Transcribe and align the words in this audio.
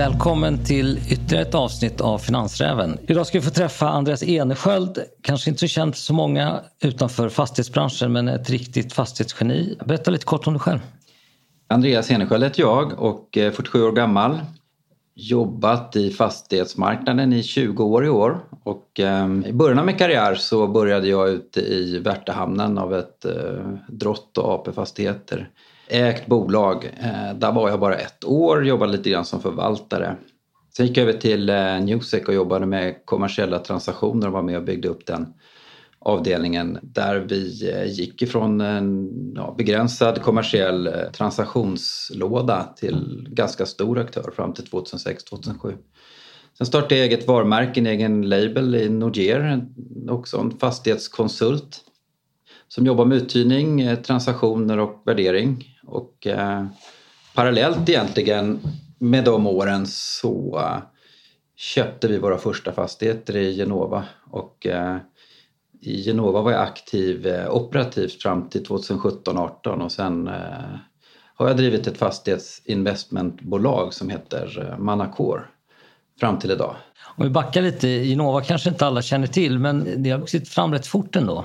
Välkommen 0.00 0.64
till 0.64 0.98
ytterligare 1.10 1.42
ett 1.42 1.54
avsnitt 1.54 2.00
av 2.00 2.18
Finansräven. 2.18 2.98
Idag 3.08 3.26
ska 3.26 3.38
vi 3.38 3.44
få 3.44 3.50
träffa 3.50 3.88
Andreas 3.88 4.22
Enesköld. 4.22 4.98
Kanske 5.22 5.50
inte 5.50 5.60
så 5.60 5.66
känd 5.66 5.94
för 5.94 6.00
så 6.00 6.14
många 6.14 6.60
utanför 6.82 7.28
fastighetsbranschen 7.28 8.12
men 8.12 8.28
ett 8.28 8.50
riktigt 8.50 8.92
fastighetsgeni. 8.92 9.78
Berätta 9.84 10.10
lite 10.10 10.24
kort 10.24 10.46
om 10.46 10.52
dig 10.52 10.60
själv. 10.60 10.78
Andreas 11.68 12.10
Enesköld 12.10 12.44
heter 12.44 12.60
jag 12.60 13.00
och 13.02 13.38
eh, 13.38 13.46
är 13.46 13.50
47 13.50 13.82
år 13.82 13.92
gammal. 13.92 14.38
Jobbat 15.14 15.96
i 15.96 16.10
fastighetsmarknaden 16.10 17.32
i 17.32 17.42
20 17.42 17.84
år 17.84 18.04
i 18.04 18.08
år. 18.08 18.40
Och, 18.64 19.00
eh, 19.00 19.28
I 19.46 19.52
början 19.52 19.78
av 19.78 19.86
min 19.86 19.98
karriär 19.98 20.34
så 20.34 20.66
började 20.66 21.08
jag 21.08 21.28
ute 21.28 21.60
i 21.60 21.98
Värtahamnen 21.98 22.78
av 22.78 22.94
ett 22.94 23.24
eh, 23.24 23.32
Drott 23.88 24.38
och 24.38 24.54
AP 24.54 24.72
Fastigheter 24.72 25.50
ägt 25.90 26.26
bolag. 26.26 26.84
Eh, 27.00 27.34
där 27.34 27.52
var 27.52 27.70
jag 27.70 27.80
bara 27.80 27.96
ett 27.96 28.24
år, 28.24 28.66
jobbade 28.66 28.92
lite 28.92 29.10
grann 29.10 29.24
som 29.24 29.40
förvaltare. 29.40 30.16
Sen 30.76 30.86
gick 30.86 30.96
jag 30.96 31.02
över 31.02 31.20
till 31.20 31.48
eh, 31.48 31.80
Newsec 31.80 32.28
och 32.28 32.34
jobbade 32.34 32.66
med 32.66 32.94
kommersiella 33.04 33.58
transaktioner 33.58 34.26
och 34.26 34.32
var 34.32 34.42
med 34.42 34.56
och 34.56 34.64
byggde 34.64 34.88
upp 34.88 35.06
den 35.06 35.26
avdelningen 35.98 36.78
där 36.82 37.16
vi 37.16 37.70
eh, 37.70 37.92
gick 37.92 38.22
ifrån 38.22 38.60
en 38.60 39.08
ja, 39.34 39.54
begränsad 39.58 40.22
kommersiell 40.22 40.90
transaktionslåda 41.12 42.68
till 42.76 43.28
ganska 43.30 43.66
stor 43.66 43.98
aktör 43.98 44.30
fram 44.36 44.52
till 44.54 44.64
2006-2007. 44.64 45.76
Sen 46.58 46.66
startade 46.66 46.96
jag 46.96 47.06
eget 47.06 47.26
varumärke, 47.26 47.80
en 47.80 47.86
egen 47.86 48.28
label 48.28 48.74
i 48.74 48.88
Nordier, 48.88 49.66
också 50.08 50.38
en 50.38 50.58
fastighetskonsult 50.58 51.84
som 52.68 52.86
jobbar 52.86 53.04
med 53.04 53.16
uthyrning, 53.16 53.96
transaktioner 53.96 54.78
och 54.78 55.02
värdering. 55.06 55.69
Och 55.90 56.26
eh, 56.26 56.66
parallellt 57.34 57.88
egentligen 57.88 58.60
med 58.98 59.24
de 59.24 59.46
åren 59.46 59.86
så 59.86 60.62
köpte 61.56 62.08
vi 62.08 62.18
våra 62.18 62.38
första 62.38 62.72
fastigheter 62.72 63.36
i 63.36 63.56
Genova. 63.56 64.04
Och 64.30 64.66
eh, 64.66 64.96
i 65.80 66.02
Genova 66.02 66.42
var 66.42 66.52
jag 66.52 66.62
aktiv 66.62 67.26
eh, 67.26 67.50
operativt 67.50 68.22
fram 68.22 68.48
till 68.48 68.64
2017-18 68.64 69.68
och 69.68 69.92
sen 69.92 70.28
eh, 70.28 70.34
har 71.34 71.48
jag 71.48 71.56
drivit 71.56 71.86
ett 71.86 71.98
fastighetsinvestmentbolag 71.98 73.94
som 73.94 74.10
heter 74.10 74.68
eh, 74.68 74.78
Manacor 74.78 75.50
fram 76.20 76.38
till 76.38 76.50
idag. 76.50 76.76
Om 77.16 77.24
vi 77.24 77.30
backar 77.30 77.62
lite, 77.62 77.88
Genova 77.88 78.40
kanske 78.40 78.68
inte 78.68 78.86
alla 78.86 79.02
känner 79.02 79.26
till 79.26 79.58
men 79.58 80.02
det 80.02 80.10
har 80.10 80.18
vuxit 80.18 80.48
fram 80.48 80.72
rätt 80.72 80.86
fort 80.86 81.16
ändå. 81.16 81.44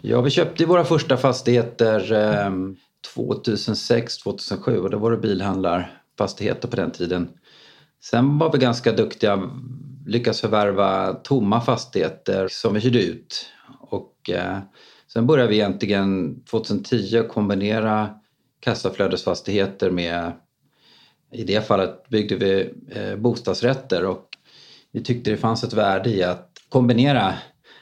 Ja, 0.00 0.20
vi 0.20 0.30
köpte 0.30 0.66
våra 0.66 0.84
första 0.84 1.16
fastigheter 1.16 2.12
eh, 2.12 2.50
2006, 3.14 4.18
2007 4.18 4.78
och 4.78 4.90
då 4.90 4.98
var 4.98 5.10
det 5.10 5.16
bilhandlarfastigheter 5.16 6.68
på 6.68 6.76
den 6.76 6.90
tiden. 6.90 7.28
Sen 8.02 8.38
var 8.38 8.52
vi 8.52 8.58
ganska 8.58 8.92
duktiga, 8.92 9.50
lyckades 10.06 10.40
förvärva 10.40 11.12
tomma 11.12 11.60
fastigheter 11.60 12.48
som 12.50 12.74
vi 12.74 12.80
hyrde 12.80 13.02
ut. 13.02 13.46
Och 13.80 14.30
eh, 14.30 14.58
sen 15.12 15.26
började 15.26 15.50
vi 15.50 15.56
egentligen 15.56 16.40
2010 16.44 17.22
kombinera 17.28 18.10
kassaflödesfastigheter 18.60 19.90
med, 19.90 20.32
i 21.32 21.44
det 21.44 21.66
fallet 21.66 22.08
byggde 22.08 22.36
vi 22.36 22.74
eh, 22.88 23.16
bostadsrätter 23.16 24.04
och 24.04 24.26
vi 24.92 25.04
tyckte 25.04 25.30
det 25.30 25.36
fanns 25.36 25.64
ett 25.64 25.72
värde 25.72 26.10
i 26.10 26.22
att 26.22 26.58
kombinera 26.68 27.34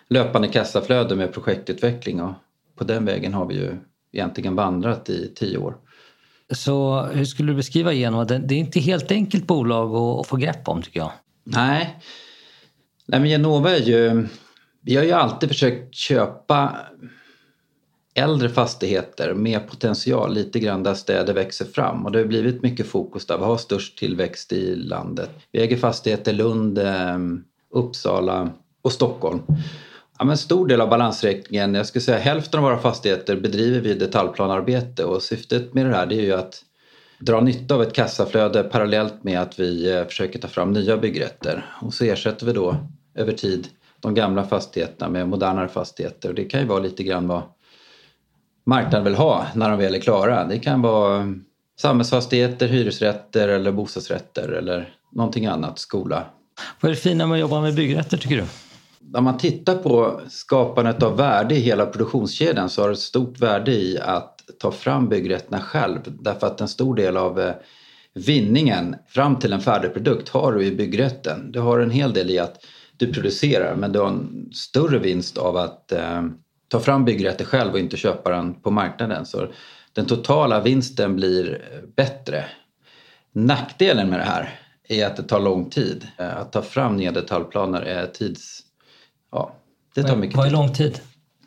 löpande 0.08 0.48
kassaflöde 0.48 1.16
med 1.16 1.32
projektutveckling 1.32 2.22
och 2.22 2.32
på 2.76 2.84
den 2.84 3.04
vägen 3.04 3.34
har 3.34 3.46
vi 3.46 3.54
ju 3.54 3.76
egentligen 4.12 4.56
vandrat 4.56 5.10
i 5.10 5.32
tio 5.34 5.58
år. 5.58 5.76
Så 6.50 7.02
hur 7.02 7.24
skulle 7.24 7.52
du 7.52 7.56
beskriva 7.56 7.92
Genova? 7.92 8.24
Det 8.24 8.54
är 8.54 8.58
inte 8.58 8.80
helt 8.80 9.10
enkelt 9.10 9.46
bolag 9.46 9.94
att 9.94 10.26
få 10.26 10.36
grepp 10.36 10.68
om 10.68 10.82
tycker 10.82 11.00
jag. 11.00 11.12
Nej, 11.44 11.98
Nej 13.06 13.20
men 13.20 13.28
Genova 13.28 13.76
är 13.76 13.80
ju... 13.80 14.28
Vi 14.80 14.96
har 14.96 15.04
ju 15.04 15.12
alltid 15.12 15.48
försökt 15.48 15.94
köpa 15.94 16.76
äldre 18.14 18.48
fastigheter 18.48 19.34
med 19.34 19.68
potential 19.68 20.34
lite 20.34 20.60
grann 20.60 20.82
där 20.82 20.94
städer 20.94 21.34
växer 21.34 21.64
fram 21.64 22.06
och 22.06 22.12
det 22.12 22.18
har 22.18 22.26
blivit 22.26 22.62
mycket 22.62 22.86
fokus 22.86 23.26
där. 23.26 23.38
Vi 23.38 23.44
har 23.44 23.56
störst 23.56 23.98
tillväxt 23.98 24.52
i 24.52 24.76
landet. 24.76 25.30
Vi 25.52 25.60
äger 25.60 25.76
fastigheter 25.76 26.32
i 26.32 26.34
Lund, 26.34 26.78
eh, 26.78 27.18
Uppsala 27.70 28.50
och 28.82 28.92
Stockholm. 28.92 29.42
Ja, 30.18 30.24
men 30.24 30.36
stor 30.36 30.66
del 30.66 30.80
av 30.80 30.88
balansräkningen, 30.88 31.74
jag 31.74 31.86
skulle 31.86 32.02
säga 32.02 32.18
hälften 32.18 32.58
av 32.58 32.64
våra 32.64 32.78
fastigheter 32.78 33.36
bedriver 33.36 33.80
vi 33.80 33.94
detaljplanarbete 33.94 35.04
och 35.04 35.22
syftet 35.22 35.74
med 35.74 35.86
det 35.86 35.96
här 35.96 36.06
det 36.06 36.14
är 36.14 36.22
ju 36.22 36.32
att 36.32 36.64
dra 37.18 37.40
nytta 37.40 37.74
av 37.74 37.82
ett 37.82 37.92
kassaflöde 37.92 38.62
parallellt 38.62 39.24
med 39.24 39.40
att 39.40 39.60
vi 39.60 39.90
eh, 39.92 40.04
försöker 40.04 40.38
ta 40.38 40.48
fram 40.48 40.72
nya 40.72 40.96
byggrätter. 40.96 41.66
Och 41.80 41.94
så 41.94 42.04
ersätter 42.04 42.46
vi 42.46 42.52
då 42.52 42.76
över 43.14 43.32
tid 43.32 43.68
de 44.00 44.14
gamla 44.14 44.44
fastigheterna 44.44 45.10
med 45.10 45.28
modernare 45.28 45.68
fastigheter 45.68 46.28
och 46.28 46.34
det 46.34 46.44
kan 46.44 46.60
ju 46.60 46.66
vara 46.66 46.78
lite 46.78 47.02
grann 47.02 47.28
vad 47.28 47.42
marknaden 48.66 49.04
vill 49.04 49.14
ha 49.14 49.46
när 49.54 49.70
de 49.70 49.78
väl 49.78 49.94
är 49.94 50.00
klara. 50.00 50.44
Det 50.44 50.58
kan 50.58 50.82
vara 50.82 51.16
mm, 51.16 51.44
samhällsfastigheter, 51.80 52.68
hyresrätter 52.68 53.48
eller 53.48 53.72
bostadsrätter 53.72 54.48
eller 54.48 54.94
någonting 55.12 55.46
annat, 55.46 55.78
skola. 55.78 56.24
Vad 56.80 56.90
är 56.90 56.94
det 56.94 57.00
fina 57.00 57.26
med 57.26 57.34
att 57.34 57.40
jobba 57.40 57.60
med 57.60 57.74
byggrätter 57.74 58.16
tycker 58.16 58.36
du? 58.36 58.44
När 59.00 59.20
man 59.20 59.38
tittar 59.38 59.74
på 59.74 60.20
skapandet 60.28 61.02
av 61.02 61.16
värde 61.16 61.54
i 61.54 61.60
hela 61.60 61.86
produktionskedjan 61.86 62.70
så 62.70 62.82
har 62.82 62.88
det 62.88 62.94
ett 62.94 62.98
stort 62.98 63.38
värde 63.38 63.72
i 63.72 63.98
att 63.98 64.40
ta 64.58 64.72
fram 64.72 65.08
byggrätterna 65.08 65.60
själv 65.60 65.98
därför 66.06 66.46
att 66.46 66.60
en 66.60 66.68
stor 66.68 66.96
del 66.96 67.16
av 67.16 67.40
eh, 67.40 67.54
vinningen 68.14 68.96
fram 69.08 69.38
till 69.38 69.52
en 69.52 69.60
färdig 69.60 69.92
produkt 69.92 70.28
har 70.28 70.52
du 70.52 70.64
i 70.64 70.76
byggrätten. 70.76 71.52
Du 71.52 71.60
har 71.60 71.78
en 71.78 71.90
hel 71.90 72.12
del 72.12 72.30
i 72.30 72.38
att 72.38 72.64
du 72.96 73.12
producerar 73.12 73.76
men 73.76 73.92
du 73.92 73.98
har 73.98 74.08
en 74.08 74.50
större 74.52 74.98
vinst 74.98 75.38
av 75.38 75.56
att 75.56 75.92
eh, 75.92 76.22
ta 76.68 76.80
fram 76.80 77.04
byggrätter 77.04 77.44
själv 77.44 77.72
och 77.72 77.78
inte 77.78 77.96
köpa 77.96 78.30
den 78.30 78.54
på 78.54 78.70
marknaden. 78.70 79.26
Så 79.26 79.46
den 79.92 80.06
totala 80.06 80.60
vinsten 80.60 81.16
blir 81.16 81.52
eh, 81.72 81.88
bättre. 81.96 82.44
Nackdelen 83.32 84.10
med 84.10 84.20
det 84.20 84.24
här 84.24 84.60
är 84.88 85.06
att 85.06 85.16
det 85.16 85.22
tar 85.22 85.40
lång 85.40 85.70
tid. 85.70 86.06
Eh, 86.18 86.36
att 86.36 86.52
ta 86.52 86.62
fram 86.62 86.96
nya 86.96 87.12
detaljplaner 87.12 87.82
är 87.82 88.06
tids 88.06 88.64
ja, 89.32 89.52
det 89.94 90.02
tar 90.02 90.16
mycket 90.16 90.30
tid. 90.30 90.36
Vad 90.36 90.46
är 90.46 90.50
lång 90.50 90.72
tid? 90.72 91.00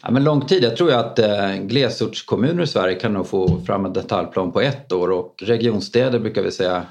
Ja, 0.03 0.11
men 0.11 0.23
lång 0.23 0.45
tid, 0.45 0.63
jag 0.63 0.77
tror 0.77 0.93
att 0.93 1.19
eh, 1.19 1.55
glesortskommuner 1.55 2.63
i 2.63 2.67
Sverige 2.67 2.95
kan 2.95 3.13
nog 3.13 3.27
få 3.27 3.61
fram 3.65 3.85
en 3.85 3.93
detaljplan 3.93 4.51
på 4.51 4.61
ett 4.61 4.91
år 4.91 5.11
och 5.11 5.43
regionstäder 5.45 6.19
brukar 6.19 6.41
vi 6.41 6.51
säga 6.51 6.85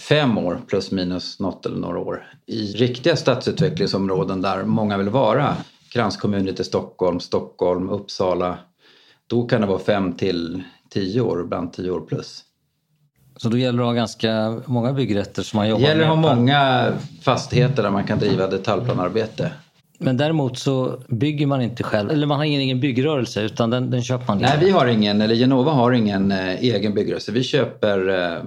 fem 0.00 0.38
år 0.38 0.60
plus 0.66 0.90
minus 0.90 1.40
något 1.40 1.66
eller 1.66 1.78
några 1.78 1.98
år. 1.98 2.26
I 2.46 2.72
riktiga 2.72 3.16
stadsutvecklingsområden 3.16 4.42
där 4.42 4.64
många 4.64 4.98
vill 4.98 5.08
vara, 5.08 5.56
kranskommuner 5.92 6.52
till 6.52 6.64
Stockholm, 6.64 7.20
Stockholm, 7.20 7.90
Uppsala, 7.90 8.58
då 9.26 9.46
kan 9.46 9.60
det 9.60 9.66
vara 9.66 9.78
fem 9.78 10.12
till 10.12 10.62
tio 10.90 11.20
år, 11.20 11.40
ibland 11.40 11.72
tio 11.72 11.90
år 11.90 12.00
plus. 12.00 12.44
Så 13.36 13.48
då 13.48 13.56
gäller 13.56 13.78
det 13.78 13.84
att 13.84 13.88
ha 13.88 13.94
ganska 13.94 14.60
många 14.66 14.92
byggrätter 14.92 15.42
som 15.42 15.56
man 15.56 15.68
jobbar 15.68 15.80
med? 15.80 15.88
Det 15.88 15.92
gäller 15.92 16.12
att 16.12 16.24
ha 16.24 16.34
många 16.34 16.92
fastigheter 17.22 17.82
där 17.82 17.90
man 17.90 18.04
kan 18.04 18.18
driva 18.18 18.46
detaljplanarbete. 18.46 19.52
Men 19.98 20.16
däremot 20.16 20.58
så 20.58 21.02
bygger 21.08 21.46
man 21.46 21.62
inte 21.62 21.82
själv, 21.82 22.10
eller 22.10 22.26
man 22.26 22.36
har 22.38 22.44
ingen 22.44 22.60
egen 22.60 22.80
byggrörelse 22.80 23.42
utan 23.42 23.70
den, 23.70 23.90
den 23.90 24.02
köper 24.02 24.26
man. 24.26 24.38
Nej, 24.38 24.58
vi 24.60 24.70
har 24.70 24.86
ingen, 24.86 25.20
eller 25.20 25.34
Genova 25.34 25.72
har 25.72 25.92
ingen 25.92 26.32
eh, 26.32 26.64
egen 26.64 26.94
byggrörelse. 26.94 27.32
Vi 27.32 27.42
köper 27.42 28.08
eh, 28.08 28.42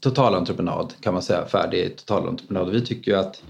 totalentreprenad 0.00 0.94
kan 1.00 1.12
man 1.14 1.22
säga, 1.22 1.46
färdig 1.46 1.96
totalentreprenad. 1.96 2.68
Och 2.68 2.74
vi 2.74 2.80
tycker 2.80 3.10
ju 3.10 3.18
att 3.18 3.42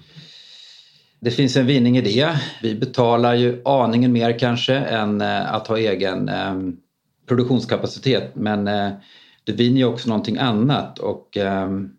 det 1.21 1.31
finns 1.31 1.57
en 1.57 1.67
vinning 1.67 1.99
i 1.99 2.01
det. 2.01 2.41
Vi 2.63 2.75
betalar 2.75 3.35
ju 3.35 3.63
aningen 3.65 4.13
mer 4.13 4.39
kanske 4.39 4.75
än 4.75 5.21
eh, 5.21 5.55
att 5.55 5.67
ha 5.67 5.79
egen 5.79 6.29
eh, 6.29 6.55
produktionskapacitet 7.29 8.31
men 8.35 8.69
eh, 8.69 8.91
det 9.45 9.53
vinner 9.53 9.79
ju 9.79 9.85
också 9.85 10.09
någonting 10.09 10.39
annat 10.39 10.99
och 10.99 11.37
ehm, 11.37 11.91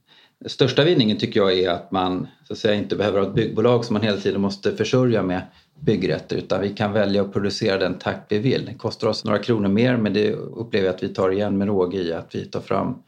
största 0.45 0.83
vinningen 0.83 1.17
tycker 1.17 1.39
jag 1.39 1.59
är 1.59 1.69
att 1.69 1.91
man 1.91 2.27
så 2.47 2.53
att 2.53 2.59
säga, 2.59 2.73
inte 2.73 2.95
behöver 2.95 3.19
ha 3.19 3.27
ett 3.27 3.35
byggbolag 3.35 3.85
som 3.85 3.93
man 3.93 4.03
hela 4.03 4.17
tiden 4.17 4.41
måste 4.41 4.75
försörja 4.75 5.23
med 5.23 5.41
byggrätter 5.79 6.35
utan 6.35 6.61
vi 6.61 6.69
kan 6.69 6.93
välja 6.93 7.21
att 7.21 7.33
producera 7.33 7.77
den 7.77 7.97
takt 7.97 8.31
vi 8.31 8.39
vill. 8.39 8.65
Det 8.65 8.73
kostar 8.73 9.07
oss 9.07 9.25
några 9.25 9.39
kronor 9.39 9.67
mer 9.67 9.97
men 9.97 10.13
det 10.13 10.33
upplever 10.33 10.87
jag 10.87 10.95
att 10.95 11.03
vi 11.03 11.09
tar 11.09 11.31
igen 11.31 11.57
med 11.57 11.67
råge 11.67 11.97
i 11.97 12.13
att 12.13 12.35
vi 12.35 12.45
tar 12.45 12.61
fram 12.61 13.03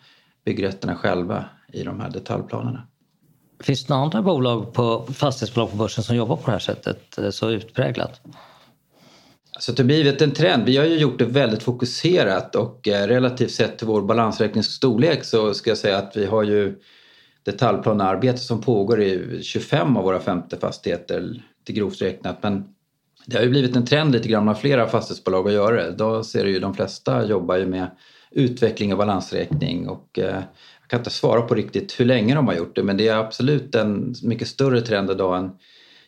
byggrätterna 0.45 0.95
själva 0.95 1.45
i 1.73 1.83
de 1.83 1.99
här 1.99 2.09
detaljplanerna. 2.09 2.87
Finns 3.63 3.85
det 3.85 3.93
några 3.93 4.03
andra 4.03 4.21
bolag 4.21 4.73
på, 4.73 5.07
fastighetsbolag 5.13 5.71
på 5.71 5.77
börsen 5.77 6.03
som 6.03 6.15
jobbar 6.15 6.35
på 6.35 6.45
det 6.45 6.51
här 6.51 6.59
sättet 6.59 7.17
eh, 7.17 7.29
så 7.29 7.49
utpräglat? 7.49 8.21
Alltså 9.53 9.71
det 9.71 9.83
har 9.83 9.87
blivit 9.87 10.21
en 10.21 10.31
trend. 10.31 10.65
Vi 10.65 10.77
har 10.77 10.85
ju 10.85 10.97
gjort 10.97 11.19
det 11.19 11.25
väldigt 11.25 11.63
fokuserat 11.63 12.55
och 12.55 12.87
eh, 12.87 13.07
relativt 13.07 13.51
sett 13.51 13.77
till 13.77 13.87
vår 13.87 14.01
balansräkningsstorlek 14.01 15.23
så 15.23 15.53
ska 15.53 15.69
jag 15.69 15.77
säga 15.77 15.97
att 15.97 16.17
vi 16.17 16.25
har 16.25 16.43
ju 16.43 16.79
detaljplanearbete 17.43 18.37
som 18.37 18.61
pågår 18.61 19.01
i 19.01 19.39
25 19.43 19.97
av 19.97 20.03
våra 20.03 20.19
50 20.19 20.57
fastigheter 20.57 21.43
till 21.63 21.75
grovt 21.75 22.01
räknat. 22.01 22.43
Men 22.43 22.63
det 23.25 23.37
har 23.37 23.43
ju 23.43 23.49
blivit 23.49 23.75
en 23.75 23.85
trend 23.85 24.11
lite 24.11 24.27
grann 24.27 24.49
av 24.49 24.53
flera 24.53 24.87
fastighetsbolag 24.87 25.47
att 25.47 25.53
göra 25.53 25.75
det. 25.75 25.91
Då 25.91 26.23
ser 26.23 26.43
du 26.43 26.51
ju 26.51 26.59
de 26.59 26.73
flesta 26.73 27.25
jobbar 27.25 27.55
ju 27.55 27.65
med 27.65 27.91
utveckling 28.31 28.91
och 28.91 28.97
balansräkning 28.97 29.89
och 29.89 30.19
eh, 30.19 30.43
jag 30.81 30.87
kan 30.87 30.99
inte 30.99 31.09
svara 31.09 31.41
på 31.41 31.55
riktigt 31.55 31.99
hur 31.99 32.05
länge 32.05 32.35
de 32.35 32.47
har 32.47 32.53
gjort 32.53 32.75
det 32.75 32.83
men 32.83 32.97
det 32.97 33.07
är 33.07 33.17
absolut 33.17 33.75
en 33.75 34.15
mycket 34.23 34.47
större 34.47 34.81
trend 34.81 35.11
idag 35.11 35.37
än 35.37 35.51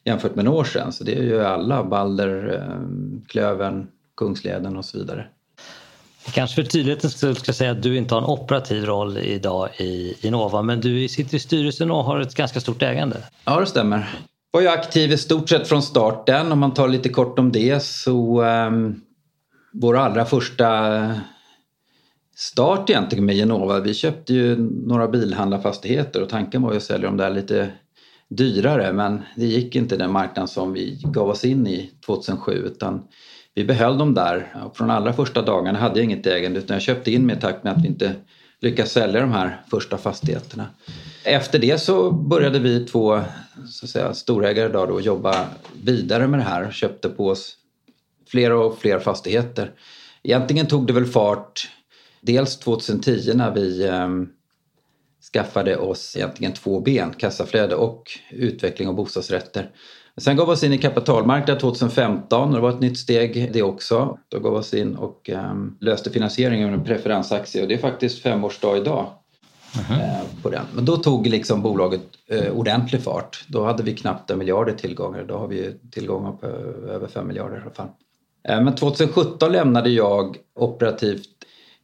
jämfört 0.03 0.35
med 0.35 0.45
några 0.45 0.59
år 0.59 0.63
sedan. 0.63 0.91
Så 0.91 1.03
det 1.03 1.17
är 1.17 1.23
ju 1.23 1.43
alla, 1.43 1.83
Balder, 1.83 2.53
eh, 2.53 3.27
Klövern, 3.27 3.87
Kungsleden 4.17 4.77
och 4.77 4.85
så 4.85 4.97
vidare. 4.97 5.27
Kanske 6.31 6.55
för 6.55 6.69
tydlighetens 6.69 7.17
skull 7.17 7.35
ska 7.35 7.49
jag 7.49 7.55
säga 7.55 7.71
att 7.71 7.83
du 7.83 7.97
inte 7.97 8.15
har 8.15 8.21
en 8.21 8.27
operativ 8.27 8.85
roll 8.85 9.17
idag 9.17 9.69
i 9.77 10.15
Innova 10.21 10.61
men 10.61 10.81
du 10.81 11.07
sitter 11.07 11.35
i 11.35 11.39
styrelsen 11.39 11.91
och 11.91 12.03
har 12.03 12.19
ett 12.19 12.35
ganska 12.35 12.59
stort 12.59 12.81
ägande. 12.81 13.17
Ja 13.45 13.59
det 13.59 13.65
stämmer. 13.65 13.97
Jag 14.51 14.59
var 14.59 14.61
ju 14.61 14.67
aktiv 14.67 15.11
i 15.11 15.17
stort 15.17 15.49
sett 15.49 15.67
från 15.67 15.81
starten. 15.81 16.51
Om 16.51 16.59
man 16.59 16.73
tar 16.73 16.87
lite 16.87 17.09
kort 17.09 17.39
om 17.39 17.51
det 17.51 17.83
så 17.83 18.43
um, 18.43 19.01
vår 19.73 19.97
allra 19.97 20.25
första 20.25 20.95
eh, 20.95 21.11
start 22.35 22.89
egentligen 22.89 23.25
med 23.25 23.35
Genova. 23.35 23.79
Vi 23.79 23.93
köpte 23.93 24.33
ju 24.33 24.55
några 24.87 25.07
bilhandlarfastigheter 25.07 26.21
och 26.21 26.29
tanken 26.29 26.61
var 26.61 26.71
ju 26.71 26.77
att 26.77 26.83
sälja 26.83 27.07
dem 27.07 27.17
där 27.17 27.29
lite 27.29 27.71
dyrare 28.29 28.93
men 28.93 29.21
det 29.35 29.45
gick 29.45 29.75
inte 29.75 29.97
den 29.97 30.11
marknaden 30.11 30.47
som 30.47 30.73
vi 30.73 31.01
gav 31.03 31.29
oss 31.29 31.45
in 31.45 31.67
i 31.67 31.91
2007 32.05 32.51
utan 32.51 33.03
vi 33.55 33.63
behöll 33.63 33.97
dem 33.97 34.13
där. 34.13 34.53
Från 34.73 34.91
allra 34.91 35.13
första 35.13 35.41
dagarna 35.41 35.79
hade 35.79 35.99
jag 35.99 36.05
inget 36.05 36.27
ägande 36.27 36.59
utan 36.59 36.73
jag 36.73 36.81
köpte 36.81 37.11
in 37.11 37.25
mig 37.25 37.37
i 37.37 37.39
takt 37.39 37.63
med 37.63 37.73
att 37.73 37.83
vi 37.83 37.87
inte 37.87 38.15
lyckades 38.59 38.91
sälja 38.91 39.21
de 39.21 39.31
här 39.31 39.61
första 39.71 39.97
fastigheterna. 39.97 40.65
Efter 41.23 41.59
det 41.59 41.77
så 41.77 42.11
började 42.11 42.59
vi 42.59 42.85
två 42.85 43.21
så 43.67 43.85
att 43.85 43.89
säga, 43.89 44.13
storägare 44.13 44.67
då, 44.67 44.85
då 44.85 45.01
jobba 45.01 45.45
vidare 45.83 46.27
med 46.27 46.39
det 46.39 46.43
här 46.43 46.67
och 46.67 46.73
köpte 46.73 47.09
på 47.09 47.27
oss 47.27 47.57
fler 48.27 48.51
och 48.51 48.77
fler 48.79 48.99
fastigheter. 48.99 49.71
Egentligen 50.23 50.67
tog 50.67 50.87
det 50.87 50.93
väl 50.93 51.05
fart 51.05 51.69
dels 52.21 52.59
2010 52.59 53.31
när 53.35 53.51
vi 53.51 53.87
eh, 53.87 54.09
skaffade 55.33 55.77
oss 55.77 56.15
egentligen 56.15 56.53
två 56.53 56.79
ben, 56.79 57.13
kassaflöde 57.17 57.75
och 57.75 58.03
utveckling 58.31 58.87
av 58.87 58.95
bostadsrätter. 58.95 59.69
Sen 60.21 60.37
gav 60.37 60.47
vi 60.47 60.53
oss 60.53 60.63
in 60.63 60.73
i 60.73 60.77
kapitalmarknaden 60.77 61.61
2015 61.61 62.49
och 62.49 62.55
det 62.55 62.61
var 62.61 62.69
ett 62.69 62.79
nytt 62.79 62.97
steg 62.97 63.53
det 63.53 63.63
också. 63.63 64.17
Då 64.29 64.39
gav 64.39 64.53
vi 64.53 64.59
oss 64.59 64.73
in 64.73 64.95
och 64.95 65.29
um, 65.33 65.77
löste 65.79 66.09
finansieringen 66.09 66.69
med 66.69 66.79
en 66.79 66.85
preferensaktie 66.85 67.61
och 67.61 67.67
det 67.67 67.73
är 67.73 67.77
faktiskt 67.77 68.21
femårsdag 68.21 68.77
idag. 68.77 69.07
Mm 69.75 70.01
-hmm. 70.01 70.41
på 70.41 70.49
den. 70.49 70.65
Men 70.73 70.85
då 70.85 70.97
tog 70.97 71.27
liksom 71.27 71.61
bolaget 71.61 72.01
uh, 72.33 72.57
ordentlig 72.57 73.03
fart. 73.03 73.45
Då 73.47 73.65
hade 73.65 73.83
vi 73.83 73.95
knappt 73.95 74.31
en 74.31 74.37
miljard 74.37 74.69
i 74.69 74.73
tillgångar. 74.73 75.23
Då 75.23 75.37
har 75.37 75.47
vi 75.47 75.75
tillgångar 75.91 76.31
på 76.31 76.47
över 76.87 77.07
fem 77.07 77.27
miljarder 77.27 77.57
i 77.57 77.61
alla 77.61 77.71
fall. 77.71 77.89
Uh, 78.49 78.63
men 78.63 78.75
2017 78.75 79.51
lämnade 79.51 79.89
jag 79.89 80.37
operativt 80.55 81.29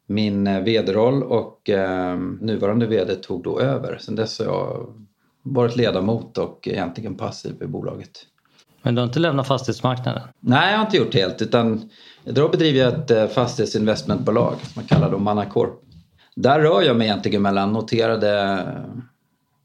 min 0.10 0.64
vd-roll 0.64 1.24
och 1.24 1.70
ehm, 1.70 2.38
nuvarande 2.42 2.88
vd 2.88 3.16
tog 3.16 3.44
då 3.44 3.60
över. 3.60 3.98
Sen 3.98 4.16
dess 4.16 4.40
har 4.40 4.46
jag 4.46 4.94
varit 5.44 5.76
ledamot 5.76 6.38
och 6.38 6.68
egentligen 6.68 7.16
passiv 7.16 7.64
i 7.64 7.68
bolaget. 7.68 8.26
Men 8.82 8.96
du 8.96 9.02
har 9.02 9.08
inte 9.08 9.20
lämnat 9.20 9.48
fastighetsmarknaden? 9.48 10.22
Nej, 10.40 10.72
jag 10.72 10.78
har 10.78 10.86
inte 10.86 10.98
gjort 10.98 11.14
helt 11.14 11.42
utan 11.42 11.90
då 12.24 12.50
bedriver 12.50 12.80
jag 12.80 12.94
ett 12.94 13.12
eh, 13.12 13.28
fastighetsinvestmentbolag 13.28 14.54
som 14.62 14.72
man 14.76 14.86
kallar 14.86 15.12
då 15.12 15.18
Manacorp. 15.18 15.74
Där 16.36 16.60
rör 16.60 16.82
jag 16.82 16.98
mig 16.98 17.08
egentligen 17.08 17.42
mellan 17.42 17.74
noterade 17.74 18.66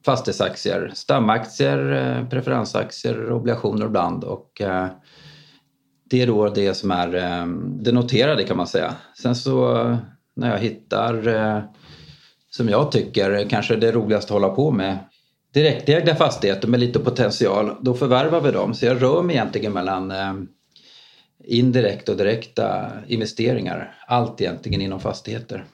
fastighetsaktier, 0.05 0.91
stamaktier, 0.95 1.93
eh, 1.93 2.29
preferensaktier, 2.29 3.33
obligationer 3.33 3.87
ibland 3.87 4.25
och 4.25 4.61
eh, 4.61 4.87
det 6.11 6.23
är 6.23 6.27
då 6.27 6.49
det 6.49 6.75
som 6.75 6.91
är 6.91 7.09
det 7.83 7.93
noterade 7.93 8.45
kan 8.45 8.57
man 8.57 8.67
säga. 8.67 8.95
Sen 9.23 9.37
så 9.37 9.97
när 10.37 10.51
jag 10.51 10.59
hittar 10.59 11.65
som 12.51 12.69
jag 12.69 12.93
tycker 12.93 13.49
kanske 13.49 13.77
det 13.77 13.93
roligaste 13.93 14.35
att 14.35 14.43
hålla 14.43 14.55
på 14.55 14.71
med 14.71 14.99
direktägda 15.55 16.15
fastigheter 16.15 16.69
med 16.69 16.81
lite 16.81 16.99
potential, 16.99 17.77
då 17.81 17.95
förvärvar 17.95 18.41
vi 18.41 18.51
dem. 18.51 18.75
Så 18.75 18.87
jag 18.87 19.03
rör 19.03 19.23
mig 19.23 19.37
egentligen 19.37 19.73
mellan 19.73 20.11
eh, 20.11 20.35
indirekta 21.45 22.13
och 22.13 22.19
direkta 22.19 22.91
investeringar. 23.07 23.95
Allt 24.07 24.41
egentligen 24.41 24.81
inom 24.81 25.01
fastigheter. 25.01 25.65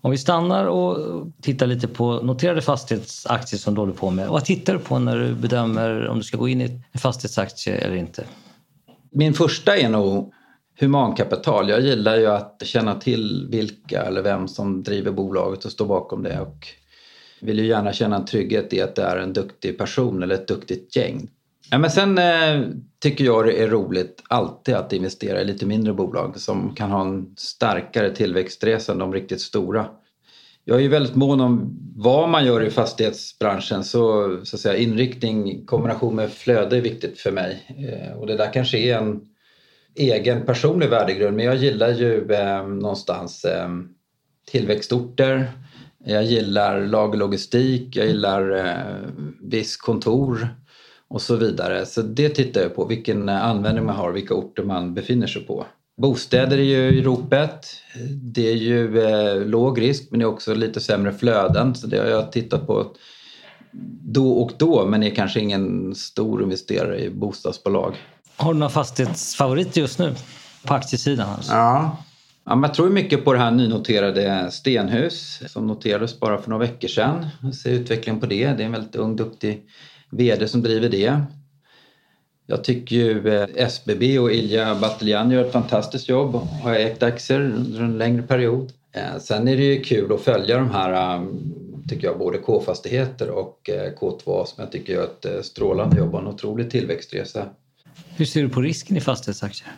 Om 0.00 0.10
vi 0.10 0.18
stannar 0.18 0.66
och 0.66 1.26
tittar 1.42 1.66
lite 1.66 1.88
på 1.88 2.12
noterade 2.12 2.62
fastighetsaktier 2.62 3.58
som 3.58 3.74
du 3.74 3.80
håller 3.80 3.92
på 3.92 4.10
med. 4.10 4.28
Vad 4.28 4.44
tittar 4.44 4.72
du 4.72 4.78
på 4.78 4.98
när 4.98 5.18
du 5.18 5.34
bedömer 5.34 6.08
om 6.08 6.18
du 6.18 6.24
ska 6.24 6.36
gå 6.36 6.48
in 6.48 6.60
i 6.60 6.80
en 6.92 7.00
fastighetsaktie 7.00 7.74
eller 7.74 7.96
inte? 7.96 8.24
Min 9.10 9.34
första 9.34 9.76
är 9.76 9.88
nog 9.88 10.32
humankapital. 10.80 11.68
Jag 11.68 11.80
gillar 11.80 12.16
ju 12.16 12.26
att 12.26 12.62
känna 12.64 12.94
till 12.94 13.48
vilka 13.50 14.02
eller 14.02 14.22
vem 14.22 14.48
som 14.48 14.82
driver 14.82 15.10
bolaget 15.10 15.64
och 15.64 15.72
står 15.72 15.86
bakom 15.86 16.22
det. 16.22 16.40
Och 16.40 16.68
vill 17.42 17.58
ju 17.58 17.66
gärna 17.66 17.92
känna 17.92 18.16
en 18.16 18.24
trygghet 18.24 18.72
i 18.72 18.80
att 18.80 18.94
det 18.94 19.02
är 19.02 19.16
en 19.16 19.32
duktig 19.32 19.78
person 19.78 20.22
eller 20.22 20.34
ett 20.34 20.48
duktigt 20.48 20.96
gäng. 20.96 21.28
Ja, 21.70 21.78
men 21.78 21.90
sen 21.90 22.18
eh, 22.18 22.60
tycker 22.98 23.24
jag 23.24 23.46
det 23.46 23.62
är 23.62 23.68
roligt 23.68 24.22
alltid 24.28 24.74
att 24.74 24.92
investera 24.92 25.40
i 25.40 25.44
lite 25.44 25.66
mindre 25.66 25.92
bolag 25.92 26.40
som 26.40 26.74
kan 26.74 26.90
ha 26.90 27.00
en 27.00 27.34
starkare 27.36 28.10
tillväxtresa 28.10 28.92
än 28.92 28.98
de 28.98 29.12
riktigt 29.12 29.40
stora. 29.40 29.86
Jag 30.64 30.76
är 30.76 30.82
ju 30.82 30.88
väldigt 30.88 31.14
mån 31.14 31.40
om 31.40 31.78
vad 31.96 32.28
man 32.28 32.46
gör 32.46 32.62
i 32.64 32.70
fastighetsbranschen 32.70 33.84
så, 33.84 34.38
så 34.44 34.56
att 34.56 34.60
säga, 34.60 34.76
inriktning 34.76 35.52
i 35.52 35.64
kombination 35.64 36.14
med 36.14 36.32
flöde 36.32 36.76
är 36.76 36.80
viktigt 36.80 37.18
för 37.18 37.32
mig. 37.32 37.62
Eh, 37.88 38.18
och 38.18 38.26
det 38.26 38.36
där 38.36 38.52
kanske 38.52 38.78
är 38.78 38.98
en 38.98 39.20
egen 39.94 40.46
personlig 40.46 40.88
värdegrund 40.88 41.36
men 41.36 41.46
jag 41.46 41.56
gillar 41.56 41.90
ju 41.90 42.32
eh, 42.32 42.66
någonstans 42.66 43.44
eh, 43.44 43.68
tillväxtorter 44.50 45.52
jag 46.04 46.24
gillar 46.24 46.86
lagerlogistik, 46.86 47.96
jag 47.96 48.06
gillar 48.06 48.66
eh, 48.66 49.10
viss 49.40 49.76
kontor 49.76 50.48
och 51.08 51.22
så 51.22 51.36
vidare. 51.36 51.86
Så 51.86 52.02
det 52.02 52.28
tittar 52.28 52.60
jag 52.60 52.74
på, 52.74 52.84
vilken 52.84 53.28
eh, 53.28 53.44
användning 53.44 53.84
man 53.84 53.96
har, 53.96 54.12
vilka 54.12 54.34
orter 54.34 54.62
man 54.62 54.94
befinner 54.94 55.26
sig 55.26 55.42
på. 55.42 55.66
Bostäder 55.96 56.58
är 56.58 56.62
ju 56.62 56.98
i 56.98 57.02
ropet. 57.02 57.66
Det 58.12 58.48
är 58.48 58.56
ju 58.56 59.02
eh, 59.02 59.46
låg 59.46 59.80
risk 59.80 60.08
men 60.10 60.18
det 60.18 60.24
är 60.24 60.28
också 60.28 60.54
lite 60.54 60.80
sämre 60.80 61.12
flöden 61.12 61.74
så 61.74 61.86
det 61.86 61.98
har 61.98 62.06
jag 62.06 62.32
tittat 62.32 62.66
på 62.66 62.86
då 64.02 64.32
och 64.32 64.52
då 64.58 64.86
men 64.86 65.02
är 65.02 65.10
kanske 65.10 65.40
ingen 65.40 65.94
stor 65.94 66.42
investerare 66.42 67.00
i 67.00 67.10
bostadsbolag. 67.10 67.96
Har 68.36 68.52
du 68.52 68.58
några 68.58 68.70
fastighetsfavoriter 68.70 69.80
just 69.80 69.98
nu 69.98 70.14
på 70.64 70.74
aktiesidan? 70.74 71.28
Alltså? 71.28 71.52
Ja, 71.52 71.96
Ja, 72.44 72.60
jag 72.62 72.74
tror 72.74 72.90
mycket 72.90 73.24
på 73.24 73.32
det 73.32 73.38
här 73.38 73.50
nynoterade 73.50 74.50
Stenhus 74.50 75.42
som 75.46 75.66
noterades 75.66 76.20
bara 76.20 76.38
för 76.38 76.50
några 76.50 76.66
veckor 76.66 76.88
sedan. 76.88 77.26
Jag 77.42 77.54
ser 77.54 77.70
utvecklingen 77.70 78.20
på 78.20 78.26
det. 78.26 78.46
Det 78.46 78.62
är 78.62 78.66
en 78.66 78.72
väldigt 78.72 78.96
ung, 78.96 79.16
duktig 79.16 79.66
VD 80.10 80.48
som 80.48 80.62
driver 80.62 80.88
det. 80.88 81.20
Jag 82.46 82.64
tycker 82.64 82.96
ju 82.96 83.28
eh, 83.28 83.48
SBB 83.56 84.18
och 84.18 84.32
Ilja 84.32 84.74
Batljan 84.74 85.30
gör 85.30 85.44
ett 85.44 85.52
fantastiskt 85.52 86.08
jobb. 86.08 86.34
och 86.34 86.46
Har 86.46 86.74
ägt 86.74 87.02
aktier 87.02 87.40
under 87.40 87.80
en 87.80 87.98
längre 87.98 88.22
period. 88.22 88.72
Eh, 88.92 89.18
sen 89.20 89.48
är 89.48 89.56
det 89.56 89.62
ju 89.62 89.82
kul 89.82 90.12
att 90.12 90.20
följa 90.20 90.56
de 90.56 90.70
här, 90.70 91.16
eh, 91.16 91.26
tycker 91.88 92.06
jag, 92.06 92.18
både 92.18 92.38
K-fastigheter 92.38 93.30
och 93.30 93.70
K2 94.00 94.44
som 94.44 94.62
jag 94.62 94.72
tycker 94.72 94.92
gör 94.92 95.04
ett 95.04 95.44
strålande 95.44 95.98
jobb 95.98 96.14
och 96.14 96.20
en 96.20 96.26
otrolig 96.26 96.70
tillväxtresa. 96.70 97.46
Hur 98.16 98.24
ser 98.24 98.42
du 98.42 98.48
på 98.48 98.60
risken 98.60 98.96
i 98.96 99.00
fastighetsaktier? 99.00 99.72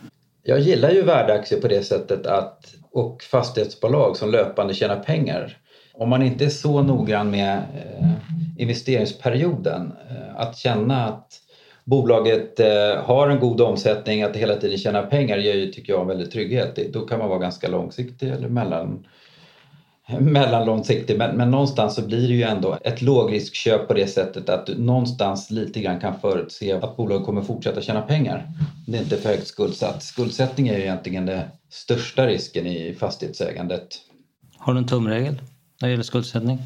Jag 0.47 0.59
gillar 0.59 0.89
ju 0.91 1.01
värdeaktier 1.01 1.61
på 1.61 1.67
det 1.67 1.81
sättet 1.81 2.25
att 2.25 2.75
och 2.91 3.23
fastighetsbolag 3.23 4.17
som 4.17 4.31
löpande 4.31 4.73
tjänar 4.73 4.99
pengar. 4.99 5.57
Om 5.93 6.09
man 6.09 6.23
inte 6.23 6.45
är 6.45 6.49
så 6.49 6.81
noggrann 6.81 7.31
med 7.31 7.57
eh, 7.57 8.09
investeringsperioden, 8.57 9.93
eh, 10.09 10.39
att 10.39 10.57
känna 10.57 11.05
att 11.05 11.27
bolaget 11.83 12.59
eh, 12.59 13.03
har 13.03 13.29
en 13.29 13.39
god 13.39 13.61
omsättning, 13.61 14.23
att 14.23 14.33
det 14.33 14.39
hela 14.39 14.55
tiden 14.55 14.77
tjänar 14.77 15.05
pengar 15.05 15.37
ger 15.37 15.53
ju, 15.53 15.71
tycker 15.71 15.93
jag, 15.93 16.01
en 16.01 16.07
väldigt 16.07 16.31
trygghet. 16.31 16.79
Då 16.93 17.01
kan 17.01 17.19
man 17.19 17.29
vara 17.29 17.39
ganska 17.39 17.67
långsiktig 17.67 18.29
eller 18.29 18.49
mellan 18.49 19.07
mellanlångsiktig 20.19 21.17
men, 21.17 21.37
men 21.37 21.51
någonstans 21.51 21.95
så 21.95 22.01
blir 22.01 22.27
det 22.27 22.33
ju 22.33 22.43
ändå 22.43 22.77
ett 22.81 23.01
lågriskköp 23.01 23.87
på 23.87 23.93
det 23.93 24.07
sättet 24.07 24.49
att 24.49 24.65
du 24.65 24.77
någonstans 24.77 25.51
lite 25.51 25.79
grann 25.79 25.99
kan 25.99 26.19
förutse 26.19 26.71
att 26.71 26.97
bolaget 26.97 27.25
kommer 27.25 27.41
fortsätta 27.41 27.81
tjäna 27.81 28.01
pengar. 28.01 28.47
Det 28.87 28.97
är 28.97 29.01
inte 29.01 29.17
för 29.17 29.29
högt 29.29 29.47
skuldsatt. 29.47 30.03
Skuldsättning 30.03 30.67
är 30.67 30.77
ju 30.77 30.81
egentligen 30.81 31.25
den 31.25 31.41
största 31.69 32.27
risken 32.27 32.67
i 32.67 32.93
fastighetsägandet. 32.93 33.87
Har 34.57 34.73
du 34.73 34.79
en 34.79 34.87
tumregel 34.87 35.41
när 35.81 35.87
det 35.87 35.91
gäller 35.91 36.03
skuldsättning? 36.03 36.57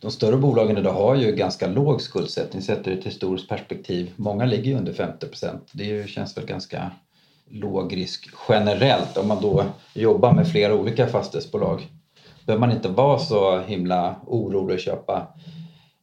De 0.00 0.10
större 0.10 0.36
bolagen 0.36 0.78
idag 0.78 0.92
har 0.92 1.14
ju 1.14 1.32
ganska 1.32 1.66
låg 1.66 2.02
skuldsättning 2.02 2.62
sett 2.62 2.88
ur 2.88 2.98
ett 2.98 3.04
historiskt 3.04 3.48
perspektiv. 3.48 4.10
Många 4.16 4.44
ligger 4.44 4.70
ju 4.70 4.76
under 4.76 4.92
50 4.92 5.26
procent. 5.26 5.70
Det 5.72 6.10
känns 6.10 6.36
väl 6.36 6.46
ganska 6.46 6.90
låg 7.50 7.96
risk 7.96 8.28
generellt 8.48 9.16
om 9.16 9.28
man 9.28 9.42
då 9.42 9.64
jobbar 9.94 10.32
med 10.32 10.48
flera 10.48 10.74
olika 10.74 11.06
fastighetsbolag 11.06 11.88
behöver 12.46 12.66
man 12.66 12.76
inte 12.76 12.88
vara 12.88 13.18
så 13.18 13.60
himla 13.60 14.16
orolig 14.26 14.74
att 14.74 14.80
köpa 14.80 15.26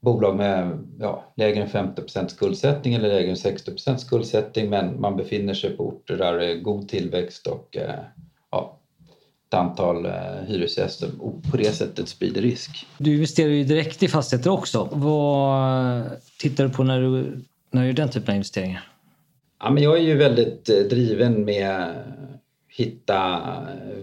bolag 0.02 0.36
med 0.36 0.78
ja, 1.00 1.24
lägre 1.36 1.64
än 1.64 1.70
50% 1.70 2.28
skuldsättning 2.28 2.94
eller 2.94 3.08
lägre 3.08 3.30
än 3.30 3.36
60% 3.36 3.98
skuldsättning 3.98 4.70
men 4.70 5.02
man 5.02 5.18
befinner 5.18 5.54
sig 5.54 5.78
på 5.78 5.88
orter 5.88 6.18
där 6.18 6.38
det 6.38 6.52
är 6.52 6.56
god 6.56 6.90
tillväxt 6.90 7.48
och 7.48 7.78
eh, 7.78 8.00
ja, 8.52 8.80
ett 9.48 9.54
antal 9.54 10.06
eh, 10.06 10.12
hyresgäster 10.48 11.10
och 11.20 11.44
på 11.52 11.58
det 11.58 11.72
sättet 11.72 12.10
sprider 12.10 12.42
risk. 12.42 12.88
Du 12.98 13.14
investerar 13.14 13.50
ju 13.50 13.64
direkt 13.64 14.04
i 14.04 14.08
fastigheter 14.08 14.52
också. 14.52 14.90
Vad 14.92 16.04
tittar 16.40 16.64
du 16.64 16.70
på 16.70 16.84
när 16.84 17.02
du, 17.02 17.42
när 17.72 17.82
du 17.82 17.88
gör 17.88 17.94
den 17.94 18.10
typen 18.10 18.30
av 18.30 18.36
investeringar? 18.36 18.88
Ja, 19.60 19.70
men 19.70 19.84
jag 19.84 19.98
är 19.98 20.02
ju 20.02 20.18
väldigt 20.18 20.70
eh, 20.70 20.76
driven 20.76 21.46
med 21.46 21.94
hitta 22.78 23.42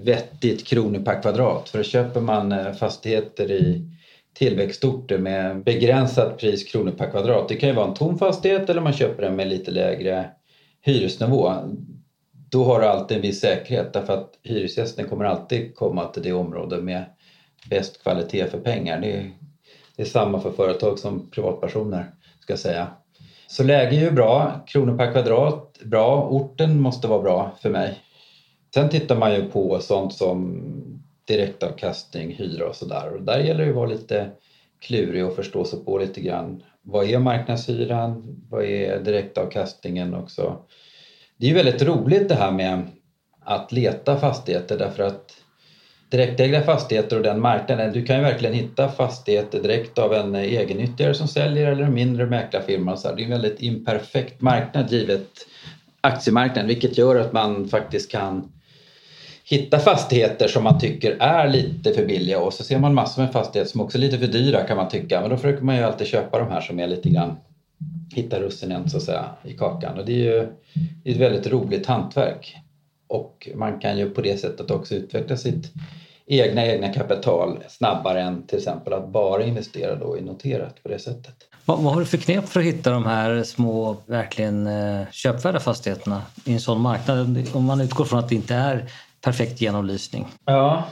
vettigt 0.03 0.67
kronor 0.67 1.01
per 1.01 1.23
kvadrat. 1.23 1.69
För 1.69 1.83
köper 1.83 2.21
man 2.21 2.53
eh, 2.53 2.73
fastigheter 2.73 3.51
i 3.51 3.91
tillväxtorter 4.35 5.19
med 5.19 5.65
begränsat 5.65 6.39
pris 6.39 6.65
kronor 6.65 6.91
per 6.93 7.11
kvadrat. 7.11 7.49
Det 7.49 7.57
kan 7.57 7.69
ju 7.69 7.75
vara 7.75 7.89
en 7.89 7.95
tom 7.95 8.19
fastighet 8.19 8.71
eller 8.71 8.81
man 8.81 8.93
köper 8.93 9.23
den 9.23 9.37
med 9.37 9.49
lite 9.49 9.71
lägre 9.71 10.31
hyresnivå. 10.83 11.53
Då 12.51 12.65
har 12.65 12.81
du 12.81 12.87
alltid 12.87 13.17
en 13.17 13.23
viss 13.23 13.41
säkerhet 13.41 13.93
därför 13.93 14.13
att 14.13 14.31
hyresgästen 14.43 15.09
kommer 15.09 15.25
alltid 15.25 15.75
komma 15.75 16.05
till 16.05 16.23
det 16.23 16.33
område 16.33 16.77
med 16.77 17.05
bäst 17.71 18.03
kvalitet 18.03 18.47
för 18.47 18.61
pengar. 18.61 19.01
Det 19.01 19.13
är, 19.13 19.31
det 19.97 20.03
är 20.03 20.07
samma 20.07 20.41
för 20.41 20.51
företag 20.51 20.99
som 20.99 21.31
privatpersoner 21.31 22.11
ska 22.41 22.53
jag 22.53 22.61
säga. 22.61 22.87
Så 23.47 23.65
läge 23.65 23.97
är 23.97 24.01
ju 24.01 24.11
bra, 24.11 24.65
kronor 24.67 24.97
per 24.97 25.13
kvadrat 25.13 25.79
bra, 25.85 26.29
orten 26.31 26.81
måste 26.81 27.09
vara 27.09 27.23
bra 27.23 27.57
för 27.63 27.71
mig. 27.71 27.99
Sen 28.75 28.89
tittar 28.89 29.17
man 29.17 29.35
ju 29.35 29.49
på 29.49 29.79
sånt 29.81 30.15
som 30.15 30.65
direktavkastning, 31.25 32.35
hyra 32.35 32.69
och 32.69 32.77
sådär. 32.77 33.15
Och 33.15 33.23
där 33.23 33.39
gäller 33.39 33.65
det 33.65 33.71
att 33.71 33.77
vara 33.77 33.89
lite 33.89 34.31
klurig 34.81 35.27
och 35.27 35.37
förstå 35.37 35.65
sig 35.65 35.85
på 35.85 35.99
lite 35.99 36.21
grann. 36.21 36.63
Vad 36.83 37.11
är 37.11 37.19
marknadshyran? 37.19 38.43
Vad 38.51 38.65
är 38.65 39.01
direktavkastningen 39.01 40.15
också? 40.15 40.59
Det 41.37 41.47
är 41.47 41.49
ju 41.49 41.55
väldigt 41.55 41.83
roligt 41.83 42.29
det 42.29 42.35
här 42.35 42.51
med 42.53 42.87
att 43.41 43.73
leta 43.73 44.17
fastigheter 44.17 44.79
därför 44.79 45.03
att 45.03 45.35
direktägda 46.11 46.63
fastigheter 46.63 47.17
och 47.17 47.23
den 47.23 47.41
marknaden, 47.41 47.93
du 47.93 48.05
kan 48.05 48.17
ju 48.17 48.23
verkligen 48.23 48.55
hitta 48.55 48.89
fastigheter 48.89 49.63
direkt 49.63 49.99
av 49.99 50.15
en 50.15 50.35
egennyttigare 50.35 51.15
som 51.15 51.29
säljer 51.29 51.73
eller 51.73 51.85
en 51.85 51.95
mindre 51.95 52.27
mäklarfirma. 52.27 52.97
Så 52.97 53.15
Det 53.15 53.23
är 53.23 53.25
en 53.25 53.31
väldigt 53.31 53.63
imperfekt 53.63 54.41
marknad 54.41 54.93
givet 54.93 55.29
aktiemarknaden 56.01 56.69
vilket 56.69 56.99
gör 56.99 57.17
att 57.17 57.33
man 57.33 57.69
faktiskt 57.69 58.11
kan 58.11 58.53
hitta 59.51 59.79
fastigheter 59.79 60.49
som 60.49 60.65
man 60.65 60.79
tycker 60.79 61.17
är 61.21 61.49
lite 61.49 61.93
för 61.93 62.07
billiga 62.07 62.41
och 62.41 62.53
så 62.53 62.65
ser 62.65 62.79
man 62.79 62.95
massor 62.95 63.23
med 63.23 63.33
fastigheter 63.33 63.71
som 63.71 63.81
också 63.81 63.99
är 63.99 64.03
lite 64.03 64.19
för 64.19 64.27
dyra 64.27 64.65
kan 64.65 64.77
man 64.77 64.89
tycka. 64.89 65.21
Men 65.21 65.31
då 65.31 65.37
försöker 65.37 65.63
man 65.63 65.77
ju 65.77 65.83
alltid 65.83 66.07
köpa 66.07 66.39
de 66.39 66.51
här 66.51 66.61
som 66.61 66.81
är 66.81 66.87
lite 66.87 67.09
grann 67.09 67.37
hitta 68.15 68.41
russinen 68.41 68.91
så 68.91 68.97
att 68.97 69.03
säga 69.03 69.25
i 69.45 69.53
kakan 69.53 69.99
och 69.99 70.07
det 70.07 70.13
är 70.13 70.17
ju 70.25 70.49
ett 71.05 71.17
väldigt 71.17 71.47
roligt 71.47 71.87
hantverk. 71.87 72.57
Och 73.07 73.49
man 73.55 73.79
kan 73.79 73.99
ju 73.99 74.11
på 74.11 74.21
det 74.21 74.41
sättet 74.41 74.71
också 74.71 74.95
utveckla 74.95 75.37
sitt 75.37 75.73
egna 76.27 76.67
egna 76.67 76.93
kapital 76.93 77.59
snabbare 77.69 78.23
än 78.23 78.47
till 78.47 78.59
exempel 78.59 78.93
att 78.93 79.09
bara 79.09 79.45
investera 79.45 79.95
då 79.95 80.19
i 80.19 80.21
noterat 80.21 80.83
på 80.83 80.89
det 80.89 80.99
sättet. 80.99 81.35
Vad, 81.65 81.79
vad 81.79 81.93
har 81.95 82.01
du 82.01 82.07
för 82.07 82.19
knep 82.19 82.49
för 82.49 82.61
att 82.61 82.67
hitta 82.67 82.91
de 82.91 83.07
här 83.07 83.43
små, 83.43 83.97
verkligen 84.07 84.67
eh, 84.67 85.07
köpvärda 85.11 85.61
fastigheterna 85.61 86.23
i 86.45 86.53
en 86.53 86.61
sån 86.61 86.81
marknad? 86.81 87.47
Om 87.53 87.65
man 87.65 87.81
utgår 87.81 88.05
från 88.05 88.19
att 88.19 88.29
det 88.29 88.35
inte 88.35 88.55
är 88.55 88.89
perfekt 89.21 89.61
genomlysning. 89.61 90.27
Ja, 90.45 90.85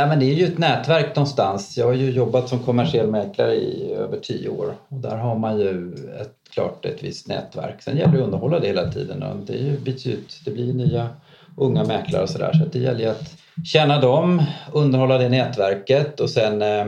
Ja, 0.00 0.06
men 0.06 0.18
det 0.18 0.24
är 0.24 0.34
ju 0.34 0.44
ett 0.44 0.58
nätverk 0.58 1.16
någonstans. 1.16 1.78
Jag 1.78 1.86
har 1.86 1.92
ju 1.92 2.10
jobbat 2.10 2.48
som 2.48 2.58
kommersiell 2.58 3.06
mäklare 3.06 3.54
i 3.54 3.92
över 3.92 4.16
tio 4.16 4.48
år 4.48 4.74
och 4.88 5.00
där 5.00 5.16
har 5.16 5.38
man 5.38 5.60
ju 5.60 5.94
ett, 6.20 6.34
klart 6.50 6.84
ett 6.84 7.02
visst 7.02 7.28
nätverk. 7.28 7.82
Sen 7.82 7.96
gäller 7.96 8.12
det 8.12 8.18
att 8.18 8.24
underhålla 8.24 8.60
det 8.60 8.66
hela 8.66 8.92
tiden 8.92 9.22
och 9.22 9.36
det 9.36 9.52
ju 9.52 9.78
byts 9.78 10.06
ut. 10.06 10.40
Det 10.44 10.50
blir 10.50 10.72
nya 10.72 11.08
unga 11.56 11.84
mäklare 11.84 12.22
och 12.22 12.28
sådär 12.28 12.52
så 12.52 12.64
det 12.72 12.78
gäller 12.78 13.00
ju 13.00 13.06
att 13.06 13.34
känna 13.64 14.00
dem, 14.00 14.42
underhålla 14.72 15.18
det 15.18 15.28
nätverket 15.28 16.20
och 16.20 16.30
sen 16.30 16.62
eh, 16.62 16.86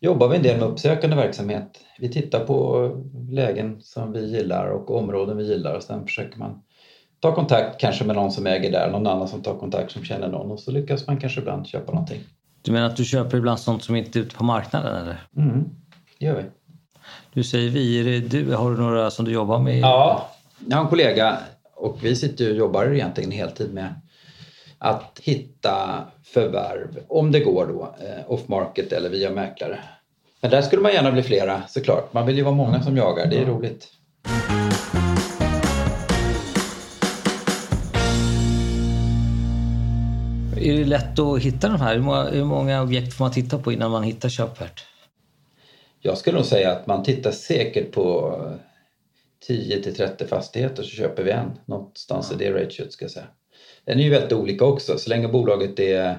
jobbar 0.00 0.28
vi 0.28 0.36
en 0.36 0.42
del 0.42 0.58
med 0.58 0.68
uppsökande 0.68 1.16
verksamhet. 1.16 1.80
Vi 1.98 2.08
tittar 2.08 2.40
på 2.40 2.90
lägen 3.30 3.80
som 3.82 4.12
vi 4.12 4.26
gillar 4.36 4.66
och 4.66 4.96
områden 4.96 5.36
vi 5.36 5.44
gillar 5.44 5.74
och 5.74 5.82
sen 5.82 6.06
försöker 6.06 6.38
man 6.38 6.62
ta 7.24 7.34
kontakt 7.34 7.80
kanske 7.80 8.04
med 8.04 8.16
någon 8.16 8.32
som 8.32 8.46
äger 8.46 8.72
där, 8.72 8.90
någon 8.90 9.06
annan 9.06 9.28
som 9.28 9.42
tar 9.42 9.54
kontakt 9.54 9.92
som 9.92 10.04
känner 10.04 10.28
någon 10.28 10.50
och 10.50 10.60
så 10.60 10.70
lyckas 10.70 11.06
man 11.06 11.16
kanske 11.16 11.40
ibland 11.40 11.66
köpa 11.66 11.92
någonting. 11.92 12.20
Du 12.62 12.72
menar 12.72 12.86
att 12.86 12.96
du 12.96 13.04
köper 13.04 13.36
ibland 13.36 13.60
sånt 13.60 13.84
som 13.84 13.96
inte 13.96 14.18
är 14.18 14.20
ute 14.20 14.36
på 14.36 14.44
marknaden 14.44 14.96
eller? 14.96 15.26
Mm, 15.36 15.64
det 16.18 16.26
gör 16.26 16.36
vi. 16.36 16.42
Du 17.32 17.44
säger 17.44 17.70
vi, 17.70 18.20
du, 18.20 18.54
har 18.54 18.70
du 18.70 18.76
några 18.76 19.10
som 19.10 19.24
du 19.24 19.32
jobbar 19.32 19.58
med? 19.58 19.78
Ja, 19.78 20.28
jag 20.68 20.76
har 20.76 20.84
en 20.84 20.90
kollega 20.90 21.38
och 21.74 22.04
vi 22.04 22.16
sitter 22.16 22.50
och 22.50 22.56
jobbar 22.56 22.94
egentligen 22.94 23.30
heltid 23.30 23.74
med 23.74 23.94
att 24.78 25.20
hitta 25.22 26.04
förvärv, 26.24 26.98
om 27.08 27.32
det 27.32 27.40
går 27.40 27.66
då, 27.66 27.94
eh, 28.06 28.32
off 28.32 28.48
market 28.48 28.92
eller 28.92 29.10
via 29.10 29.30
mäklare. 29.30 29.78
Men 30.40 30.50
där 30.50 30.62
skulle 30.62 30.82
man 30.82 30.92
gärna 30.92 31.12
bli 31.12 31.22
flera 31.22 31.62
såklart. 31.68 32.12
Man 32.12 32.26
vill 32.26 32.36
ju 32.36 32.42
vara 32.42 32.54
många 32.54 32.82
som 32.82 32.96
jagar, 32.96 33.26
det 33.26 33.38
är 33.38 33.46
roligt. 33.46 33.88
Är 40.64 40.78
det 40.78 40.84
lätt 40.84 41.18
att 41.18 41.42
hitta 41.42 41.68
de 41.68 41.80
här? 41.80 41.94
Hur 41.94 42.02
många, 42.02 42.30
hur 42.30 42.44
många 42.44 42.82
objekt 42.82 43.14
får 43.14 43.24
man 43.24 43.32
titta 43.32 43.58
på 43.58 43.72
innan 43.72 43.90
man 43.90 44.02
hittar 44.02 44.28
köpvärt? 44.28 44.84
Jag 46.00 46.18
skulle 46.18 46.36
nog 46.36 46.46
säga 46.46 46.72
att 46.72 46.86
man 46.86 47.02
tittar 47.02 47.30
säkert 47.30 47.92
på 47.92 48.38
10 49.46 49.82
till 49.82 49.96
30 49.96 50.26
fastigheter 50.26 50.82
så 50.82 50.88
köper 50.88 51.22
vi 51.22 51.30
en. 51.30 51.50
Någonstans 51.64 52.28
ja. 52.30 52.36
i 52.36 52.44
det 52.44 52.62
ratiot 52.64 52.92
ska 52.92 53.04
jag 53.04 53.12
säga. 53.12 53.26
Den 53.84 53.98
är 53.98 54.04
ju 54.04 54.10
väldigt 54.10 54.32
olika 54.32 54.64
också. 54.64 54.98
Så 54.98 55.10
länge 55.10 55.28
bolaget 55.28 55.80
är 55.80 56.18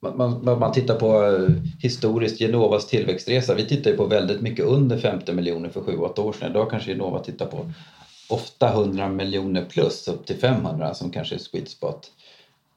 man, 0.00 0.44
man, 0.44 0.58
man 0.58 0.72
tittar 0.72 0.94
på 0.94 1.24
eh, 1.24 1.48
historiskt 1.80 2.40
Genovas 2.40 2.86
tillväxtresa. 2.86 3.54
Vi 3.54 3.66
tittar 3.66 3.90
ju 3.90 3.96
på 3.96 4.06
väldigt 4.06 4.40
mycket 4.40 4.64
under 4.64 4.98
50 4.98 5.32
miljoner 5.32 5.68
för 5.68 5.80
7-8 5.80 6.20
år 6.20 6.32
sedan. 6.32 6.50
Idag 6.50 6.70
kanske 6.70 6.90
Genova 6.90 7.18
tittar 7.18 7.46
på 7.46 7.70
ofta 8.28 8.68
100 8.68 9.08
miljoner 9.08 9.64
plus 9.64 10.08
upp 10.08 10.26
till 10.26 10.36
500 10.36 10.94
som 10.94 11.10
kanske 11.10 11.34
är 11.34 11.38
sweet 11.38 11.68
spot. 11.68 12.10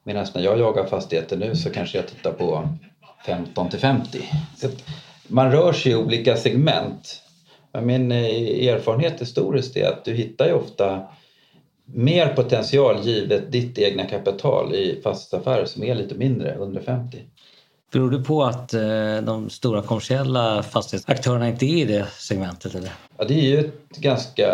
Medan 0.08 0.26
när 0.34 0.42
jag 0.42 0.58
jagar 0.58 0.84
fastigheter 0.84 1.36
nu 1.36 1.56
så 1.56 1.70
kanske 1.70 1.98
jag 1.98 2.06
tittar 2.06 2.32
på 2.32 2.68
15 3.26 3.70
till 3.70 3.78
50. 3.78 4.22
Så 4.56 4.68
man 5.26 5.52
rör 5.52 5.72
sig 5.72 5.92
i 5.92 5.94
olika 5.94 6.36
segment. 6.36 7.22
Min 7.82 8.12
eh, 8.12 8.68
erfarenhet 8.68 9.20
historiskt 9.20 9.76
är 9.76 9.88
att 9.88 10.04
du 10.04 10.14
hittar 10.14 10.46
ju 10.46 10.52
ofta 10.52 11.02
mer 11.84 12.26
potential 12.26 13.00
givet 13.02 13.52
ditt 13.52 13.78
egna 13.78 14.04
kapital 14.04 14.74
i 14.74 15.00
fastighetsaffärer 15.02 15.64
som 15.64 15.82
är 15.82 15.94
lite 15.94 16.14
mindre, 16.14 16.54
under 16.54 16.80
50. 16.80 17.18
Beror 17.92 18.10
det 18.10 18.18
på 18.18 18.44
att 18.44 18.74
eh, 18.74 19.16
de 19.22 19.50
stora 19.50 19.82
kommersiella 19.82 20.62
fastighetsaktörerna 20.62 21.48
inte 21.48 21.66
är 21.66 21.76
i 21.76 21.84
det 21.84 22.06
segmentet? 22.18 22.74
Eller? 22.74 22.90
Ja, 23.18 23.24
det 23.24 23.34
är 23.34 23.44
ju 23.44 23.58
ett 23.58 23.96
ganska 23.96 24.46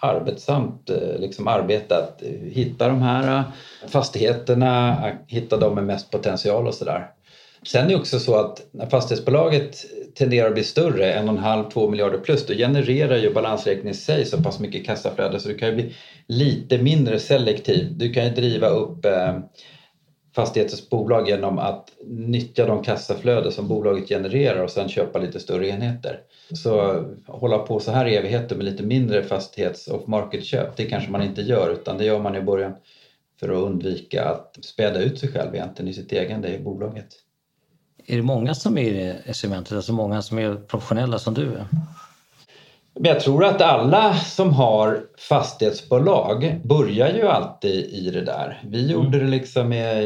arbetsamt 0.00 0.90
eh, 0.90 1.18
liksom 1.18 1.48
arbete 1.48 1.98
att 1.98 2.22
hitta 2.42 2.88
de 2.88 3.02
här 3.02 3.38
eh, 3.38 3.42
fastigheterna, 3.88 4.88
eh, 5.08 5.14
hitta 5.26 5.56
de 5.56 5.74
med 5.74 5.84
mest 5.84 6.10
potential 6.10 6.66
och 6.66 6.74
sådär. 6.74 7.06
Sen 7.62 7.84
är 7.84 7.88
det 7.88 7.96
också 7.96 8.18
så 8.18 8.36
att 8.36 8.66
när 8.70 8.86
fastighetsbolaget 8.86 9.76
tenderar 10.14 10.48
att 10.48 10.54
bli 10.54 10.64
större, 10.64 11.12
en 11.12 11.28
och 11.28 11.34
en 11.34 11.42
halv, 11.42 11.70
två 11.70 11.90
miljarder 11.90 12.18
plus, 12.18 12.46
då 12.46 12.54
genererar 12.54 13.16
ju 13.16 13.34
balansräkningen 13.34 13.94
i 13.94 13.94
sig 13.94 14.24
så 14.24 14.42
pass 14.42 14.60
mycket 14.60 14.86
kassaflöde 14.86 15.40
så 15.40 15.48
du 15.48 15.58
kan 15.58 15.68
ju 15.68 15.74
bli 15.74 15.94
lite 16.26 16.78
mindre 16.78 17.18
selektiv. 17.18 17.86
Du 17.96 18.12
kan 18.12 18.24
ju 18.24 18.30
driva 18.30 18.68
upp 18.68 19.06
fastighetens 20.34 20.90
bolag 20.90 21.28
genom 21.28 21.58
att 21.58 21.92
nyttja 22.06 22.66
de 22.66 22.82
kassaflöden 22.82 23.52
som 23.52 23.68
bolaget 23.68 24.08
genererar 24.08 24.62
och 24.62 24.70
sen 24.70 24.88
köpa 24.88 25.18
lite 25.18 25.40
större 25.40 25.68
enheter. 25.68 26.20
Så 26.52 27.04
hålla 27.26 27.58
på 27.58 27.80
så 27.80 27.90
här 27.90 28.06
i 28.06 28.16
evigheter 28.16 28.56
med 28.56 28.64
lite 28.64 28.82
mindre 28.82 29.22
fastighets 29.22 29.88
och 29.88 30.08
marketköp, 30.08 30.76
det 30.76 30.84
kanske 30.84 31.10
man 31.10 31.22
inte 31.22 31.42
gör 31.42 31.70
utan 31.70 31.98
det 31.98 32.04
gör 32.04 32.18
man 32.18 32.36
i 32.36 32.40
början 32.40 32.74
för 33.40 33.48
att 33.48 33.64
undvika 33.64 34.24
att 34.24 34.58
späda 34.60 35.00
ut 35.00 35.18
sig 35.18 35.28
själv 35.28 35.54
egentligen 35.54 35.88
i 35.88 35.94
sitt 35.94 36.12
ägande 36.12 36.54
i 36.54 36.58
bolaget. 36.58 37.08
Är 38.06 38.16
det 38.16 38.22
många 38.22 38.54
som 38.54 38.78
är 38.78 39.28
i 39.30 39.34
segmentet, 39.34 39.72
alltså 39.72 39.92
många 39.92 40.22
som 40.22 40.38
är 40.38 40.54
professionella 40.54 41.18
som 41.18 41.34
du 41.34 41.54
är? 41.54 41.66
Men 42.94 43.12
jag 43.12 43.20
tror 43.20 43.44
att 43.44 43.60
alla 43.60 44.14
som 44.14 44.52
har 44.52 45.00
fastighetsbolag 45.18 46.60
börjar 46.64 47.12
ju 47.12 47.28
alltid 47.28 47.84
i 47.84 48.10
det 48.10 48.24
där. 48.24 48.62
Vi 48.64 48.78
mm. 48.78 48.90
gjorde 48.90 49.18
det 49.18 49.26
liksom 49.26 49.68
med 49.68 50.02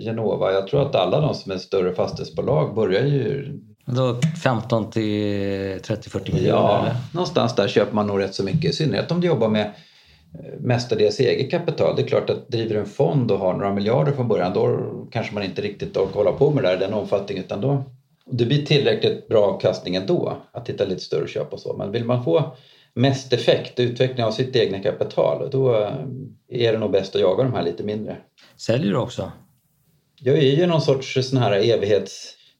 Genova. 0.00 0.52
Jag 0.52 0.68
tror 0.68 0.82
att 0.82 0.94
alla 0.94 1.20
de 1.20 1.34
som 1.34 1.52
är 1.52 1.58
större 1.58 1.94
fastighetsbolag 1.94 2.74
börjar 2.74 3.04
ju... 3.04 3.58
Då 3.86 4.20
15 4.42 4.90
till 4.90 5.02
30-40 5.02 6.34
miljoner? 6.34 6.48
Ja, 6.48 6.80
eller? 6.82 6.96
någonstans 7.12 7.54
där 7.54 7.68
köper 7.68 7.94
man 7.94 8.06
nog 8.06 8.20
rätt 8.20 8.34
så 8.34 8.44
mycket. 8.44 8.64
I 8.64 8.72
synnerhet 8.72 9.10
om 9.10 9.20
du 9.20 9.26
jobbar 9.26 9.48
med 9.48 9.62
eh, 9.62 10.60
mestadels 10.60 11.20
eget 11.20 11.50
kapital. 11.50 11.96
Det 11.96 12.02
är 12.02 12.06
klart 12.06 12.30
att 12.30 12.48
driver 12.48 12.74
en 12.74 12.86
fond 12.86 13.30
och 13.30 13.38
har 13.38 13.52
några 13.52 13.74
miljarder 13.74 14.12
från 14.12 14.28
början 14.28 14.54
då 14.54 14.80
kanske 15.10 15.34
man 15.34 15.42
inte 15.42 15.62
riktigt 15.62 15.96
orkar 15.96 16.14
hålla 16.14 16.32
på 16.32 16.50
med 16.50 16.64
det 16.64 16.68
där 16.68 16.76
i 16.76 16.80
den 16.80 16.94
omfattningen 16.94 17.44
utan 17.44 17.60
då 17.60 17.82
det 18.30 18.46
blir 18.46 18.66
tillräckligt 18.66 19.28
bra 19.28 19.44
avkastning 19.44 19.94
ändå 19.94 20.36
att 20.52 20.68
hitta 20.68 20.84
lite 20.84 21.00
större 21.00 21.28
köp 21.28 21.52
och 21.52 21.60
så. 21.60 21.76
Men 21.76 21.92
vill 21.92 22.04
man 22.04 22.24
få 22.24 22.56
mest 22.94 23.32
effekt, 23.32 23.80
utveckling 23.80 24.24
av 24.24 24.30
sitt 24.30 24.56
egna 24.56 24.82
kapital, 24.82 25.50
då 25.50 25.90
är 26.48 26.72
det 26.72 26.78
nog 26.78 26.90
bäst 26.90 27.14
att 27.14 27.20
jaga 27.20 27.44
de 27.44 27.54
här 27.54 27.62
lite 27.62 27.82
mindre. 27.82 28.16
Säljer 28.56 28.92
du 28.92 28.98
också? 28.98 29.32
Jag 30.20 30.38
är 30.38 30.56
ju 30.56 30.66
någon 30.66 30.82
sorts 30.82 31.28
sån 31.30 31.38
här 31.38 31.52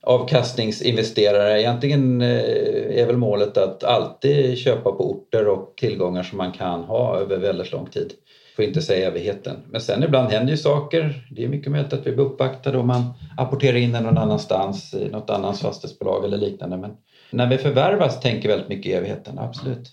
evighetsavkastningsinvesterare. 0.06 1.60
Egentligen 1.60 2.22
eh, 2.22 3.00
är 3.00 3.06
väl 3.06 3.16
målet 3.16 3.56
att 3.56 3.84
alltid 3.84 4.58
köpa 4.58 4.92
på 4.92 5.10
orter 5.10 5.48
och 5.48 5.74
tillgångar 5.76 6.22
som 6.22 6.38
man 6.38 6.52
kan 6.52 6.84
ha 6.84 7.18
över 7.18 7.38
väldigt 7.38 7.72
lång 7.72 7.86
tid. 7.86 8.12
Får 8.56 8.64
inte 8.64 8.82
säga 8.82 9.08
evigheten. 9.08 9.56
Men 9.70 9.80
sen 9.80 10.02
ibland 10.02 10.30
händer 10.30 10.50
ju 10.50 10.56
saker. 10.56 11.26
Det 11.30 11.44
är 11.44 11.48
mycket 11.48 11.72
möjligt 11.72 11.92
att 11.92 12.06
vi 12.06 12.12
blir 12.12 12.24
uppvaktade 12.24 12.78
och 12.78 12.86
man 12.86 13.12
apporterar 13.36 13.76
in 13.76 13.92
den 13.92 14.02
någon 14.02 14.18
annanstans 14.18 14.94
i 14.94 15.08
något 15.08 15.30
annat 15.30 15.58
fastighetsbolag 15.58 16.24
eller 16.24 16.38
liknande. 16.38 16.76
Men 16.76 16.90
när 17.30 17.46
vi 17.46 17.58
förvärvas 17.58 18.20
tänker 18.20 18.48
väldigt 18.48 18.68
mycket 18.68 18.94
evigheten, 18.94 19.38
absolut. 19.38 19.92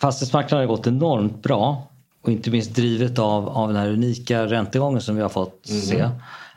Fastighetsmarknaden 0.00 0.68
har 0.68 0.76
gått 0.76 0.86
enormt 0.86 1.42
bra 1.42 1.82
och 2.22 2.32
inte 2.32 2.50
minst 2.50 2.74
drivet 2.74 3.18
av, 3.18 3.48
av 3.48 3.68
den 3.68 3.76
här 3.76 3.88
unika 3.88 4.46
räntegången 4.46 5.00
som 5.00 5.16
vi 5.16 5.22
har 5.22 5.28
fått 5.28 5.68
mm. 5.68 5.80
se. 5.80 6.08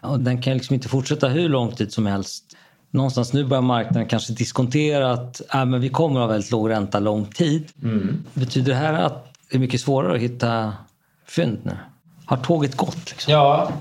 Och 0.02 0.20
den 0.20 0.42
kan 0.42 0.54
liksom 0.54 0.74
inte 0.74 0.90
fortsätta 0.90 1.28
hur 1.28 1.50
lång 1.50 1.72
tid 1.72 1.94
som 1.94 2.06
helst. 2.06 2.44
Någonstans 2.92 3.34
nu 3.34 3.44
börjar 3.44 3.62
marknaden 3.62 4.08
kanske 4.08 4.34
diskontera 4.34 5.12
att 5.12 5.42
äh, 5.54 5.66
men 5.66 5.82
vi 5.82 5.90
kommer 5.90 6.20
att 6.20 6.24
ha 6.24 6.34
väldigt 6.34 6.52
låg 6.52 6.70
ränta 6.70 7.00
lång 7.00 7.26
tid. 7.26 7.70
Mm. 7.84 8.24
Betyder 8.34 8.72
det 8.72 8.78
här 8.78 8.94
att 8.94 9.34
det 9.50 9.58
är 9.58 9.60
mycket 9.60 9.82
svårare 9.82 10.16
att 10.16 10.22
hitta 10.22 10.74
fynd 11.28 11.60
nu? 11.64 11.78
Har 12.26 12.38
tåget 12.38 12.78
gått? 12.78 13.10
Liksom? 13.10 13.34
Ja, 13.34 13.72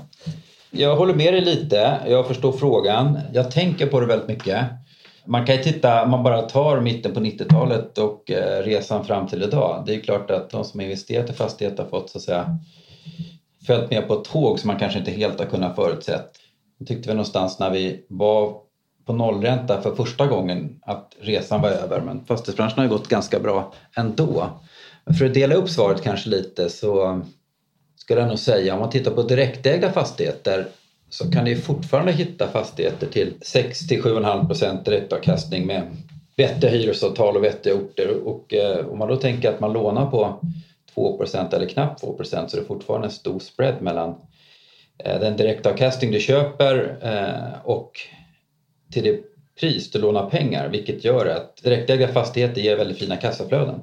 jag 0.71 0.95
håller 0.95 1.13
med 1.13 1.33
dig 1.33 1.41
lite. 1.41 1.97
Jag 2.07 2.27
förstår 2.27 2.51
frågan. 2.51 3.19
Jag 3.33 3.51
tänker 3.51 3.87
på 3.87 3.99
det 3.99 4.05
väldigt 4.05 4.27
mycket. 4.27 4.65
Man 5.25 5.45
kan 5.45 5.55
ju 5.55 5.63
titta, 5.63 6.03
om 6.03 6.11
man 6.11 6.23
bara 6.23 6.41
tar 6.41 6.81
mitten 6.81 7.13
på 7.13 7.19
90-talet 7.19 7.97
och 7.97 8.31
eh, 8.31 8.63
resan 8.63 9.05
fram 9.05 9.27
till 9.27 9.43
idag. 9.43 9.83
Det 9.85 9.95
är 9.95 9.99
klart 9.99 10.31
att 10.31 10.49
de 10.49 10.63
som 10.63 10.81
investerat 10.81 11.29
i 11.29 11.33
fastighet 11.33 11.77
har 11.77 11.85
fått 11.85 12.09
så 12.09 12.17
att 12.17 12.23
säga 12.23 12.57
följt 13.65 13.91
med 13.91 14.07
på 14.07 14.13
ett 14.13 14.23
tåg 14.23 14.59
som 14.59 14.67
man 14.67 14.79
kanske 14.79 14.99
inte 14.99 15.11
helt 15.11 15.39
har 15.39 15.45
kunnat 15.45 15.75
förutsett. 15.75 16.31
Jag 16.77 16.87
tyckte 16.87 17.09
vi 17.09 17.15
någonstans 17.15 17.59
när 17.59 17.69
vi 17.69 18.05
var 18.07 18.53
på 19.05 19.13
nollränta 19.13 19.81
för 19.81 19.95
första 19.95 20.27
gången 20.27 20.79
att 20.81 21.15
resan 21.19 21.61
var 21.61 21.69
över 21.69 22.01
men 22.01 22.25
fastighetsbranschen 22.25 22.77
har 22.77 22.83
ju 22.83 22.89
gått 22.89 23.07
ganska 23.07 23.39
bra 23.39 23.73
ändå. 23.95 24.49
Men 25.05 25.15
för 25.15 25.25
att 25.25 25.33
dela 25.33 25.55
upp 25.55 25.69
svaret 25.69 26.01
kanske 26.01 26.29
lite 26.29 26.69
så 26.69 27.21
skulle 27.95 28.19
jag 28.19 28.29
nog 28.29 28.39
säga 28.39 28.73
om 28.73 28.79
man 28.79 28.89
tittar 28.89 29.11
på 29.11 29.23
direktägda 29.23 29.91
fastigheter 29.91 30.67
så 31.09 31.31
kan 31.31 31.43
ni 31.43 31.55
fortfarande 31.55 32.11
hitta 32.11 32.47
fastigheter 32.47 33.07
till 33.07 33.33
6-7,5 33.41 34.47
procent 34.47 34.85
direktavkastning 34.85 35.67
med 35.67 35.97
vettiga 36.37 36.69
hyresavtal 36.71 37.37
och 37.37 37.43
vettiga 37.43 37.75
orter. 37.75 38.27
Och 38.27 38.53
eh, 38.53 38.85
om 38.85 38.97
man 38.97 39.07
då 39.07 39.15
tänker 39.15 39.49
att 39.49 39.59
man 39.59 39.73
lånar 39.73 40.11
på 40.11 40.39
2 40.95 41.23
eller 41.53 41.69
knappt 41.69 42.01
2 42.01 42.17
så 42.23 42.47
så 42.47 42.57
är 42.57 42.63
fortfarande 42.63 43.07
en 43.07 43.11
stor 43.11 43.39
spread 43.39 43.81
mellan 43.81 44.15
eh, 45.03 45.19
den 45.19 45.37
direktavkastning 45.37 46.11
du 46.11 46.19
köper 46.19 46.97
eh, 47.01 47.65
och 47.65 47.91
till 48.91 49.03
det 49.03 49.19
pris 49.59 49.91
du 49.91 49.99
lånar 49.99 50.29
pengar 50.29 50.69
vilket 50.69 51.03
gör 51.03 51.25
att 51.25 51.57
direktägda 51.63 52.07
fastigheter 52.07 52.61
ger 52.61 52.77
väldigt 52.77 52.99
fina 52.99 53.17
kassaflöden. 53.17 53.79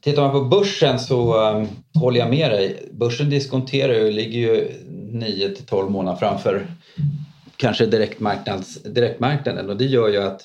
Tittar 0.00 0.22
man 0.22 0.32
på 0.32 0.44
börsen 0.44 0.98
så 0.98 1.48
um, 1.50 1.68
håller 1.94 2.20
jag 2.20 2.30
med 2.30 2.50
dig. 2.50 2.88
Börsen 2.92 3.30
diskonterar 3.30 3.94
ju, 3.94 4.10
ligger 4.10 4.38
ju 4.38 4.70
9 5.10 5.48
till 5.48 5.64
12 5.64 5.90
månader 5.90 6.18
framför 6.18 6.66
kanske 7.56 7.86
direktmarknads, 7.86 8.82
direktmarknaden 8.82 9.70
och 9.70 9.76
det 9.76 9.84
gör 9.84 10.08
ju 10.08 10.22
att 10.22 10.40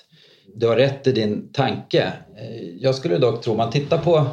du 0.55 0.67
har 0.67 0.75
rätt 0.75 1.07
i 1.07 1.11
din 1.11 1.49
tanke. 1.53 2.13
Eh, 2.37 2.69
jag 2.79 2.95
skulle 2.95 3.17
dock 3.17 3.43
tro, 3.43 3.51
om 3.51 3.57
man 3.57 3.71
tittar 3.71 3.97
på 3.97 4.27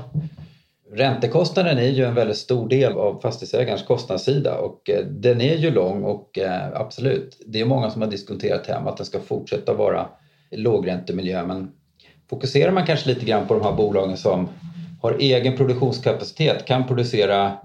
räntekostnaden 0.93 1.79
är 1.79 1.89
ju 1.89 2.05
en 2.05 2.15
väldigt 2.15 2.37
stor 2.37 2.69
del 2.69 2.93
av 2.93 3.21
fastighetsägarens 3.21 3.83
kostnadssida 3.83 4.59
och 4.59 4.91
eh, 4.91 5.05
den 5.05 5.41
är 5.41 5.57
ju 5.57 5.71
lång 5.71 6.03
och 6.03 6.39
eh, 6.39 6.69
absolut, 6.75 7.43
det 7.47 7.61
är 7.61 7.65
många 7.65 7.91
som 7.91 8.03
har 8.03 8.09
diskuterat 8.09 8.67
hem 8.67 8.87
att 8.87 8.97
den 8.97 9.07
ska 9.07 9.21
fortsätta 9.21 9.75
vara 9.75 10.09
lågräntemiljö 10.51 11.47
men 11.47 11.71
fokuserar 12.31 12.73
man 12.73 12.87
kanske 12.87 13.09
lite 13.09 13.25
grann 13.25 13.47
på 13.47 13.55
de 13.55 13.63
här 13.63 13.73
bolagen 13.73 14.17
som 14.17 14.49
har 15.03 15.17
egen 15.21 15.57
produktionskapacitet, 15.57 16.65
kan 16.65 16.87
producera 16.87 17.57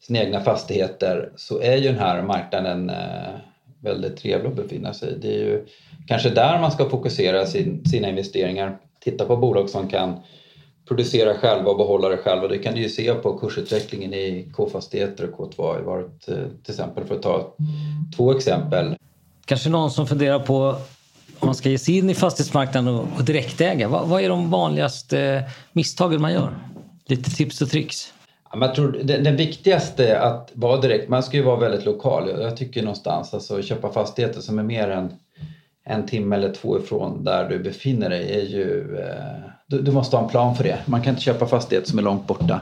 sina 0.00 0.18
egna 0.18 0.40
fastigheter 0.40 1.32
så 1.36 1.60
är 1.60 1.76
ju 1.76 1.88
den 1.88 1.98
här 1.98 2.22
marknaden 2.22 2.90
eh, 2.90 3.34
väldigt 3.82 4.16
trevlig 4.16 4.50
att 4.50 4.56
befinna 4.56 4.92
sig 4.92 5.12
i. 5.12 5.18
Det 5.18 5.34
är 5.34 5.38
ju 5.38 5.66
kanske 6.08 6.30
där 6.30 6.60
man 6.60 6.72
ska 6.72 6.88
fokusera 6.88 7.46
sin, 7.46 7.84
sina 7.84 8.08
investeringar. 8.08 8.78
Titta 9.00 9.24
på 9.24 9.36
bolag 9.36 9.70
som 9.70 9.88
kan 9.88 10.20
producera 10.88 11.34
själva 11.34 11.70
och 11.70 11.76
behålla 11.76 12.08
det 12.08 12.16
själva. 12.16 12.48
Det 12.48 12.58
kan 12.58 12.74
du 12.74 12.80
ju 12.80 12.88
se 12.88 13.14
på 13.14 13.38
kursutvecklingen 13.38 14.14
i 14.14 14.48
K-fastigheter 14.52 15.30
och 15.30 15.38
K2 15.38 15.62
har 15.62 15.80
varit 15.80 16.28
eh, 16.28 16.34
till 16.34 16.72
exempel 16.72 17.04
för 17.04 17.14
att 17.14 17.22
ta 17.22 17.54
två 18.16 18.32
exempel. 18.32 18.96
Kanske 19.44 19.68
någon 19.68 19.90
som 19.90 20.06
funderar 20.06 20.38
på 20.38 20.76
om 21.38 21.46
man 21.46 21.54
ska 21.54 21.68
ge 21.68 21.78
sig 21.78 21.98
in 21.98 22.10
i 22.10 22.14
fastighetsmarknaden 22.14 22.94
och 22.94 23.24
direktäga. 23.24 23.88
Vad, 23.88 24.08
vad 24.08 24.22
är 24.22 24.28
de 24.28 24.50
vanligaste 24.50 25.42
misstagen 25.72 26.20
man 26.20 26.32
gör? 26.32 26.58
Lite 27.06 27.30
tips 27.30 27.62
och 27.62 27.70
tricks. 27.70 28.12
Jag 28.52 28.74
tror 28.74 29.00
den, 29.02 29.24
den 29.24 29.36
viktigaste 29.36 30.20
att 30.20 30.50
vara 30.52 30.80
direkt, 30.80 31.08
man 31.08 31.22
ska 31.22 31.36
ju 31.36 31.42
vara 31.42 31.56
väldigt 31.56 31.84
lokal. 31.84 32.30
Jag 32.40 32.56
tycker 32.56 32.82
någonstans, 32.82 33.34
alltså 33.34 33.62
köpa 33.62 33.92
fastigheter 33.92 34.40
som 34.40 34.58
är 34.58 34.62
mer 34.62 34.88
än 34.88 35.12
en 35.84 36.06
timme 36.06 36.36
eller 36.36 36.54
två 36.54 36.78
ifrån 36.78 37.24
där 37.24 37.48
du 37.48 37.58
befinner 37.58 38.10
dig 38.10 38.32
är 38.32 38.42
ju... 38.42 38.98
Eh, 38.98 39.51
du, 39.76 39.82
du, 39.82 39.92
måste 39.92 40.16
ha 40.16 40.24
en 40.24 40.30
plan 40.30 40.56
för 40.56 40.64
det. 40.64 40.78
Man 40.86 41.02
kan 41.02 41.10
inte 41.10 41.22
köpa 41.22 41.46
fastigheter 41.46 41.90
som 41.90 41.98
är 41.98 42.02
långt 42.02 42.26
borta. 42.26 42.60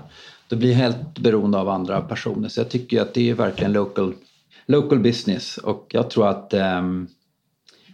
Du 0.48 0.56
blir 0.56 0.74
helt 0.74 1.18
beroende 1.18 1.58
av 1.58 1.68
andra 1.68 2.00
personer. 2.00 2.48
Så 2.48 2.60
jag 2.60 2.68
tycker 2.68 3.02
att 3.02 3.14
det 3.14 3.30
är 3.30 3.34
verkligen 3.34 3.72
local, 3.72 4.14
local 4.66 4.98
business 4.98 5.58
och 5.58 5.86
jag 5.88 6.10
tror 6.10 6.28
att 6.28 6.54
eh, 6.54 6.82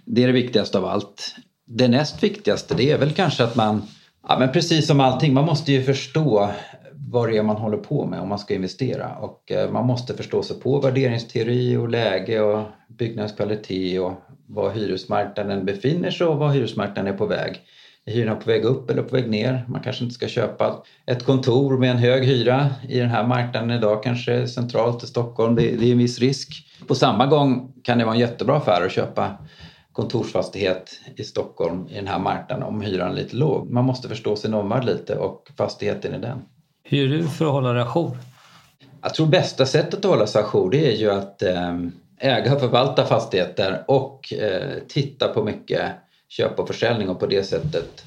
det 0.04 0.22
är 0.22 0.26
det 0.26 0.32
viktigaste 0.32 0.78
av 0.78 0.84
allt. 0.84 1.34
Det 1.66 1.88
näst 1.88 2.22
viktigaste 2.22 2.74
det 2.74 2.90
är 2.90 2.98
väl 2.98 3.12
kanske 3.12 3.44
att 3.44 3.56
man 3.56 3.82
Ja, 4.28 4.38
men 4.38 4.52
precis 4.52 4.86
som 4.86 5.00
allting, 5.00 5.34
man 5.34 5.44
måste 5.44 5.72
ju 5.72 5.82
förstå 5.82 6.50
vad 6.92 7.28
det 7.28 7.36
är 7.36 7.42
man 7.42 7.56
håller 7.56 7.76
på 7.76 8.06
med 8.06 8.20
om 8.20 8.28
man 8.28 8.38
ska 8.38 8.54
investera 8.54 9.16
och 9.16 9.52
eh, 9.52 9.70
man 9.70 9.86
måste 9.86 10.14
förstå 10.14 10.42
sig 10.42 10.60
på 10.60 10.80
värderingsteori 10.80 11.76
och 11.76 11.88
läge 11.88 12.40
och 12.40 12.62
byggnadskvalitet 12.88 14.00
och 14.00 14.12
var 14.46 14.70
hyresmarknaden 14.70 15.64
befinner 15.64 16.10
sig 16.10 16.26
och 16.26 16.36
var 16.36 16.52
hyresmarknaden 16.52 17.14
är 17.14 17.18
på 17.18 17.26
väg. 17.26 17.60
Är 18.08 18.12
hyrorna 18.12 18.36
på 18.36 18.50
väg 18.50 18.64
upp 18.64 18.90
eller 18.90 19.02
på 19.02 19.16
väg 19.16 19.30
ner? 19.30 19.64
Man 19.68 19.80
kanske 19.80 20.04
inte 20.04 20.14
ska 20.14 20.28
köpa 20.28 20.82
ett 21.06 21.24
kontor 21.24 21.78
med 21.78 21.90
en 21.90 21.96
hög 21.96 22.24
hyra 22.24 22.70
i 22.88 22.98
den 22.98 23.08
här 23.08 23.26
marknaden 23.26 23.70
idag, 23.70 24.02
kanske 24.02 24.48
centralt 24.48 25.04
i 25.04 25.06
Stockholm. 25.06 25.54
Det, 25.54 25.74
är 25.74 25.92
en 25.92 25.98
viss 25.98 26.18
risk. 26.18 26.48
På 26.86 26.94
samma 26.94 27.26
gång 27.26 27.72
kan 27.82 27.98
det 27.98 28.04
vara 28.04 28.14
en 28.14 28.20
jättebra 28.20 28.56
affär 28.56 28.86
att 28.86 28.92
köpa 28.92 29.36
kontorsfastighet 29.92 31.00
i 31.16 31.24
Stockholm 31.24 31.88
i 31.88 31.94
den 31.94 32.06
här 32.06 32.18
marknaden 32.18 32.62
om 32.62 32.80
hyran 32.80 33.10
är 33.10 33.14
lite 33.14 33.36
låg. 33.36 33.70
Man 33.70 33.84
måste 33.84 34.08
förstå 34.08 34.36
sin 34.36 34.54
omvärld 34.54 34.84
lite 34.84 35.16
och 35.16 35.50
fastigheten 35.56 36.14
i 36.14 36.18
den. 36.18 36.42
Hur 36.84 36.98
gör 36.98 37.18
du 37.18 37.28
för 37.28 37.44
att 37.44 37.52
hålla 37.52 37.72
dig 37.72 37.82
ajour? 37.82 38.16
Jag 39.02 39.14
tror 39.14 39.26
bästa 39.26 39.66
sättet 39.66 40.04
att 40.04 40.10
hålla 40.10 40.26
sig 40.26 40.42
ajour 40.42 40.70
det 40.70 40.92
är 40.92 40.96
ju 40.96 41.10
att 41.10 41.42
eh, 41.42 41.76
äga 42.18 42.54
och 42.54 42.60
förvalta 42.60 43.04
fastigheter 43.04 43.84
och 43.88 44.32
eh, 44.32 44.72
titta 44.88 45.28
på 45.28 45.44
mycket 45.44 45.82
köp 46.28 46.58
och 46.58 46.68
försäljning 46.68 47.08
och 47.08 47.20
på 47.20 47.26
det 47.26 47.42
sättet 47.42 48.04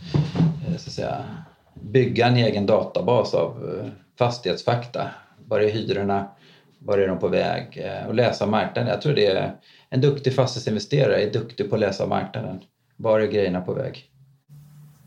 eh, 0.68 0.78
så 0.78 0.90
att 0.90 0.94
säga, 0.94 1.26
bygga 1.74 2.28
en 2.28 2.36
egen 2.36 2.66
databas 2.66 3.34
av 3.34 3.82
fastighetsfakta. 4.20 5.08
Var 5.46 5.60
är 5.60 5.70
hyrorna? 5.70 6.28
Var 6.80 6.98
är 6.98 7.08
de 7.08 7.20
på 7.20 7.28
väg? 7.28 7.88
Och 8.08 8.16
läsa 8.16 8.46
marknaden. 8.46 8.90
Jag 8.90 9.02
tror 9.02 9.14
det 9.14 9.26
är 9.26 9.56
en 9.90 10.02
duktig 10.02 10.36
fastighetsinvesterare 10.36 11.22
är 11.22 11.34
duktig 11.34 11.70
på 11.70 11.76
att 11.76 11.82
läsa 11.82 12.06
marknaden. 12.06 12.60
Var 12.96 13.20
är 13.20 13.28
grejerna 13.28 13.62
på 13.62 13.74
väg? 13.74 14.06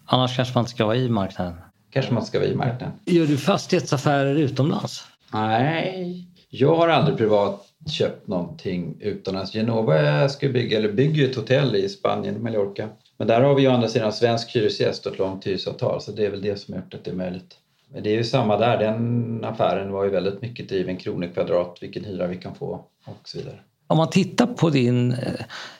Annars 0.06 0.36
kanske 0.36 0.54
man 0.54 0.62
inte 0.62 0.70
ska 0.70 0.86
vara 0.86 0.96
i 0.96 1.08
marknaden? 1.08 1.54
Kanske 1.90 2.14
man 2.14 2.24
ska 2.26 2.38
vara 2.38 2.48
i 2.48 2.54
marknaden. 2.54 2.92
Gör 3.04 3.26
du 3.26 3.36
fastighetsaffärer 3.36 4.34
utomlands? 4.34 5.06
Nej, 5.32 6.26
jag 6.50 6.76
har 6.76 6.88
aldrig 6.88 7.18
privat 7.18 7.66
köpt 7.90 8.28
någonting 8.28 8.96
utomlands. 9.00 9.52
Genova 9.52 10.28
ska 10.28 10.48
bygga, 10.48 10.78
eller 10.78 10.92
bygger 10.92 11.28
ett 11.28 11.36
hotell 11.36 11.76
i 11.76 11.88
Spanien, 11.88 12.42
Mallorca. 12.42 12.88
Men 13.16 13.26
där 13.26 13.40
har 13.40 13.54
vi 13.54 13.62
ju 13.62 13.68
å 13.68 13.72
andra 13.72 13.88
sidan 13.88 14.12
svensk 14.12 14.56
hyresgäst 14.56 15.06
och 15.06 15.12
ett 15.12 15.18
långt 15.18 15.46
hyresavtal 15.46 16.00
så 16.00 16.12
det 16.12 16.26
är 16.26 16.30
väl 16.30 16.42
det 16.42 16.56
som 16.56 16.74
har 16.74 16.80
gjort 16.80 16.94
att 16.94 17.04
det 17.04 17.10
är 17.10 17.14
möjligt. 17.14 17.56
Men 17.92 18.02
det 18.02 18.10
är 18.10 18.16
ju 18.16 18.24
samma 18.24 18.56
där, 18.56 18.78
den 18.78 19.44
affären 19.44 19.92
var 19.92 20.04
ju 20.04 20.10
väldigt 20.10 20.42
mycket 20.42 20.68
driven 20.68 20.96
kronor 20.96 21.80
vilken 21.80 22.04
hyra 22.04 22.26
vi 22.26 22.36
kan 22.36 22.54
få 22.54 22.84
och 23.04 23.20
så 23.24 23.38
vidare. 23.38 23.58
Om 23.86 23.98
man 23.98 24.10
tittar 24.10 24.46
på 24.46 24.70
din 24.70 25.12
eh, 25.12 25.18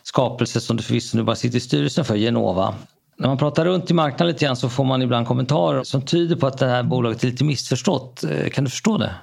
skapelse 0.03 0.61
som 0.61 0.77
du 0.77 0.83
förvisso 0.83 1.17
nu 1.17 1.23
bara 1.23 1.37
sitter 1.37 1.57
i 1.57 1.61
styrelsen 1.61 2.05
för, 2.05 2.17
Genova. 2.17 2.75
När 3.17 3.29
man 3.29 3.39
pratar 3.39 3.65
runt 3.65 3.91
i 3.91 3.95
marknaden 3.95 4.27
lite 4.27 4.45
grann 4.45 4.57
så 4.57 4.69
får 4.69 4.85
man 4.85 5.03
ibland 5.03 5.27
kommentarer 5.27 5.83
som 5.83 6.03
tyder 6.03 6.37
på 6.37 6.47
att 6.47 6.59
det 6.59 6.67
här 6.67 6.83
bolaget 6.83 7.25
är 7.25 7.29
lite 7.29 7.45
missförstått. 7.45 8.25
Eh, 8.25 8.49
kan 8.49 8.65
du 8.65 8.71
förstå 8.71 8.99
det? 8.99 9.15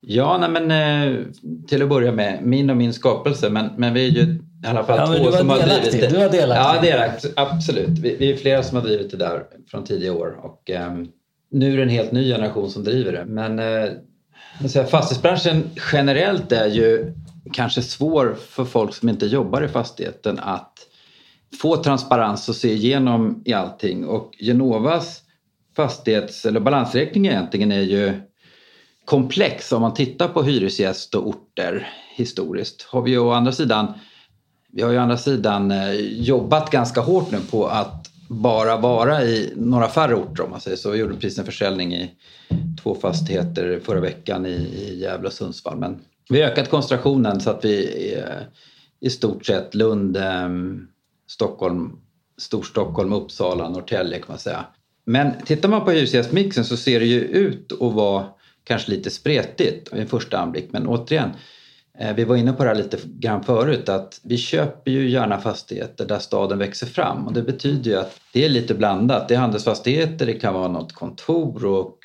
Ja, 0.00 0.38
nej 0.38 0.50
men 0.50 0.70
eh, 0.70 1.24
till 1.68 1.82
att 1.82 1.88
börja 1.88 2.12
med, 2.12 2.42
min 2.42 2.70
och 2.70 2.76
min 2.76 2.92
skapelse, 2.92 3.50
men, 3.50 3.70
men 3.76 3.94
vi 3.94 4.06
är 4.06 4.10
ju 4.10 4.38
i 4.64 4.66
alla 4.66 4.84
fall 4.84 4.98
ja, 4.98 5.18
två 5.18 5.32
som 5.32 5.50
har 5.50 5.58
drivit 5.58 5.92
det. 5.92 6.08
Du 6.08 6.16
var 6.16 6.28
delaktig. 6.28 6.88
Ja, 6.88 6.92
delaktig, 6.92 7.30
absolut. 7.36 7.98
Vi, 7.98 8.16
vi, 8.16 8.32
är 8.32 8.36
flera 8.36 8.62
som 8.62 8.76
har 8.76 8.84
drivit 8.84 9.10
det 9.10 9.16
där 9.16 9.42
från 9.70 9.84
tidiga 9.84 10.12
år 10.12 10.40
och 10.42 10.70
um, 10.70 11.08
nu 11.50 11.72
är 11.72 11.76
det 11.76 11.82
en 11.82 11.88
helt 11.88 12.12
ny 12.12 12.32
generation 12.32 12.70
som 12.70 12.84
driver 12.84 13.12
det. 13.12 13.24
Men 13.24 13.58
uh, 13.58 14.86
fastighetsbranschen 14.86 15.70
generellt 15.92 16.52
är 16.52 16.66
ju 16.66 17.14
kanske 17.52 17.82
svår 17.82 18.36
för 18.48 18.64
folk 18.64 18.94
som 18.94 19.08
inte 19.08 19.26
jobbar 19.26 19.62
i 19.62 19.68
fastigheten 19.68 20.38
att 20.38 20.74
få 21.60 21.76
transparens 21.76 22.48
och 22.48 22.56
se 22.56 22.72
igenom 22.72 23.42
i 23.44 23.52
allting. 23.52 24.04
Och 24.04 24.34
Genovas 24.38 25.22
fastighets 25.76 26.46
eller 26.46 26.60
balansräkning 26.60 27.26
egentligen 27.26 27.72
är 27.72 27.80
ju 27.80 28.20
komplex 29.04 29.72
om 29.72 29.82
man 29.82 29.94
tittar 29.94 30.28
på 30.28 30.42
hyresgäst 30.42 31.14
och 31.14 31.26
orter 31.26 31.88
historiskt. 32.14 32.82
Har 32.82 33.02
vi 33.02 33.10
ju 33.10 33.18
å 33.18 33.30
andra 33.30 33.52
sidan 33.52 33.94
vi 34.72 34.82
har 34.82 34.90
ju 34.90 34.98
å 34.98 35.00
andra 35.00 35.16
sidan 35.16 35.70
eh, 35.70 35.94
jobbat 36.00 36.70
ganska 36.70 37.00
hårt 37.00 37.30
nu 37.30 37.38
på 37.50 37.66
att 37.66 38.10
bara 38.28 38.76
vara 38.76 39.24
i 39.24 39.52
några 39.56 39.88
färre 39.88 40.14
orter 40.14 40.44
om 40.44 40.50
man 40.50 40.60
säger 40.60 40.76
så. 40.76 40.90
Vi 40.90 40.98
gjorde 40.98 41.14
precis 41.14 41.38
en 41.38 41.44
försäljning 41.44 41.94
i 41.94 42.10
två 42.82 42.94
fastigheter 42.94 43.80
förra 43.84 44.00
veckan 44.00 44.46
i, 44.46 44.50
i 44.50 44.98
Gävle 45.00 45.26
och 45.26 45.32
Sundsvall. 45.32 45.78
Men 45.78 46.00
vi 46.28 46.42
har 46.42 46.50
ökat 46.50 46.70
koncentrationen 46.70 47.40
så 47.40 47.50
att 47.50 47.64
vi 47.64 48.12
är 48.14 48.48
i 49.00 49.10
stort 49.10 49.46
sett 49.46 49.74
Lund, 49.74 50.18
Stockholm, 51.26 51.92
Storstockholm, 52.38 53.12
Uppsala, 53.12 53.68
Norrtälje 53.68 54.18
kan 54.18 54.26
man 54.28 54.38
säga. 54.38 54.64
Men 55.04 55.32
tittar 55.44 55.68
man 55.68 55.84
på 55.84 55.90
hyresgästmixen 55.90 56.64
så 56.64 56.76
ser 56.76 57.00
det 57.00 57.06
ju 57.06 57.20
ut 57.20 57.72
att 57.72 57.92
vara 57.92 58.26
kanske 58.64 58.90
lite 58.90 59.10
spretigt 59.10 59.92
vid 59.92 60.08
första 60.08 60.38
anblick. 60.38 60.68
Men 60.70 60.86
återigen, 60.86 61.30
Eh, 62.00 62.14
vi 62.14 62.24
var 62.24 62.36
inne 62.36 62.52
på 62.52 62.62
det 62.64 62.68
här 62.68 62.76
lite 62.76 62.98
grann 63.04 63.44
förut 63.44 63.88
att 63.88 64.20
vi 64.24 64.36
köper 64.36 64.90
ju 64.90 65.10
gärna 65.10 65.40
fastigheter 65.40 66.06
där 66.06 66.18
staden 66.18 66.58
växer 66.58 66.86
fram 66.86 67.26
och 67.26 67.32
det 67.32 67.42
betyder 67.42 67.90
ju 67.90 67.96
att 67.96 68.20
det 68.32 68.44
är 68.44 68.48
lite 68.48 68.74
blandat. 68.74 69.28
Det 69.28 69.34
är 69.34 69.38
handelsfastigheter, 69.38 70.26
det 70.26 70.34
kan 70.34 70.54
vara 70.54 70.68
något 70.68 70.92
kontor 70.92 71.64
och 71.64 71.98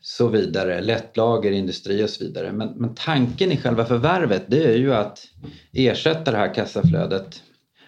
så 0.00 0.28
vidare, 0.28 0.80
lättlager, 0.80 1.52
industri 1.52 2.04
och 2.04 2.10
så 2.10 2.24
vidare. 2.24 2.52
Men, 2.52 2.68
men 2.68 2.94
tanken 2.94 3.52
i 3.52 3.56
själva 3.56 3.84
förvärvet 3.84 4.44
det 4.46 4.64
är 4.64 4.76
ju 4.76 4.94
att 4.94 5.18
ersätta 5.72 6.30
det 6.30 6.36
här 6.36 6.54
kassaflödet 6.54 7.42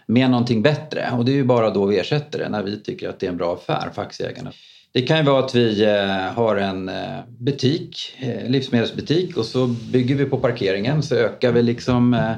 med 0.07 0.31
någonting 0.31 0.62
bättre 0.62 1.11
och 1.12 1.24
det 1.24 1.33
är 1.33 1.37
ju 1.37 1.44
bara 1.44 1.70
då 1.70 1.87
vi 1.87 1.98
ersätter 1.98 2.38
det 2.38 2.48
när 2.48 2.62
vi 2.62 2.83
tycker 2.83 3.09
att 3.09 3.20
det 3.20 3.27
är 3.27 3.31
en 3.31 3.37
bra 3.37 3.55
affär 3.55 3.90
för 3.94 4.03
aktieägarna. 4.03 4.53
Det 4.94 5.02
kan 5.02 5.16
ju 5.16 5.22
vara 5.22 5.44
att 5.44 5.54
vi 5.54 5.85
eh, 5.85 6.35
har 6.35 6.57
en 6.57 6.88
eh, 6.88 7.20
butik, 7.38 8.16
eh, 8.20 8.50
livsmedelsbutik 8.50 9.37
och 9.37 9.44
så 9.44 9.66
bygger 9.66 10.14
vi 10.14 10.24
på 10.24 10.38
parkeringen 10.38 11.02
så 11.02 11.14
ökar 11.14 11.52
vi 11.52 11.62
liksom 11.62 12.35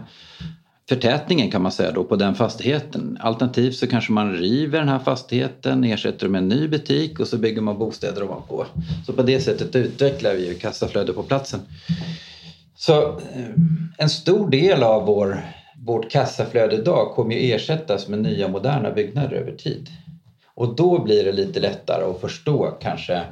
förtätningen 0.88 1.50
kan 1.50 1.62
man 1.62 1.72
säga 1.72 1.92
då 1.92 2.04
på 2.04 2.16
den 2.16 2.34
fastigheten. 2.34 3.18
Alternativt 3.20 3.76
så 3.76 3.86
kanske 3.86 4.12
man 4.12 4.32
river 4.32 4.78
den 4.78 4.88
här 4.88 4.98
fastigheten, 4.98 5.84
ersätter 5.84 6.28
med 6.28 6.38
en 6.38 6.48
ny 6.48 6.68
butik 6.68 7.20
och 7.20 7.28
så 7.28 7.38
bygger 7.38 7.60
man 7.60 7.78
bostäder 7.78 8.22
ovanpå. 8.22 8.66
Så 9.06 9.12
på 9.12 9.22
det 9.22 9.40
sättet 9.40 9.76
utvecklar 9.76 10.34
vi 10.34 10.48
ju 10.48 10.54
kassaflödet 10.54 11.16
på 11.16 11.22
platsen. 11.22 11.60
Så 12.76 13.20
en 13.98 14.10
stor 14.10 14.50
del 14.50 14.82
av 14.82 15.06
vår, 15.06 15.46
vårt 15.76 16.10
kassaflöde 16.10 16.76
idag 16.76 17.14
kommer 17.14 17.34
ju 17.34 17.52
ersättas 17.52 18.08
med 18.08 18.18
nya 18.18 18.48
moderna 18.48 18.90
byggnader 18.90 19.36
över 19.36 19.52
tid. 19.52 19.88
Och 20.56 20.74
då 20.76 21.02
blir 21.02 21.24
det 21.24 21.32
lite 21.32 21.60
lättare 21.60 22.04
att 22.04 22.20
förstå 22.20 22.70
kanske 22.80 23.22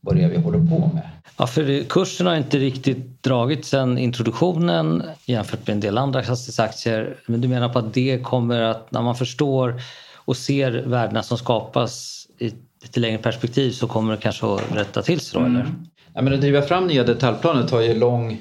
vad 0.00 0.16
det 0.16 0.22
är 0.22 0.28
vi 0.28 0.36
håller 0.36 0.58
på 0.58 0.90
med. 0.94 1.08
Ja, 1.36 1.46
för 1.46 1.84
kursen 1.84 2.26
har 2.26 2.36
inte 2.36 2.58
riktigt 2.58 3.22
dragit 3.22 3.64
sedan 3.64 3.98
introduktionen 3.98 5.02
jämfört 5.24 5.66
med 5.66 5.74
en 5.74 5.80
del 5.80 5.98
andra 5.98 6.22
fastighetsaktier. 6.22 7.16
Men 7.26 7.40
du 7.40 7.48
menar 7.48 7.68
på 7.68 7.78
att 7.78 7.94
det 7.94 8.22
kommer 8.24 8.60
att, 8.60 8.90
när 8.92 9.02
man 9.02 9.16
förstår 9.16 9.82
och 10.14 10.36
ser 10.36 10.70
värdena 10.86 11.22
som 11.22 11.38
skapas 11.38 12.26
i 12.38 12.46
ett 12.46 12.54
lite 12.82 13.00
längre 13.00 13.18
perspektiv 13.18 13.70
så 13.70 13.86
kommer 13.86 14.12
det 14.12 14.22
kanske 14.22 14.46
att 14.46 14.74
rätta 14.74 15.02
till 15.02 15.20
sig 15.20 15.40
då, 15.40 15.46
mm. 15.46 15.60
eller? 15.60 15.70
Ja, 16.14 16.22
men 16.22 16.34
att 16.34 16.40
driva 16.40 16.62
fram 16.62 16.86
nya 16.86 17.04
detaljplaner 17.04 17.68
tar 17.68 17.80
ju 17.80 17.94
lång 17.94 18.38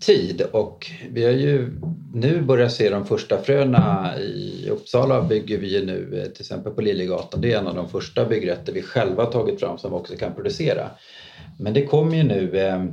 tid 0.00 0.42
och 0.52 0.90
vi 1.10 1.24
har 1.24 1.32
ju 1.32 1.70
nu 2.14 2.40
börjat 2.42 2.72
se 2.72 2.90
de 2.90 3.06
första 3.06 3.42
fröna. 3.42 4.14
I 4.18 4.68
Uppsala 4.70 5.22
bygger 5.22 5.58
vi 5.58 5.78
ju 5.78 5.86
nu 5.86 6.22
eh, 6.22 6.32
till 6.32 6.42
exempel 6.42 6.72
på 6.72 6.80
Liljegatan. 6.80 7.40
Det 7.40 7.52
är 7.52 7.58
en 7.58 7.66
av 7.66 7.74
de 7.74 7.88
första 7.88 8.24
byggrätter 8.24 8.72
vi 8.72 8.82
själva 8.82 9.26
tagit 9.26 9.60
fram 9.60 9.78
som 9.78 9.90
vi 9.90 9.96
också 9.96 10.16
kan 10.16 10.34
producera. 10.34 10.90
Men 11.58 11.74
det 11.74 11.86
kommer 11.86 12.16
ju 12.16 12.22
nu 12.22 12.58
eh, 12.58 12.84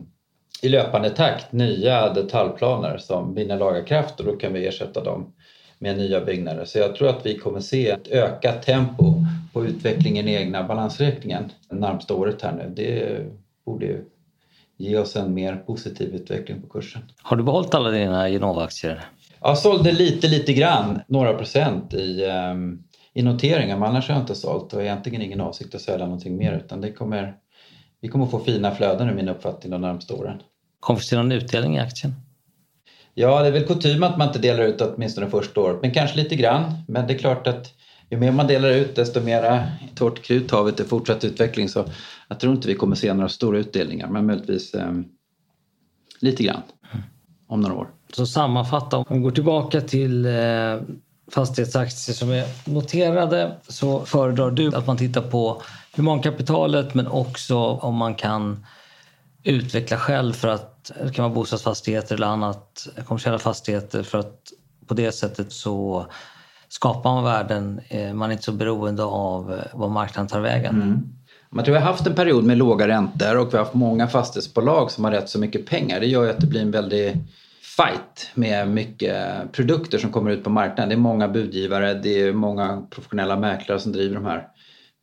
i 0.62 0.70
löpande 0.70 1.10
takt 1.10 1.52
nya 1.52 2.14
detaljplaner 2.14 2.98
som 2.98 3.36
vinner 3.36 3.58
lagarkraft 3.58 4.20
och 4.20 4.26
då 4.26 4.36
kan 4.36 4.54
vi 4.54 4.68
ersätta 4.68 5.04
dem 5.04 5.34
med 5.80 5.98
nya 5.98 6.22
byggnader. 6.26 6.66
Så 6.66 6.78
jag 6.80 6.96
tror 6.96 7.10
att 7.10 7.26
vi 7.26 7.38
kommer 7.38 7.60
se 7.60 7.90
ett 7.90 8.08
ökat 8.08 8.64
tempo 8.64 9.26
på 9.54 9.66
utvecklingen 9.66 10.28
i 10.28 10.34
egna 10.34 10.64
balansräkningen 10.64 11.52
närmsta 11.70 12.14
året 12.14 12.42
här 12.42 12.52
nu. 12.52 12.74
Det 12.76 13.20
borde 13.66 13.86
ju 13.86 14.06
ge 14.78 14.98
oss 14.98 15.16
en 15.16 15.34
mer 15.34 15.56
positiv 15.56 16.16
utveckling 16.16 16.62
på 16.62 16.68
kursen. 16.68 17.02
Har 17.22 17.38
du 17.38 17.44
behållit 17.44 17.74
alla 17.74 17.90
dina 17.90 18.30
Genova-aktier? 18.30 19.06
Jag 19.42 19.58
sålde 19.58 19.92
lite, 19.92 20.28
lite 20.28 20.54
grann, 20.54 21.02
några 21.08 21.34
procent 21.34 21.94
i, 21.94 22.26
um, 22.26 22.84
i 23.14 23.22
noteringar 23.24 23.78
men 23.78 23.90
annars 23.90 24.08
har 24.08 24.16
jag 24.16 24.24
inte 24.24 24.36
sålt 24.36 24.74
och 24.74 24.82
egentligen 24.82 25.22
ingen 25.22 25.42
avsikt 25.42 25.76
att 25.76 25.82
sälja 25.82 26.06
någonting 26.06 26.38
mer 26.38 26.54
utan 26.54 26.82
det 26.82 26.92
kommer, 26.92 27.36
vi 28.02 28.08
kommer 28.08 28.26
få 28.26 28.40
fina 28.40 28.76
flöden 28.76 29.10
i 29.10 29.14
min 29.14 29.30
uppfattning 29.30 29.72
de 29.72 29.82
närmaste 29.82 30.14
åren. 30.14 30.42
Kommer 30.80 31.00
vi 31.00 31.06
se 31.06 31.16
någon 31.16 31.32
utdelning 31.32 31.76
i 31.76 31.80
aktien? 31.80 32.14
Ja, 33.14 33.42
det 33.42 33.48
är 33.48 33.52
väl 33.52 33.68
kutym 33.68 34.04
att 34.04 34.18
man 34.18 34.28
inte 34.28 34.40
delar 34.40 34.64
ut 34.64 34.82
åtminstone 34.82 35.30
första 35.30 35.62
året, 35.62 35.82
men 35.82 35.92
kanske 35.92 36.18
lite 36.18 36.36
grann. 36.36 36.72
Men 36.88 37.08
det 37.08 37.14
är 37.14 37.18
klart 37.18 37.48
att 37.48 37.74
ju 38.10 38.18
mer 38.18 38.32
man 38.32 38.48
delar 38.48 38.70
ut 38.70 38.96
desto 38.96 39.22
mer 39.22 39.72
torrt 39.96 40.22
krut 40.22 40.52
har 40.52 40.64
vi 40.64 40.72
till 40.72 40.86
fortsatt 40.86 41.24
utveckling. 41.24 41.70
Så 41.70 41.86
jag 42.28 42.40
tror 42.40 42.54
inte 42.54 42.68
vi 42.68 42.76
kommer 42.76 42.96
se 42.96 43.14
några 43.14 43.30
stora 43.30 43.58
utdelningar 43.58 44.08
men 44.08 44.26
möjligtvis 44.26 44.74
eh, 44.74 44.92
lite 46.20 46.44
grann 46.44 46.62
om 47.48 47.62
några 47.62 47.76
år. 47.76 47.88
Så 48.14 48.26
sammanfatta, 48.26 48.98
om 48.98 49.06
vi 49.10 49.20
går 49.20 49.32
tillbaka 49.32 49.82
till 49.82 50.26
eh, 50.26 50.32
fastighetsaktier 51.32 52.16
som 52.16 52.32
är 52.32 52.46
noterade 52.66 53.58
så 53.68 54.06
föredrar 54.06 54.52
du 54.52 54.76
att 54.76 54.88
man 54.88 54.98
tittar 54.98 55.22
på 55.22 55.62
humankapitalet 55.96 56.94
men 56.94 57.08
också 57.08 57.58
om 57.58 57.96
man 57.96 58.16
kan 58.16 58.66
utveckla 59.44 59.98
själv 59.98 60.34
för 60.34 60.48
att 60.48 60.92
det 61.04 61.14
kan 61.14 61.24
vara 61.24 61.34
bostadsfastigheter 61.34 62.16
eller 62.16 62.28
annat 62.28 62.88
kommersiella 63.06 63.40
fastigheter 63.40 64.04
för 64.04 64.18
att 64.18 64.42
på 64.88 64.94
det 64.94 65.12
sättet 65.12 65.52
så 65.52 66.06
skapar 66.76 67.14
man 67.14 67.24
värden. 67.24 67.82
Eh, 67.88 68.14
man 68.14 68.30
är 68.30 68.34
inte 68.34 68.44
så 68.44 68.52
beroende 68.52 69.04
av 69.04 69.54
eh, 69.54 69.60
vad 69.74 69.92
marknaden 69.92 70.28
tar 70.28 70.40
vägen. 70.40 70.76
Mm. 70.82 71.00
Man 71.50 71.66
tror 71.66 71.74
vi 71.74 71.80
har 71.80 71.88
haft 71.88 72.08
en 72.08 72.16
period 72.16 72.44
med 72.44 72.58
låga 72.58 72.88
räntor 72.88 73.38
och 73.38 73.54
vi 73.54 73.58
har 73.58 73.64
haft 73.64 73.74
många 73.74 74.08
fastighetsbolag 74.08 74.92
som 74.92 75.04
har 75.04 75.12
rätt 75.12 75.30
så 75.30 75.40
mycket 75.40 75.66
pengar. 75.66 76.00
Det 76.00 76.06
gör 76.06 76.24
ju 76.24 76.30
att 76.30 76.40
det 76.40 76.48
blir 76.48 76.62
en 76.62 76.72
väldig 76.72 77.18
fight 77.78 78.32
med 78.34 78.68
mycket 78.68 79.52
produkter 79.52 79.98
som 79.98 80.12
kommer 80.12 80.32
ut 80.32 80.44
på 80.44 80.50
marknaden. 80.50 80.90
Det 80.90 80.96
är 80.96 81.00
många 81.00 81.28
budgivare, 81.28 81.94
det 81.94 82.22
är 82.22 82.34
många 82.34 82.84
professionella 82.90 83.38
mäklare 83.38 83.80
som 83.80 83.92
driver 83.92 84.16
de 84.16 84.26
här 84.26 84.48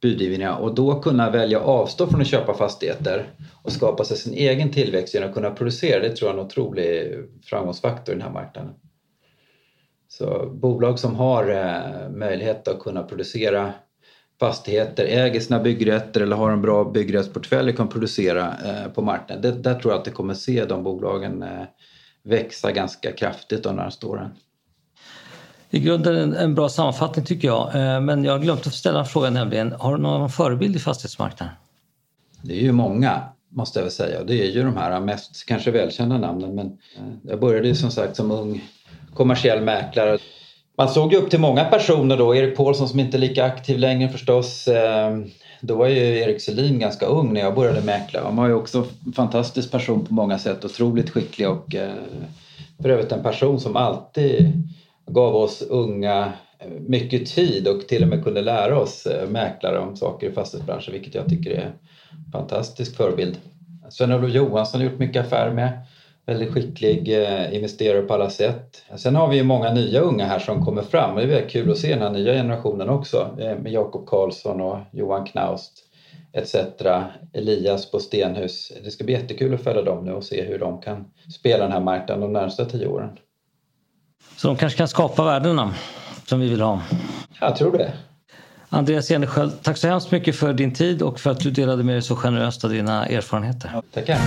budgivningarna 0.02 0.56
och 0.56 0.74
då 0.74 1.00
kunna 1.00 1.30
välja 1.30 1.58
att 1.58 1.66
avstå 1.66 2.06
från 2.06 2.20
att 2.20 2.26
köpa 2.26 2.54
fastigheter 2.54 3.26
och 3.62 3.72
skapa 3.72 4.04
sig 4.04 4.16
sin 4.16 4.34
egen 4.34 4.70
tillväxt 4.70 5.14
genom 5.14 5.28
att 5.28 5.34
kunna 5.34 5.50
producera, 5.50 6.00
det 6.00 6.16
tror 6.16 6.30
jag 6.30 6.36
är 6.36 6.40
en 6.40 6.46
otrolig 6.46 7.14
framgångsfaktor 7.44 8.14
i 8.14 8.18
den 8.18 8.26
här 8.26 8.32
marknaden. 8.32 8.70
Så 10.20 10.46
bolag 10.46 10.98
som 10.98 11.14
har 11.14 11.50
eh, 11.50 12.10
möjlighet 12.10 12.68
att 12.68 12.80
kunna 12.80 13.02
producera 13.02 13.72
fastigheter, 14.40 15.04
äger 15.04 15.40
sina 15.40 15.60
byggrätter 15.60 16.20
eller 16.20 16.36
har 16.36 16.50
en 16.50 16.62
bra 16.62 16.84
byggrättsportfölj 16.84 17.76
kan 17.76 17.88
producera 17.88 18.54
eh, 18.64 18.92
på 18.92 19.02
marknaden. 19.02 19.42
Det, 19.42 19.70
där 19.70 19.80
tror 19.80 19.92
jag 19.92 19.98
att 19.98 20.04
det 20.04 20.10
kommer 20.10 20.34
se 20.34 20.64
de 20.64 20.82
bolagen 20.82 21.42
eh, 21.42 21.48
växa 22.22 22.72
ganska 22.72 23.12
kraftigt 23.12 23.62
de 23.62 23.76
närmaste 23.76 24.06
åren. 24.06 24.30
I 25.70 25.80
grunden 25.80 26.16
en, 26.16 26.34
en 26.34 26.54
bra 26.54 26.68
sammanfattning 26.68 27.24
tycker 27.24 27.48
jag. 27.48 27.70
Men 28.02 28.24
jag 28.24 28.32
har 28.32 28.38
glömt 28.38 28.66
att 28.66 28.74
ställa 28.74 28.98
en 28.98 29.06
fråga 29.06 29.30
nämligen. 29.30 29.72
Har 29.72 29.96
du 29.96 30.02
någon 30.02 30.30
förebild 30.30 30.76
i 30.76 30.78
fastighetsmarknaden? 30.78 31.54
Det 32.42 32.52
är 32.52 32.62
ju 32.62 32.72
många 32.72 33.22
måste 33.48 33.78
jag 33.78 33.84
väl 33.84 33.92
säga. 33.92 34.24
Det 34.24 34.42
är 34.42 34.50
ju 34.50 34.62
de 34.62 34.76
här 34.76 35.00
mest 35.00 35.46
kanske 35.46 35.70
välkända 35.70 36.18
namnen 36.18 36.54
men 36.54 36.78
jag 37.22 37.40
började 37.40 37.68
ju 37.68 37.74
som 37.74 37.90
sagt 37.90 38.16
som 38.16 38.30
ung 38.30 38.62
kommersiell 39.14 39.60
mäklare. 39.62 40.18
Man 40.78 40.88
såg 40.88 41.12
ju 41.12 41.18
upp 41.18 41.30
till 41.30 41.40
många 41.40 41.64
personer 41.64 42.16
då. 42.16 42.34
Erik 42.34 42.56
Paulsson 42.56 42.88
som 42.88 43.00
inte 43.00 43.16
är 43.16 43.18
lika 43.18 43.44
aktiv 43.44 43.78
längre 43.78 44.08
förstås. 44.08 44.68
Ehm, 44.68 45.30
då 45.60 45.74
var 45.76 45.86
ju 45.86 46.18
Erik 46.18 46.40
Selin 46.40 46.78
ganska 46.78 47.06
ung 47.06 47.32
när 47.32 47.40
jag 47.40 47.54
började 47.54 47.80
mäkla. 47.80 48.20
Han 48.24 48.36
var 48.36 48.46
ju 48.46 48.54
också 48.54 48.86
en 49.06 49.12
fantastisk 49.12 49.70
person 49.70 50.06
på 50.06 50.14
många 50.14 50.38
sätt. 50.38 50.64
Otroligt 50.64 51.10
skicklig 51.10 51.48
och 51.48 51.74
eh, 51.74 51.90
för 52.82 52.88
övrigt 52.88 53.12
en 53.12 53.22
person 53.22 53.60
som 53.60 53.76
alltid 53.76 54.52
gav 55.06 55.36
oss 55.36 55.62
unga 55.62 56.32
eh, 56.58 56.68
mycket 56.86 57.26
tid 57.26 57.68
och 57.68 57.88
till 57.88 58.02
och 58.02 58.08
med 58.08 58.24
kunde 58.24 58.42
lära 58.42 58.78
oss 58.78 59.06
eh, 59.06 59.28
mäklare 59.28 59.78
om 59.78 59.96
saker 59.96 60.30
i 60.30 60.32
fastighetsbranschen 60.32 60.92
vilket 60.92 61.14
jag 61.14 61.28
tycker 61.28 61.50
är 61.50 61.64
en 61.64 62.32
fantastisk 62.32 62.96
förebild. 62.96 63.38
Sven-Olof 63.90 64.30
Johansson 64.30 64.80
har 64.80 64.90
gjort 64.90 64.98
mycket 64.98 65.26
affärer 65.26 65.52
med 65.52 65.78
väldigt 66.30 66.52
skicklig 66.54 67.22
eh, 67.22 67.54
investerare 67.54 68.02
på 68.02 68.14
alla 68.14 68.30
sätt. 68.30 68.82
Sen 68.96 69.16
har 69.16 69.28
vi 69.28 69.36
ju 69.36 69.42
många 69.42 69.72
nya 69.72 70.00
unga 70.00 70.26
här 70.26 70.38
som 70.38 70.64
kommer 70.64 70.82
fram. 70.82 71.16
Det 71.16 71.22
är 71.22 71.26
väldigt 71.26 71.50
kul 71.50 71.70
att 71.70 71.78
se 71.78 71.88
den 71.88 72.02
här 72.02 72.10
nya 72.10 72.32
generationen 72.32 72.88
också 72.88 73.36
eh, 73.38 73.58
med 73.58 73.72
Jakob 73.72 74.06
Karlsson 74.06 74.60
och 74.60 74.78
Johan 74.92 75.26
Knaust. 75.26 75.72
etc. 76.32 76.54
Elias 77.32 77.90
på 77.90 77.98
Stenhus. 77.98 78.72
Det 78.84 78.90
ska 78.90 79.04
bli 79.04 79.14
jättekul 79.14 79.54
att 79.54 79.62
följa 79.62 79.82
dem 79.82 80.04
nu 80.04 80.12
och 80.12 80.24
se 80.24 80.42
hur 80.42 80.58
de 80.58 80.80
kan 80.80 81.04
spela 81.38 81.64
den 81.64 81.72
här 81.72 81.80
marknaden 81.80 82.20
de 82.20 82.32
närmsta 82.32 82.64
tio 82.64 82.86
åren. 82.86 83.10
Så 84.36 84.48
de 84.48 84.56
kanske 84.56 84.78
kan 84.78 84.88
skapa 84.88 85.24
värdena 85.24 85.74
som 86.26 86.40
vi 86.40 86.48
vill 86.48 86.60
ha? 86.60 86.82
Jag 87.40 87.56
tror 87.56 87.78
det. 87.78 87.92
Andreas 88.68 89.10
Enersköld, 89.10 89.62
tack 89.62 89.76
så 89.76 89.88
hemskt 89.88 90.10
mycket 90.10 90.36
för 90.36 90.52
din 90.52 90.74
tid 90.74 91.02
och 91.02 91.20
för 91.20 91.30
att 91.30 91.40
du 91.40 91.50
delade 91.50 91.84
med 91.84 91.94
dig 91.94 92.02
så 92.02 92.16
generöst 92.16 92.64
av 92.64 92.70
dina 92.70 93.06
erfarenheter. 93.06 93.70
Ja, 93.74 93.82
tackar. 93.94 94.18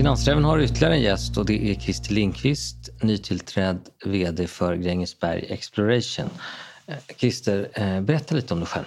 Finansräven 0.00 0.44
har 0.44 0.58
ytterligare 0.60 0.94
en 0.94 1.02
gäst 1.02 1.36
och 1.36 1.46
det 1.46 1.70
är 1.70 1.74
Christer 1.74 2.14
Lindqvist, 2.14 2.90
nytillträdd 3.02 3.78
VD 4.04 4.46
för 4.46 4.76
Grängesberg 4.76 5.46
Exploration. 5.48 6.30
Eh, 6.86 6.94
Christer, 7.16 7.68
eh, 7.72 8.00
berätta 8.00 8.34
lite 8.34 8.54
om 8.54 8.60
dig 8.60 8.68
själv. 8.68 8.84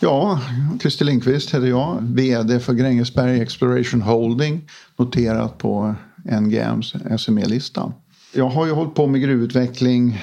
Ja, 0.00 0.40
Christer 0.80 1.04
Lindqvist 1.04 1.54
heter 1.54 1.66
jag, 1.66 1.98
VD 2.00 2.60
för 2.60 2.72
Grängesberg 2.72 3.40
Exploration 3.40 4.02
Holding, 4.02 4.68
noterat 4.96 5.58
på 5.58 5.94
NGMs 6.40 6.94
SME-lista. 7.18 7.92
Jag 8.34 8.48
har 8.48 8.66
ju 8.66 8.72
hållit 8.72 8.94
på 8.94 9.06
med 9.06 9.20
gruvutveckling 9.20 10.20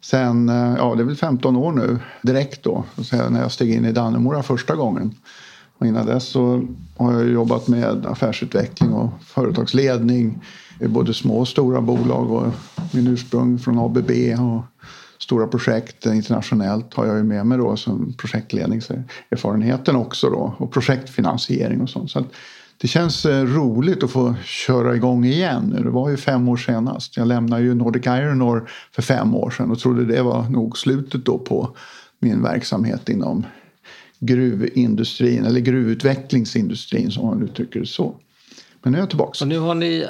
sen, 0.00 0.48
eh, 0.48 0.74
ja 0.76 0.94
det 0.94 1.02
är 1.02 1.06
väl 1.06 1.16
15 1.16 1.56
år 1.56 1.72
nu, 1.72 1.98
direkt 2.22 2.62
då, 2.62 2.84
när 3.30 3.40
jag 3.40 3.52
steg 3.52 3.70
in 3.74 3.84
i 3.84 3.92
Dannemora 3.92 4.42
första 4.42 4.76
gången. 4.76 5.14
Och 5.82 5.88
innan 5.88 6.06
dess 6.06 6.24
så 6.24 6.62
har 6.96 7.12
jag 7.12 7.30
jobbat 7.30 7.68
med 7.68 8.06
affärsutveckling 8.06 8.92
och 8.92 9.10
företagsledning 9.22 10.44
i 10.80 10.86
både 10.86 11.14
små 11.14 11.38
och 11.38 11.48
stora 11.48 11.80
bolag 11.80 12.30
och 12.30 12.46
min 12.92 13.06
ursprung 13.06 13.58
från 13.58 13.78
ABB 13.78 14.10
och 14.40 14.62
stora 15.18 15.46
projekt 15.46 16.06
internationellt 16.06 16.94
har 16.94 17.06
jag 17.06 17.16
ju 17.16 17.22
med 17.22 17.46
mig 17.46 17.58
då 17.58 17.76
som 17.76 18.14
projektledningserfarenheten 18.18 19.96
också 19.96 20.30
då 20.30 20.54
och 20.58 20.72
projektfinansiering 20.72 21.80
och 21.80 21.90
sånt. 21.90 22.10
Så 22.10 22.24
det 22.80 22.88
känns 22.88 23.26
eh, 23.26 23.44
roligt 23.44 24.04
att 24.04 24.10
få 24.10 24.34
köra 24.44 24.96
igång 24.96 25.24
igen 25.24 25.74
nu. 25.76 25.82
Det 25.82 25.90
var 25.90 26.10
ju 26.10 26.16
fem 26.16 26.48
år 26.48 26.56
senast. 26.56 27.16
Jag 27.16 27.28
lämnade 27.28 27.62
ju 27.62 27.74
Nordic 27.74 28.06
Ironore 28.06 28.62
för 28.92 29.02
fem 29.02 29.34
år 29.34 29.50
sedan 29.50 29.70
och 29.70 29.78
trodde 29.78 30.04
det 30.04 30.22
var 30.22 30.48
nog 30.48 30.78
slutet 30.78 31.24
då 31.24 31.38
på 31.38 31.76
min 32.18 32.42
verksamhet 32.42 33.08
inom 33.08 33.44
gruvindustrin 34.22 35.44
eller 35.44 35.60
gruvutvecklingsindustrin 35.60 37.10
som 37.10 37.26
man 37.26 37.42
uttrycker 37.42 37.80
det 37.80 37.86
så. 37.86 38.16
Men 38.82 38.92
nu 38.92 38.98
är 38.98 39.02
jag 39.02 39.08
tillbaka. 39.10 39.44
Och 39.44 39.48
nu 39.48 39.58
har 39.58 39.74
ni 39.74 40.06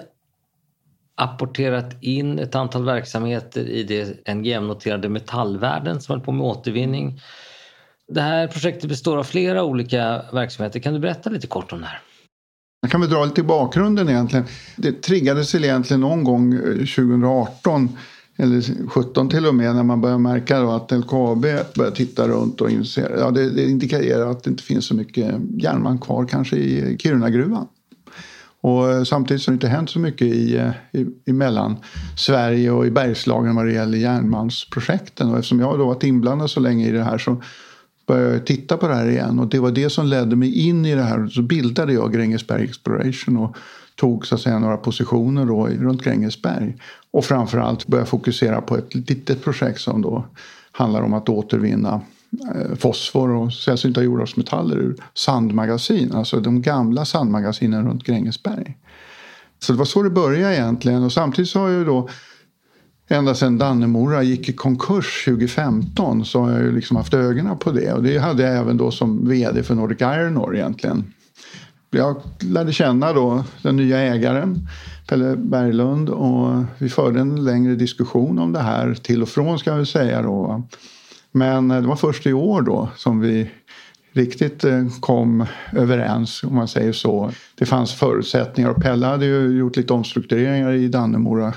apporterat 1.14 2.02
in 2.02 2.38
ett 2.38 2.54
antal 2.54 2.84
verksamheter 2.84 3.68
i 3.68 3.82
det 3.82 4.28
NGM-noterade 4.34 5.08
metallvärden 5.08 6.00
som 6.00 6.12
håller 6.12 6.24
på 6.24 6.32
med 6.32 6.46
återvinning. 6.46 7.20
Det 8.08 8.20
här 8.20 8.46
projektet 8.48 8.88
består 8.88 9.16
av 9.16 9.24
flera 9.24 9.64
olika 9.64 10.22
verksamheter. 10.32 10.80
Kan 10.80 10.94
du 10.94 11.00
berätta 11.00 11.30
lite 11.30 11.46
kort 11.46 11.72
om 11.72 11.80
det 11.80 11.86
här? 11.86 12.00
Jag 12.80 12.90
kan 12.90 13.00
väl 13.00 13.10
dra 13.10 13.24
lite 13.24 13.40
i 13.40 13.44
bakgrunden 13.44 14.08
egentligen. 14.08 14.44
Det 14.76 15.02
triggades 15.02 15.54
egentligen 15.54 16.00
någon 16.00 16.24
gång 16.24 16.58
2018 16.58 17.84
eh, 17.84 17.90
eller 18.36 18.88
17 18.88 19.28
till 19.28 19.46
och 19.46 19.54
med, 19.54 19.74
när 19.74 19.82
man 19.82 20.00
börjar 20.00 20.18
märka 20.18 20.60
då 20.60 20.70
att 20.70 20.90
LKAB 20.90 21.46
börjar 21.74 21.90
titta 21.90 22.28
runt 22.28 22.60
och 22.60 22.70
inser, 22.70 23.16
ja 23.18 23.30
det, 23.30 23.50
det 23.50 23.70
indikerar 23.70 24.30
att 24.30 24.44
det 24.44 24.50
inte 24.50 24.62
finns 24.62 24.86
så 24.86 24.94
mycket 24.94 25.34
järnmalm 25.56 25.98
kvar 25.98 26.26
kanske 26.26 26.56
i 26.56 26.96
Kirunagruvan. 26.98 27.66
Och 28.62 28.92
eh, 28.92 29.04
samtidigt 29.04 29.42
som 29.42 29.52
det 29.52 29.56
inte 29.56 29.68
hänt 29.68 29.90
så 29.90 29.98
mycket 29.98 30.26
i, 30.26 30.56
eh, 30.56 30.70
i, 30.92 31.06
i 31.24 31.32
mellan 31.32 31.76
Sverige 32.16 32.70
och 32.70 32.86
i 32.86 32.90
Bergslagen 32.90 33.56
vad 33.56 33.66
det 33.66 33.72
gäller 33.72 33.98
järnmalmsprojekten. 33.98 35.30
Och 35.30 35.38
eftersom 35.38 35.60
jag 35.60 35.78
då 35.78 35.86
varit 35.86 36.04
inblandad 36.04 36.50
så 36.50 36.60
länge 36.60 36.88
i 36.88 36.90
det 36.90 37.02
här 37.02 37.18
så 37.18 37.42
började 38.06 38.32
jag 38.32 38.46
titta 38.46 38.76
på 38.76 38.88
det 38.88 38.94
här 38.94 39.08
igen. 39.08 39.38
Och 39.38 39.48
det 39.48 39.58
var 39.58 39.70
det 39.70 39.90
som 39.90 40.06
ledde 40.06 40.36
mig 40.36 40.68
in 40.68 40.84
i 40.86 40.94
det 40.94 41.02
här. 41.02 41.26
Så 41.26 41.42
bildade 41.42 41.92
jag 41.92 42.12
Grängesberg 42.12 42.64
Exploration 42.64 43.36
och 43.36 43.56
tog 43.96 44.26
så 44.26 44.34
att 44.34 44.40
säga 44.40 44.58
några 44.58 44.76
positioner 44.76 45.46
då 45.46 45.66
runt 45.66 46.02
Grängesberg. 46.02 46.76
Och 47.12 47.24
framförallt 47.24 47.86
börja 47.86 48.06
fokusera 48.06 48.60
på 48.60 48.76
ett 48.76 48.94
litet 48.94 49.44
projekt 49.44 49.80
som 49.80 50.02
då 50.02 50.24
handlar 50.72 51.02
om 51.02 51.14
att 51.14 51.28
återvinna 51.28 52.00
eh, 52.54 52.74
fosfor 52.76 53.30
och 53.30 53.52
sällsynta 53.52 54.02
jordartsmetaller 54.02 54.76
ur 54.76 54.96
sandmagasin. 55.14 56.12
Alltså 56.12 56.40
de 56.40 56.62
gamla 56.62 57.04
sandmagasinen 57.04 57.86
runt 57.86 58.04
Grängesberg. 58.04 58.78
Så 59.58 59.72
det 59.72 59.78
var 59.78 59.84
så 59.84 60.02
det 60.02 60.10
började 60.10 60.54
egentligen. 60.54 61.02
Och 61.02 61.12
samtidigt 61.12 61.50
så 61.50 61.58
har 61.58 61.68
jag 61.68 61.78
ju 61.78 61.84
då 61.84 62.08
ända 63.08 63.34
sedan 63.34 63.58
Dannemora 63.58 64.22
gick 64.22 64.48
i 64.48 64.52
konkurs 64.52 65.24
2015 65.24 66.24
så 66.24 66.40
har 66.40 66.50
jag 66.50 66.62
ju 66.62 66.72
liksom 66.72 66.96
haft 66.96 67.14
ögonen 67.14 67.58
på 67.58 67.70
det. 67.70 67.92
Och 67.92 68.02
det 68.02 68.18
hade 68.18 68.42
jag 68.42 68.56
även 68.56 68.76
då 68.76 68.90
som 68.90 69.28
vd 69.28 69.62
för 69.62 69.74
Nordic 69.74 70.00
Iron 70.00 70.38
Ore 70.38 70.58
egentligen 70.58 71.12
jag 71.98 72.16
lärde 72.40 72.72
känna 72.72 73.12
då 73.12 73.44
den 73.62 73.76
nya 73.76 73.98
ägaren 73.98 74.68
Pelle 75.08 75.36
Berglund 75.36 76.08
och 76.08 76.64
vi 76.78 76.88
förde 76.88 77.20
en 77.20 77.44
längre 77.44 77.74
diskussion 77.74 78.38
om 78.38 78.52
det 78.52 78.60
här 78.60 78.94
till 78.94 79.22
och 79.22 79.28
från 79.28 79.58
ska 79.58 79.74
vi 79.74 79.86
säga 79.86 80.22
då. 80.22 80.62
Men 81.32 81.70
eh, 81.70 81.80
det 81.80 81.88
var 81.88 81.96
först 81.96 82.26
i 82.26 82.32
år 82.32 82.62
då 82.62 82.88
som 82.96 83.20
vi 83.20 83.50
riktigt 84.12 84.64
eh, 84.64 84.86
kom 85.00 85.46
överens 85.72 86.42
om 86.42 86.54
man 86.54 86.68
säger 86.68 86.92
så. 86.92 87.32
Det 87.54 87.66
fanns 87.66 87.92
förutsättningar 87.92 88.70
och 88.70 88.82
Pelle 88.82 89.06
hade 89.06 89.26
ju 89.26 89.58
gjort 89.58 89.76
lite 89.76 89.92
omstruktureringar 89.92 90.72
i 90.72 90.88
Dannemora 90.88 91.54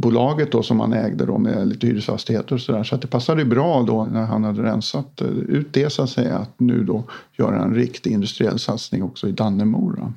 bolaget 0.00 0.52
då 0.52 0.62
som 0.62 0.80
han 0.80 0.92
ägde 0.92 1.26
då 1.26 1.38
med 1.38 1.68
lite 1.68 1.86
hyresfastigheter 1.86 2.54
och 2.54 2.60
sådär. 2.60 2.84
Så 2.84 2.94
att 2.94 3.02
det 3.02 3.08
passade 3.08 3.44
bra 3.44 3.82
då 3.82 4.04
när 4.04 4.22
han 4.22 4.44
hade 4.44 4.62
rensat 4.62 5.20
eh, 5.20 5.28
ut 5.28 5.72
det 5.72 5.92
så 5.92 6.02
att 6.02 6.10
säga 6.10 6.38
att 6.38 6.60
nu 6.60 6.84
då 6.84 7.04
göra 7.38 7.62
en 7.62 7.74
riktig 7.74 8.12
industriell 8.12 8.58
satsning 8.58 9.02
också 9.02 9.28
i 9.28 9.32
Dannemora. 9.32 10.12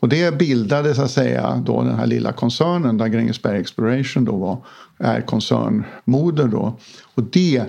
Och 0.00 0.08
det 0.08 0.38
bildade 0.38 0.94
så 0.94 1.02
att 1.02 1.10
säga 1.10 1.62
då 1.66 1.82
den 1.82 1.94
här 1.94 2.06
lilla 2.06 2.32
koncernen 2.32 2.98
där 2.98 3.06
Grängesberg 3.06 3.60
Exploration 3.60 4.24
då 4.24 4.36
var, 4.36 4.58
är 4.98 5.20
koncernmoder 5.20 6.48
då. 6.48 6.78
Och 7.14 7.22
det 7.22 7.64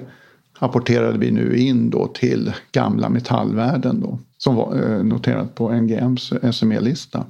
apporterade 0.59 1.17
vi 1.17 1.31
nu 1.31 1.57
in 1.57 1.89
då 1.89 2.07
till 2.07 2.53
gamla 2.71 3.09
metallvärden 3.09 4.01
då 4.01 4.19
som 4.37 4.55
var 4.55 4.91
eh, 4.91 5.03
noterat 5.03 5.55
på 5.55 5.69
NGMs 5.69 6.33
SME-lista. 6.51 7.25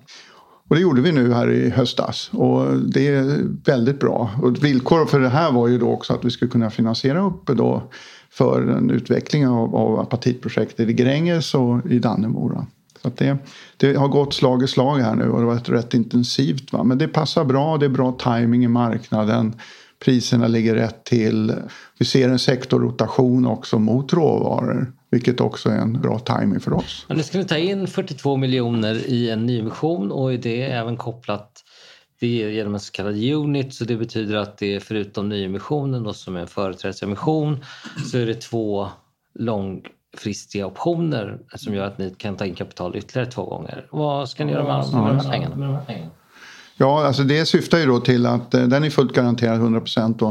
Och 0.69 0.75
det 0.75 0.81
gjorde 0.81 1.01
vi 1.01 1.11
nu 1.11 1.33
här 1.33 1.51
i 1.51 1.69
höstas 1.69 2.29
och 2.33 2.77
det 2.77 3.07
är 3.07 3.47
väldigt 3.65 3.99
bra. 3.99 4.31
Och 4.41 4.51
ett 4.51 4.63
villkor 4.63 5.05
för 5.05 5.19
det 5.19 5.29
här 5.29 5.51
var 5.51 5.67
ju 5.67 5.77
då 5.77 5.89
också 5.89 6.13
att 6.13 6.25
vi 6.25 6.31
skulle 6.31 6.51
kunna 6.51 6.69
finansiera 6.69 7.19
upp 7.19 7.45
då 7.45 7.83
för 8.31 8.61
en 8.61 8.89
utveckling 8.89 9.47
av, 9.47 9.75
av 9.75 9.99
apatitprojektet 9.99 10.89
i 10.89 10.93
Gränges 10.93 11.55
och 11.55 11.85
i 11.85 11.99
Dannemora. 11.99 12.67
Så 13.01 13.11
det, 13.15 13.37
det, 13.77 13.95
har 13.95 14.07
gått 14.07 14.33
slag 14.33 14.63
i 14.63 14.67
slag 14.67 14.99
här 14.99 15.15
nu 15.15 15.23
och 15.23 15.39
det 15.39 15.45
har 15.45 15.53
varit 15.53 15.69
rätt 15.69 15.93
intensivt. 15.93 16.73
Va? 16.73 16.83
Men 16.83 16.97
det 16.97 17.07
passar 17.07 17.45
bra, 17.45 17.77
det 17.77 17.85
är 17.85 17.89
bra 17.89 18.11
timing 18.11 18.63
i 18.65 18.67
marknaden. 18.67 19.53
Priserna 20.05 20.47
ligger 20.47 20.75
rätt 20.75 21.03
till. 21.03 21.53
Vi 21.97 22.05
ser 22.05 22.29
en 22.29 22.39
sektorrotation 22.39 23.45
också 23.45 23.79
mot 23.79 24.13
råvaror. 24.13 24.93
Vilket 25.15 25.41
också 25.41 25.69
är 25.69 25.77
en 25.77 26.01
bra 26.01 26.19
timing 26.19 26.59
för 26.59 26.73
oss. 26.73 27.05
Men 27.07 27.17
nu 27.17 27.23
ska 27.23 27.37
ni 27.37 27.45
ta 27.45 27.57
in 27.57 27.87
42 27.87 28.37
miljoner 28.37 28.95
i 28.95 29.29
en 29.29 29.45
nyemission 29.45 30.11
och 30.11 30.31
det 30.31 30.63
är 30.63 30.79
även 30.79 30.97
kopplat 30.97 31.63
det 32.19 32.43
är 32.43 32.49
genom 32.49 32.73
en 32.73 32.79
så 32.79 32.91
kallad 32.91 33.23
unit 33.23 33.73
så 33.73 33.85
det 33.85 33.95
betyder 33.95 34.35
att 34.35 34.57
det 34.57 34.75
är 34.75 34.79
förutom 34.79 35.29
nyemissionen 35.29 36.03
då, 36.03 36.13
som 36.13 36.35
är 36.35 36.39
en 36.39 36.47
företrädesemission 36.47 37.63
så 38.11 38.17
är 38.17 38.25
det 38.25 38.41
två 38.41 38.87
långfristiga 39.33 40.65
optioner 40.65 41.39
som 41.55 41.73
gör 41.73 41.87
att 41.87 41.97
ni 41.97 42.15
kan 42.17 42.35
ta 42.35 42.45
in 42.45 42.55
kapital 42.55 42.95
ytterligare 42.95 43.31
två 43.31 43.45
gånger. 43.45 43.87
Vad 43.91 44.29
ska 44.29 44.45
ni 44.45 44.51
göra 44.51 44.63
med, 44.63 44.93
med, 44.93 45.15
de, 45.15 45.19
här 45.19 45.31
pengarna? 45.31 45.81
Ja, 46.77 47.05
alltså 47.05 47.23
det 47.23 47.45
syftar 47.45 47.77
ju 47.77 47.85
då 47.85 47.99
till 47.99 48.25
att 48.25 48.53
eh, 48.53 48.63
den 48.63 48.83
är 48.83 48.89
fullt 48.89 49.13
garanterad 49.13 49.55
100 49.55 49.79
procent 49.79 50.21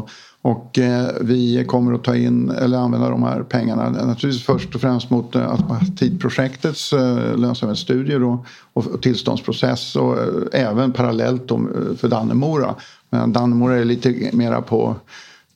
och 0.42 0.78
eh, 0.78 1.09
vi 1.20 1.64
kommer 1.64 1.92
att 1.92 2.04
ta 2.04 2.16
in 2.16 2.50
eller 2.50 2.78
använda 2.78 3.11
de 3.11 3.22
här 3.22 3.42
pengarna 3.42 3.90
naturligtvis 3.90 4.44
först 4.44 4.74
och 4.74 4.80
främst 4.80 5.11
mot 5.11 5.35
eh, 5.35 5.52
apatitprojektets 5.52 6.92
eh, 6.92 7.37
lönsamhetsstudier 7.37 8.20
då, 8.20 8.44
och 8.72 9.02
tillståndsprocess 9.02 9.96
och 9.96 10.16
även 10.52 10.92
parallellt 10.92 11.48
då, 11.48 11.68
för 11.98 12.09
Dannemora. 12.09 12.74
Men 13.11 13.33
Dannemora 13.33 13.76
är 13.76 13.85
lite 13.85 14.30
mera 14.33 14.62
på 14.62 14.96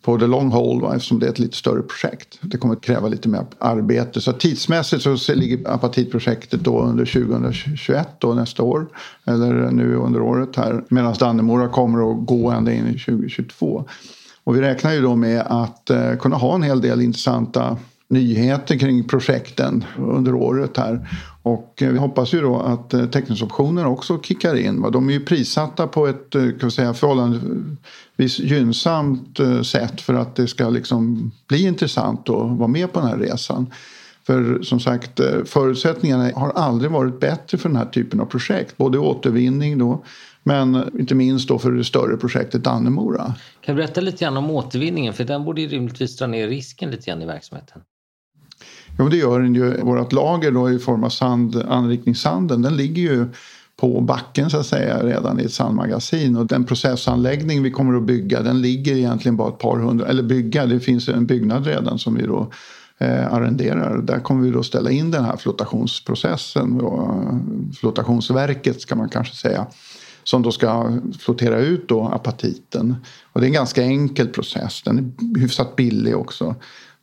på 0.09 0.19
the 0.19 0.27
long 0.27 0.53
haul 0.53 0.81
va, 0.81 0.95
eftersom 0.95 1.19
det 1.19 1.27
är 1.27 1.31
ett 1.31 1.39
lite 1.39 1.57
större 1.57 1.83
projekt. 1.83 2.39
Det 2.41 2.59
kommer 2.59 2.75
att 2.75 2.81
kräva 2.81 3.09
lite 3.09 3.29
mer 3.29 3.47
arbete. 3.59 4.21
Så 4.21 4.33
tidsmässigt 4.33 5.03
så 5.03 5.35
ligger 5.35 5.71
apatitprojektet 5.71 6.61
då 6.61 6.81
under 6.81 7.05
2021 7.05 8.09
då 8.19 8.35
nästa 8.35 8.63
år. 8.63 8.87
Eller 9.25 9.71
nu 9.71 9.95
under 9.97 10.21
året 10.21 10.57
här. 10.57 10.85
Medan 10.89 11.15
Dannemora 11.19 11.69
kommer 11.69 12.11
att 12.11 12.27
gå 12.27 12.51
ända 12.51 12.73
in 12.73 12.87
i 12.87 12.99
2022. 12.99 13.85
Och 14.45 14.57
vi 14.57 14.61
räknar 14.61 14.93
ju 14.93 15.01
då 15.01 15.17
med 15.17 15.41
att 15.47 15.91
eh, 15.91 16.17
kunna 16.17 16.37
ha 16.37 16.55
en 16.55 16.63
hel 16.63 16.81
del 16.81 17.01
intressanta 17.01 17.77
nyheter 18.11 18.79
kring 18.79 19.05
projekten 19.05 19.85
under 19.99 20.35
året 20.35 20.77
här. 20.77 21.09
Och 21.43 21.83
eh, 21.83 21.93
vi 21.93 21.99
hoppas 21.99 22.35
ju 22.35 22.41
då 22.41 22.61
att 22.61 22.95
eh, 22.95 23.07
teckningsoptioner 23.07 23.87
också 23.87 24.23
kickar 24.23 24.55
in. 24.55 24.91
De 24.93 25.09
är 25.09 25.13
ju 25.13 25.21
prissatta 25.21 25.87
på 25.87 26.07
ett 26.07 26.35
eh, 26.35 26.43
kan 26.43 26.69
vi 26.69 26.71
säga, 26.71 26.95
förhållandevis 26.95 28.39
gynnsamt 28.39 29.39
sätt 29.67 30.01
för 30.01 30.15
att 30.15 30.37
det 30.37 30.47
ska 30.47 30.69
liksom 30.69 31.31
bli 31.49 31.67
intressant 31.67 32.29
att 32.29 32.59
vara 32.59 32.69
med 32.69 32.93
på 32.93 33.01
den 33.01 33.09
här 33.09 33.19
resan. 33.19 33.73
För 34.27 34.63
som 34.63 34.81
sagt, 34.81 35.21
förutsättningarna 35.45 36.31
har 36.35 36.51
aldrig 36.51 36.91
varit 36.91 37.21
bättre 37.21 37.59
för 37.59 37.69
den 37.69 37.79
här 37.79 37.87
typen 37.87 38.21
av 38.21 38.25
projekt. 38.25 38.77
Både 38.77 38.99
återvinning 38.99 39.79
då, 39.79 40.05
men 40.43 40.99
inte 40.99 41.15
minst 41.15 41.49
då 41.49 41.59
för 41.59 41.73
det 41.73 41.85
större 41.85 42.17
projektet 42.17 42.65
Dannemora. 42.65 43.35
Kan 43.61 43.77
du 43.77 43.83
berätta 43.83 44.01
lite 44.01 44.25
grann 44.25 44.37
om 44.37 44.51
återvinningen? 44.51 45.15
För 45.15 45.25
den 45.25 45.45
borde 45.45 45.61
ju 45.61 45.69
rimligtvis 45.69 46.17
dra 46.17 46.27
ner 46.27 46.49
risken 46.49 46.91
lite 46.91 47.11
grann 47.11 47.23
i 47.23 47.27
verksamheten. 47.27 47.83
Jo, 48.99 49.09
det 49.09 49.17
gör 49.17 49.41
den 49.41 49.55
ju. 49.55 49.81
Vårt 49.81 50.13
lager 50.13 50.51
då 50.51 50.71
i 50.71 50.79
form 50.79 51.05
av 51.05 51.09
sand, 51.09 51.63
anrikningssanden, 51.69 52.63
den 52.63 52.77
ligger 52.77 53.03
ju 53.03 53.27
på 53.77 54.01
backen 54.01 54.51
så 54.51 54.59
att 54.59 54.67
säga 54.67 55.03
redan 55.03 55.41
i 55.41 55.45
ett 55.45 55.53
sandmagasin. 55.53 56.37
Och 56.37 56.47
den 56.47 56.65
processanläggning 56.65 57.63
vi 57.63 57.71
kommer 57.71 57.97
att 57.97 58.03
bygga 58.03 58.43
den 58.43 58.61
ligger 58.61 58.97
egentligen 58.97 59.37
bara 59.37 59.49
ett 59.49 59.59
par 59.59 59.79
hundra, 59.79 60.07
eller 60.07 60.23
bygga, 60.23 60.67
det 60.67 60.81
finns 60.81 61.09
en 61.09 61.27
byggnad 61.27 61.67
redan 61.67 61.99
som 61.99 62.15
vi 62.15 62.27
då 62.27 62.51
eh, 62.99 63.33
arrenderar. 63.33 63.99
Där 64.03 64.21
kommer 64.21 64.43
vi 64.43 64.51
då 64.51 64.63
ställa 64.63 64.91
in 64.91 65.11
den 65.11 65.25
här 65.25 65.37
flottationsprocessen, 65.37 66.79
då, 66.79 67.21
flottationsverket 67.81 68.81
ska 68.81 68.97
man 68.97 69.09
kanske 69.09 69.35
säga 69.35 69.67
som 70.25 70.43
då 70.43 70.53
ska 70.53 70.99
flottera 71.19 71.59
ut 71.59 71.89
då 71.89 72.05
apatiten. 72.05 72.97
Och 73.33 73.41
det 73.41 73.47
är 73.47 73.49
en 73.49 73.55
ganska 73.55 73.83
enkel 73.83 74.29
process, 74.29 74.83
den 74.83 74.99
är 74.99 75.39
hyfsat 75.41 75.77
billig 75.77 76.17
också. 76.17 76.55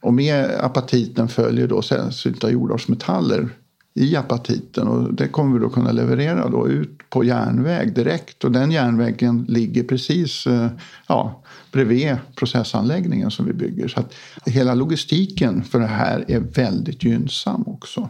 Och 0.05 0.13
med 0.13 0.51
apatiten 0.61 1.27
följer 1.27 1.67
då 1.67 1.81
sällsynta 1.81 2.51
jordartsmetaller 2.51 3.49
i 3.93 4.15
apatiten 4.15 4.87
och 4.87 5.13
det 5.13 5.27
kommer 5.27 5.53
vi 5.53 5.59
då 5.59 5.69
kunna 5.69 5.91
leverera 5.91 6.49
då 6.49 6.67
ut 6.67 7.09
på 7.09 7.23
järnväg 7.23 7.95
direkt 7.95 8.43
och 8.43 8.51
den 8.51 8.71
järnvägen 8.71 9.45
ligger 9.47 9.83
precis 9.83 10.47
eh, 10.47 10.67
ja, 11.07 11.43
bredvid 11.71 12.15
processanläggningen 12.35 13.31
som 13.31 13.45
vi 13.45 13.53
bygger. 13.53 13.87
Så 13.87 13.99
att 13.99 14.13
hela 14.45 14.73
logistiken 14.73 15.63
för 15.63 15.79
det 15.79 15.87
här 15.87 16.25
är 16.27 16.39
väldigt 16.39 17.03
gynnsam 17.03 17.63
också. 17.67 18.09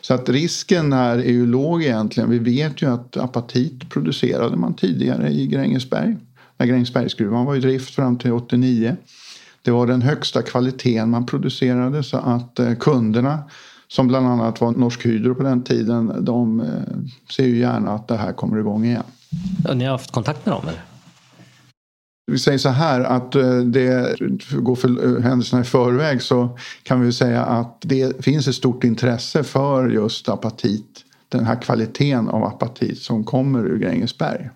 Så 0.00 0.14
att 0.14 0.28
risken 0.28 0.92
här 0.92 1.18
är 1.18 1.32
ju 1.32 1.46
låg 1.46 1.82
egentligen. 1.82 2.30
Vi 2.30 2.38
vet 2.38 2.82
ju 2.82 2.90
att 2.90 3.16
apatit 3.16 3.90
producerade 3.90 4.56
man 4.56 4.74
tidigare 4.74 5.30
i 5.30 5.46
Grängesberg. 5.46 6.16
När 6.56 6.66
Grängesbergsgruvan 6.66 7.46
var 7.46 7.56
i 7.56 7.60
drift 7.60 7.94
fram 7.94 8.18
till 8.18 8.32
89. 8.32 8.96
Det 9.62 9.70
var 9.70 9.86
den 9.86 10.02
högsta 10.02 10.42
kvaliteten 10.42 11.10
man 11.10 11.26
producerade 11.26 12.02
så 12.02 12.16
att 12.16 12.58
eh, 12.58 12.74
kunderna 12.74 13.38
som 13.88 14.08
bland 14.08 14.26
annat 14.26 14.60
var 14.60 14.72
Norsk 14.72 15.06
Hydro 15.06 15.34
på 15.34 15.42
den 15.42 15.64
tiden 15.64 16.24
de 16.24 16.60
eh, 16.60 16.66
ser 17.30 17.44
ju 17.44 17.58
gärna 17.58 17.92
att 17.92 18.08
det 18.08 18.16
här 18.16 18.32
kommer 18.32 18.58
igång 18.58 18.84
igen. 18.84 19.02
Ja, 19.64 19.74
ni 19.74 19.84
har 19.84 19.92
haft 19.92 20.10
kontakt 20.10 20.46
med 20.46 20.54
dem 20.54 20.62
eller? 20.68 20.82
Vi 22.30 22.38
säger 22.38 22.58
så 22.58 22.68
här 22.68 23.00
att 23.00 23.34
eh, 23.34 23.58
det 23.58 24.20
går 24.52 24.76
för 24.76 25.20
händelserna 25.20 25.62
i 25.62 25.64
förväg 25.64 26.22
så 26.22 26.58
kan 26.82 27.00
vi 27.00 27.12
säga 27.12 27.44
att 27.44 27.76
det 27.80 28.24
finns 28.24 28.48
ett 28.48 28.54
stort 28.54 28.84
intresse 28.84 29.44
för 29.44 29.88
just 29.88 30.28
apatit. 30.28 31.04
Den 31.28 31.46
här 31.46 31.62
kvaliteten 31.62 32.28
av 32.28 32.44
apatit 32.44 32.98
som 32.98 33.24
kommer 33.24 33.66
ur 33.66 33.78
Grängesberg. 33.78 34.50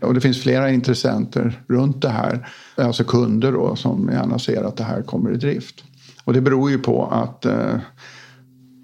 Och 0.00 0.14
det 0.14 0.20
finns 0.20 0.42
flera 0.42 0.70
intressenter 0.70 1.62
runt 1.68 2.02
det 2.02 2.08
här. 2.08 2.48
Alltså 2.74 3.04
kunder 3.04 3.52
då 3.52 3.76
som 3.76 4.10
gärna 4.12 4.38
ser 4.38 4.64
att 4.64 4.76
det 4.76 4.84
här 4.84 5.02
kommer 5.02 5.32
i 5.32 5.36
drift. 5.36 5.84
Och 6.24 6.32
det 6.32 6.40
beror 6.40 6.70
ju 6.70 6.78
på 6.78 7.06
att 7.06 7.44
eh, 7.44 7.76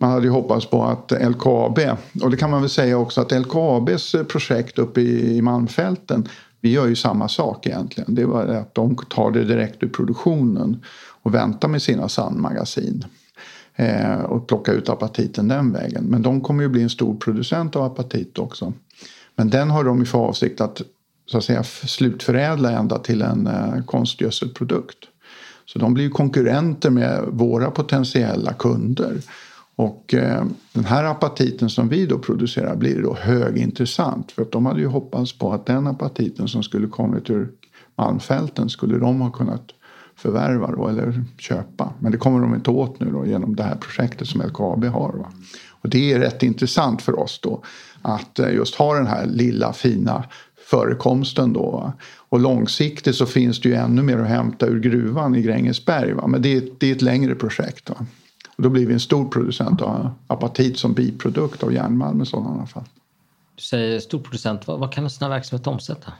man 0.00 0.10
hade 0.10 0.24
ju 0.24 0.30
hoppats 0.30 0.66
på 0.66 0.84
att 0.84 1.12
LKAB, 1.12 1.78
och 2.22 2.30
det 2.30 2.36
kan 2.36 2.50
man 2.50 2.60
väl 2.60 2.70
säga 2.70 2.98
också 2.98 3.20
att 3.20 3.32
LKABs 3.32 4.14
projekt 4.28 4.78
uppe 4.78 5.00
i 5.00 5.42
Malmfälten 5.42 6.28
vi 6.64 6.70
gör 6.70 6.86
ju 6.86 6.96
samma 6.96 7.28
sak 7.28 7.66
egentligen. 7.66 8.14
Det 8.14 8.22
är 8.22 8.26
bara 8.26 8.58
att 8.58 8.74
de 8.74 8.96
tar 8.96 9.30
det 9.30 9.44
direkt 9.44 9.82
ur 9.82 9.88
produktionen 9.88 10.82
och 11.22 11.34
väntar 11.34 11.68
med 11.68 11.82
sina 11.82 12.08
sandmagasin. 12.08 13.04
Eh, 13.76 14.20
och 14.20 14.48
plockar 14.48 14.72
ut 14.72 14.88
apatiten 14.88 15.48
den 15.48 15.72
vägen. 15.72 16.04
Men 16.04 16.22
de 16.22 16.40
kommer 16.40 16.62
ju 16.62 16.68
bli 16.68 16.82
en 16.82 16.90
stor 16.90 17.14
producent 17.14 17.76
av 17.76 17.82
apatit 17.82 18.38
också. 18.38 18.72
Men 19.36 19.50
den 19.50 19.70
har 19.70 19.84
de 19.84 19.98
ju 19.98 20.04
för 20.04 20.18
avsikt 20.18 20.60
att, 20.60 20.82
så 21.26 21.38
att 21.38 21.44
säga, 21.44 21.62
slutförädla 21.62 22.70
ända 22.70 22.98
till 22.98 23.22
en 23.22 23.46
eh, 23.46 23.84
konstgödselprodukt. 23.86 24.98
Så 25.66 25.78
de 25.78 25.94
blir 25.94 26.04
ju 26.04 26.10
konkurrenter 26.10 26.90
med 26.90 27.24
våra 27.28 27.70
potentiella 27.70 28.52
kunder. 28.52 29.20
Och 29.76 30.14
eh, 30.14 30.44
den 30.72 30.84
här 30.84 31.04
apatiten 31.04 31.70
som 31.70 31.88
vi 31.88 32.06
då 32.06 32.18
producerar 32.18 32.76
blir 32.76 33.02
då 33.02 33.16
högintressant. 33.20 34.32
För 34.32 34.42
att 34.42 34.52
de 34.52 34.66
hade 34.66 34.80
ju 34.80 34.86
hoppats 34.86 35.38
på 35.38 35.52
att 35.52 35.66
den 35.66 35.86
apatiten 35.86 36.48
som 36.48 36.62
skulle 36.62 36.86
kommit 36.86 37.30
ur 37.30 37.50
Malmfälten 37.96 38.68
skulle 38.68 38.98
de 38.98 39.20
ha 39.20 39.30
kunnat 39.30 39.72
förvärva 40.16 40.70
då, 40.70 40.88
eller 40.88 41.24
köpa. 41.38 41.92
Men 41.98 42.12
det 42.12 42.18
kommer 42.18 42.40
de 42.40 42.54
inte 42.54 42.70
åt 42.70 43.00
nu 43.00 43.10
då, 43.10 43.26
genom 43.26 43.56
det 43.56 43.62
här 43.62 43.76
projektet 43.76 44.28
som 44.28 44.42
LKAB 44.42 44.84
har. 44.84 45.12
Va? 45.12 45.32
Och 45.70 45.88
det 45.88 46.12
är 46.12 46.18
rätt 46.18 46.42
intressant 46.42 47.02
för 47.02 47.18
oss 47.18 47.40
då 47.42 47.62
att 48.02 48.38
eh, 48.38 48.54
just 48.54 48.74
ha 48.74 48.94
den 48.94 49.06
här 49.06 49.26
lilla 49.26 49.72
fina 49.72 50.24
förekomsten 50.64 51.52
då. 51.52 51.70
Va? 51.70 51.92
Och 52.28 52.40
långsiktigt 52.40 53.16
så 53.16 53.26
finns 53.26 53.60
det 53.60 53.68
ju 53.68 53.74
ännu 53.74 54.02
mer 54.02 54.18
att 54.18 54.28
hämta 54.28 54.66
ur 54.66 54.80
gruvan 54.80 55.34
i 55.34 55.42
Grängesberg. 55.42 56.12
Va? 56.12 56.26
Men 56.26 56.42
det 56.42 56.56
är, 56.56 56.62
det 56.78 56.90
är 56.90 56.94
ett 56.94 57.02
längre 57.02 57.34
projekt. 57.34 57.90
Va? 57.90 57.96
Och 58.56 58.62
då 58.62 58.68
blir 58.68 58.86
vi 58.86 58.92
en 58.92 59.00
stor 59.00 59.28
producent 59.28 59.82
av 59.82 60.10
apatit 60.26 60.78
som 60.78 60.92
biprodukt 60.92 61.62
av 61.62 61.72
järnmalm 61.72 62.22
i 62.22 62.26
sådana 62.26 62.66
fall. 62.66 62.84
Du 63.56 63.62
säger 63.62 64.00
stor 64.00 64.18
producent, 64.18 64.66
vad, 64.66 64.80
vad 64.80 64.92
kan 64.92 65.04
en 65.04 65.10
sån 65.10 65.24
här 65.24 65.30
verksamhet 65.30 65.66
omsätta? 65.66 66.12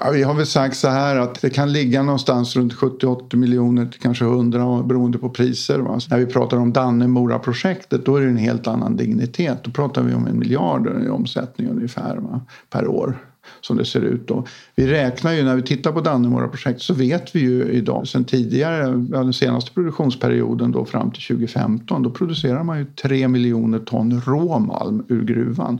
Ja, 0.00 0.10
vi 0.10 0.22
har 0.22 0.34
väl 0.34 0.46
sagt 0.46 0.76
så 0.76 0.88
här 0.88 1.16
att 1.16 1.40
det 1.42 1.50
kan 1.50 1.72
ligga 1.72 2.02
någonstans 2.02 2.56
runt 2.56 2.74
70-80 2.74 3.36
miljoner 3.36 3.86
till 3.86 4.00
kanske 4.00 4.24
100 4.24 4.82
beroende 4.82 5.18
på 5.18 5.30
priser. 5.30 5.78
Va? 5.78 6.00
när 6.10 6.18
vi 6.18 6.26
pratar 6.26 6.56
om 6.56 6.72
Dannemora-projektet 6.72 8.06
då 8.06 8.16
är 8.16 8.20
det 8.20 8.28
en 8.28 8.36
helt 8.36 8.66
annan 8.66 8.96
dignitet. 8.96 9.64
Då 9.64 9.70
pratar 9.70 10.02
vi 10.02 10.14
om 10.14 10.26
en 10.26 10.38
miljard 10.38 11.04
i 11.06 11.08
omsättning 11.08 11.68
ungefär 11.68 12.16
va? 12.16 12.40
per 12.70 12.86
år 12.86 13.18
som 13.60 13.76
det 13.76 13.84
ser 13.84 14.00
ut. 14.00 14.28
Då. 14.28 14.46
Vi 14.74 14.86
räknar 14.86 15.32
ju 15.32 15.42
när 15.42 15.56
vi 15.56 15.62
tittar 15.62 15.92
på 15.92 16.00
Dannemora-projektet 16.00 16.82
så 16.82 16.94
vet 16.94 17.36
vi 17.36 17.40
ju 17.40 17.64
idag 17.64 18.08
sen 18.08 18.24
tidigare, 18.24 18.86
den 18.96 19.32
senaste 19.32 19.72
produktionsperioden 19.72 20.72
då 20.72 20.84
fram 20.84 21.10
till 21.10 21.22
2015, 21.22 22.02
då 22.02 22.10
producerar 22.10 22.64
man 22.64 22.78
ju 22.78 22.84
3 22.84 23.28
miljoner 23.28 23.78
ton 23.78 24.22
råmalm 24.26 25.04
ur 25.08 25.24
gruvan. 25.24 25.78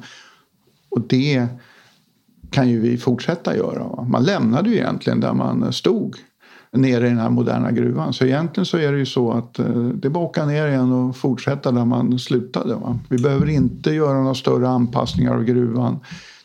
Och 0.89 1.01
det 1.09 1.49
kan 2.55 2.69
ju 2.69 2.81
vi 2.81 2.99
fortsätta 2.99 3.57
göra. 3.57 4.05
Man 4.05 4.25
lämnade 4.25 4.71
ju 4.71 4.77
egentligen 4.77 5.21
där 5.21 5.33
man 5.33 5.73
stod 5.73 6.17
nere 6.73 7.07
i 7.07 7.09
den 7.09 7.19
här 7.19 7.31
moderna 7.31 7.73
gruvan. 7.73 8.13
Så 8.13 8.25
egentligen 8.25 8.67
så 8.67 8.77
är 8.79 8.93
det 8.93 8.99
ju 8.99 9.07
så 9.07 9.33
att 9.33 9.59
eh, 9.59 9.67
det 9.67 10.09
är 10.09 10.11
bara 10.11 10.25
att 10.25 10.31
åka 10.31 10.47
ner 10.47 10.69
igen 10.69 10.93
och 10.93 11.17
fortsätta 11.17 11.73
där 11.73 11.85
man 11.85 12.19
slutade. 12.19 12.75
Va? 12.75 12.99
Vi 13.09 13.19
behöver 13.19 13.49
inte 13.49 13.91
göra 13.91 14.19
några 14.19 14.35
större 14.35 14.69
anpassningar 14.69 15.35
av 15.35 15.45
gruvan. 15.45 16.01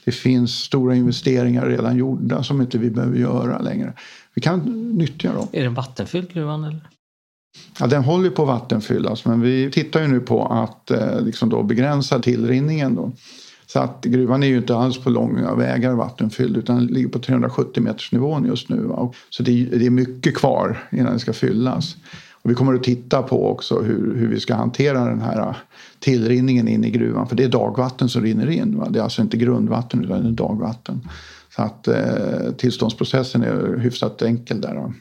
Det 0.05 0.11
finns 0.11 0.51
stora 0.51 0.95
investeringar 0.95 1.65
redan 1.65 1.97
gjorda 1.97 2.43
som 2.43 2.61
inte 2.61 2.77
vi 2.77 2.89
behöver 2.89 3.17
göra 3.17 3.59
längre. 3.59 3.93
Vi 4.33 4.41
kan 4.41 4.59
nyttja 4.97 5.33
dem. 5.33 5.47
Är 5.51 5.63
den 5.63 5.73
vattenfylld 5.73 6.33
gruvan? 6.33 6.63
Eller? 6.63 6.89
Ja, 7.79 7.87
den 7.87 8.03
håller 8.03 8.29
på 8.29 8.41
att 8.41 8.47
vattenfyllas 8.47 9.25
men 9.25 9.41
vi 9.41 9.71
tittar 9.71 10.01
ju 10.01 10.07
nu 10.07 10.19
på 10.19 10.45
att 10.45 10.91
eh, 10.91 11.21
liksom 11.21 11.49
då 11.49 11.63
begränsa 11.63 12.19
tillrinningen. 12.19 12.95
Då. 12.95 13.11
Så 13.71 13.79
att 13.79 14.05
gruvan 14.05 14.43
är 14.43 14.47
ju 14.47 14.57
inte 14.57 14.75
alls 14.75 14.97
på 15.03 15.09
långa 15.09 15.55
vägar 15.55 15.93
vattenfylld 15.93 16.57
utan 16.57 16.75
den 16.75 16.85
ligger 16.85 17.09
på 17.09 17.19
370 17.19 17.83
meters 17.83 18.11
nivån 18.11 18.45
just 18.45 18.69
nu. 18.69 18.81
Va? 18.81 19.13
Så 19.29 19.43
det 19.43 19.51
är, 19.51 19.79
det 19.79 19.85
är 19.85 19.89
mycket 19.89 20.37
kvar 20.37 20.77
innan 20.91 21.05
den 21.05 21.19
ska 21.19 21.33
fyllas. 21.33 21.95
Och 22.31 22.49
vi 22.49 22.55
kommer 22.55 22.73
att 22.73 22.83
titta 22.83 23.23
på 23.23 23.51
också 23.51 23.81
hur, 23.81 24.15
hur 24.15 24.27
vi 24.27 24.39
ska 24.39 24.55
hantera 24.55 25.05
den 25.05 25.21
här 25.21 25.39
ah, 25.39 25.55
tillrinningen 25.99 26.67
in 26.67 26.83
i 26.83 26.89
gruvan. 26.89 27.27
För 27.27 27.35
det 27.35 27.43
är 27.43 27.49
dagvatten 27.49 28.09
som 28.09 28.21
rinner 28.21 28.49
in. 28.49 28.77
Va? 28.77 28.87
Det 28.89 28.99
är 28.99 29.03
alltså 29.03 29.21
inte 29.21 29.37
grundvatten 29.37 30.03
utan 30.03 30.23
det 30.23 30.29
är 30.29 30.31
dagvatten. 30.31 31.01
Så 31.55 31.61
att 31.61 31.87
eh, 31.87 32.51
tillståndsprocessen 32.57 33.43
är 33.43 33.77
hyfsat 33.77 34.21
enkel 34.21 34.61
där. 34.61 34.75
Då. 34.75 34.93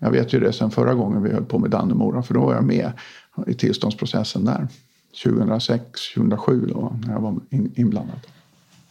Jag 0.00 0.10
vet 0.10 0.32
ju 0.32 0.40
det 0.40 0.52
sen 0.52 0.70
förra 0.70 0.94
gången 0.94 1.22
vi 1.22 1.32
höll 1.32 1.44
på 1.44 1.58
med 1.58 1.70
Dannemora 1.70 2.22
för 2.22 2.34
då 2.34 2.40
var 2.40 2.54
jag 2.54 2.64
med 2.64 2.92
i 3.46 3.54
tillståndsprocessen 3.54 4.44
där. 4.44 4.68
2006, 5.24 6.14
2007 6.14 6.66
då 6.66 6.96
när 7.06 7.12
jag 7.12 7.20
var 7.20 7.34
inblandad. 7.52 8.20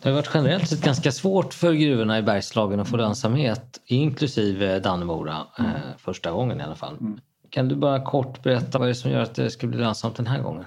Det 0.02 0.10
har 0.10 0.16
varit 0.16 0.30
generellt 0.34 0.70
sett 0.70 0.82
ganska 0.82 1.12
svårt 1.12 1.54
för 1.54 1.74
gruvorna 1.74 2.20
i 2.20 2.22
Bergslagen 2.22 2.80
att 2.80 2.88
få 2.88 2.98
lönsamhet 2.98 3.80
inklusive 3.86 4.80
Dannemora 4.80 5.38
mm. 5.60 5.72
eh, 5.72 5.78
första 5.98 6.32
gången 6.32 6.60
i 6.60 6.64
alla 6.64 6.76
fall. 6.76 6.98
Mm. 7.00 7.20
Kan 7.50 7.68
du 7.68 7.76
bara 7.76 8.06
kort 8.06 8.44
berätta 8.44 8.80
vad 8.80 8.88
det 8.88 8.92
är 8.92 8.94
som 8.94 9.12
gör 9.12 9.22
att 9.22 9.36
det 9.36 9.52
ska 9.52 9.68
bli 9.68 9.78
lönsamt 9.78 10.16
den 10.16 10.28
här 10.28 10.42
gången? 10.42 10.66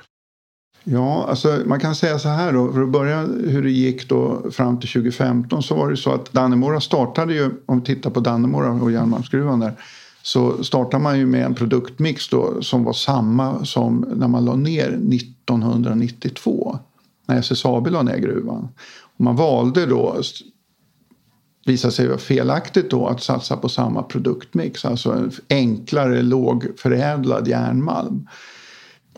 Ja, 0.85 1.27
alltså 1.29 1.63
man 1.67 1.81
kan 1.81 1.95
säga 1.95 2.19
så 2.19 2.29
här 2.29 2.53
då. 2.53 2.73
För 2.73 2.83
att 2.83 2.89
börja 2.89 3.21
hur 3.21 3.63
det 3.63 3.71
gick 3.71 4.09
då 4.09 4.51
fram 4.51 4.81
till 4.81 4.89
2015 4.89 5.63
så 5.63 5.75
var 5.75 5.91
det 5.91 5.97
så 5.97 6.13
att 6.13 6.33
Dannemora 6.33 6.81
startade 6.81 7.35
ju, 7.35 7.51
om 7.67 7.79
vi 7.79 7.85
tittar 7.85 8.11
på 8.11 8.21
Dannemora 8.21 8.71
och 8.71 8.93
järnmalmsgruvan 8.93 9.61
där, 9.61 9.73
så 10.29 10.65
startar 10.65 10.99
man 10.99 11.19
ju 11.19 11.27
med 11.27 11.45
en 11.45 11.55
produktmix 11.55 12.29
då, 12.29 12.63
som 12.63 12.85
var 12.85 12.93
samma 12.93 13.65
som 13.65 14.07
när 14.17 14.29
man 14.29 14.45
la 14.45 14.55
ner 14.55 14.89
1992 14.89 16.79
när 17.27 17.39
SSAB 17.39 17.87
la 17.87 18.03
ner 18.03 18.19
gruvan. 18.19 18.69
Och 19.17 19.25
man 19.25 19.37
valde 19.37 19.87
då 19.87 20.23
visade 21.67 21.93
sig 21.93 22.09
vara 22.09 22.19
felaktigt 22.19 22.91
då 22.91 23.07
att 23.07 23.23
satsa 23.23 23.57
på 23.57 23.69
samma 23.69 24.03
produktmix, 24.03 24.85
alltså 24.85 25.13
en 25.13 25.33
enklare 25.49 26.23
lågförädlad 26.23 27.49
järnmalm. 27.49 28.29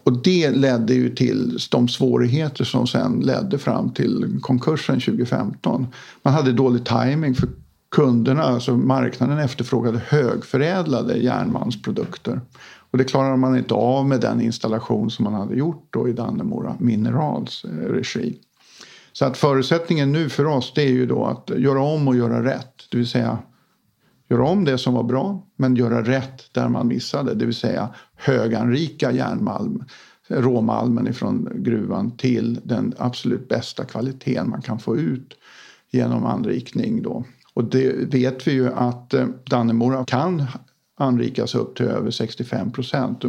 Och 0.05 0.23
det 0.23 0.51
ledde 0.51 0.95
ju 0.95 1.15
till 1.15 1.59
de 1.71 1.89
svårigheter 1.89 2.65
som 2.65 2.87
sen 2.87 3.21
ledde 3.21 3.59
fram 3.59 3.93
till 3.93 4.39
konkursen 4.41 5.01
2015. 5.01 5.87
Man 6.23 6.35
hade 6.35 6.53
dålig 6.53 6.85
timing 6.85 7.35
för 7.35 7.49
kunderna, 7.91 8.43
alltså 8.43 8.77
marknaden 8.77 9.39
efterfrågade 9.39 9.99
högförädlade 9.99 11.17
järnmalmsprodukter. 11.17 12.41
Och 12.91 12.99
det 12.99 13.05
klarade 13.05 13.37
man 13.37 13.57
inte 13.57 13.75
av 13.75 14.07
med 14.07 14.21
den 14.21 14.41
installation 14.41 15.11
som 15.11 15.25
man 15.25 15.35
hade 15.35 15.55
gjort 15.55 15.89
då 15.91 16.09
i 16.09 16.13
Dannemora 16.13 16.77
Minerals 16.79 17.65
eh, 17.65 17.93
regi. 17.93 18.39
Så 19.13 19.25
att 19.25 19.37
förutsättningen 19.37 20.13
nu 20.13 20.29
för 20.29 20.47
oss 20.47 20.73
det 20.75 20.83
är 20.83 20.93
ju 20.93 21.07
då 21.07 21.25
att 21.25 21.51
göra 21.57 21.83
om 21.83 22.09
och 22.09 22.17
göra 22.17 22.45
rätt. 22.45 22.75
Det 22.91 22.97
vill 22.97 23.09
säga 23.09 23.39
göra 24.29 24.45
om 24.45 24.65
det 24.65 24.79
som 24.79 24.95
var 24.95 25.03
bra 25.03 25.47
men 25.57 25.77
göra 25.77 26.03
rätt 26.03 26.53
där 26.53 26.69
man 26.69 26.89
missade. 26.89 27.35
Det 27.35 27.47
vill 27.47 27.55
säga 27.55 27.89
höganrika 28.17 29.13
järnmalm, 29.13 29.85
råmalmen 30.29 31.09
ifrån 31.09 31.49
gruvan 31.55 32.17
till 32.17 32.61
den 32.65 32.95
absolut 32.99 33.49
bästa 33.49 33.85
kvaliteten 33.85 34.51
man 34.51 34.63
kan 34.63 34.79
få 34.79 34.97
ut 34.97 35.35
genom 35.91 36.27
anrikning. 36.27 37.03
Då. 37.03 37.25
Och 37.55 37.65
det 37.65 37.93
vet 37.93 38.47
vi 38.47 38.53
ju 38.53 38.73
att 38.75 39.15
eh, 39.15 39.27
Dannemora 39.45 40.05
kan 40.05 40.47
anrikas 40.99 41.55
upp 41.55 41.77
till 41.77 41.87
över 41.87 42.11
65 42.11 42.73
procent. 42.73 43.25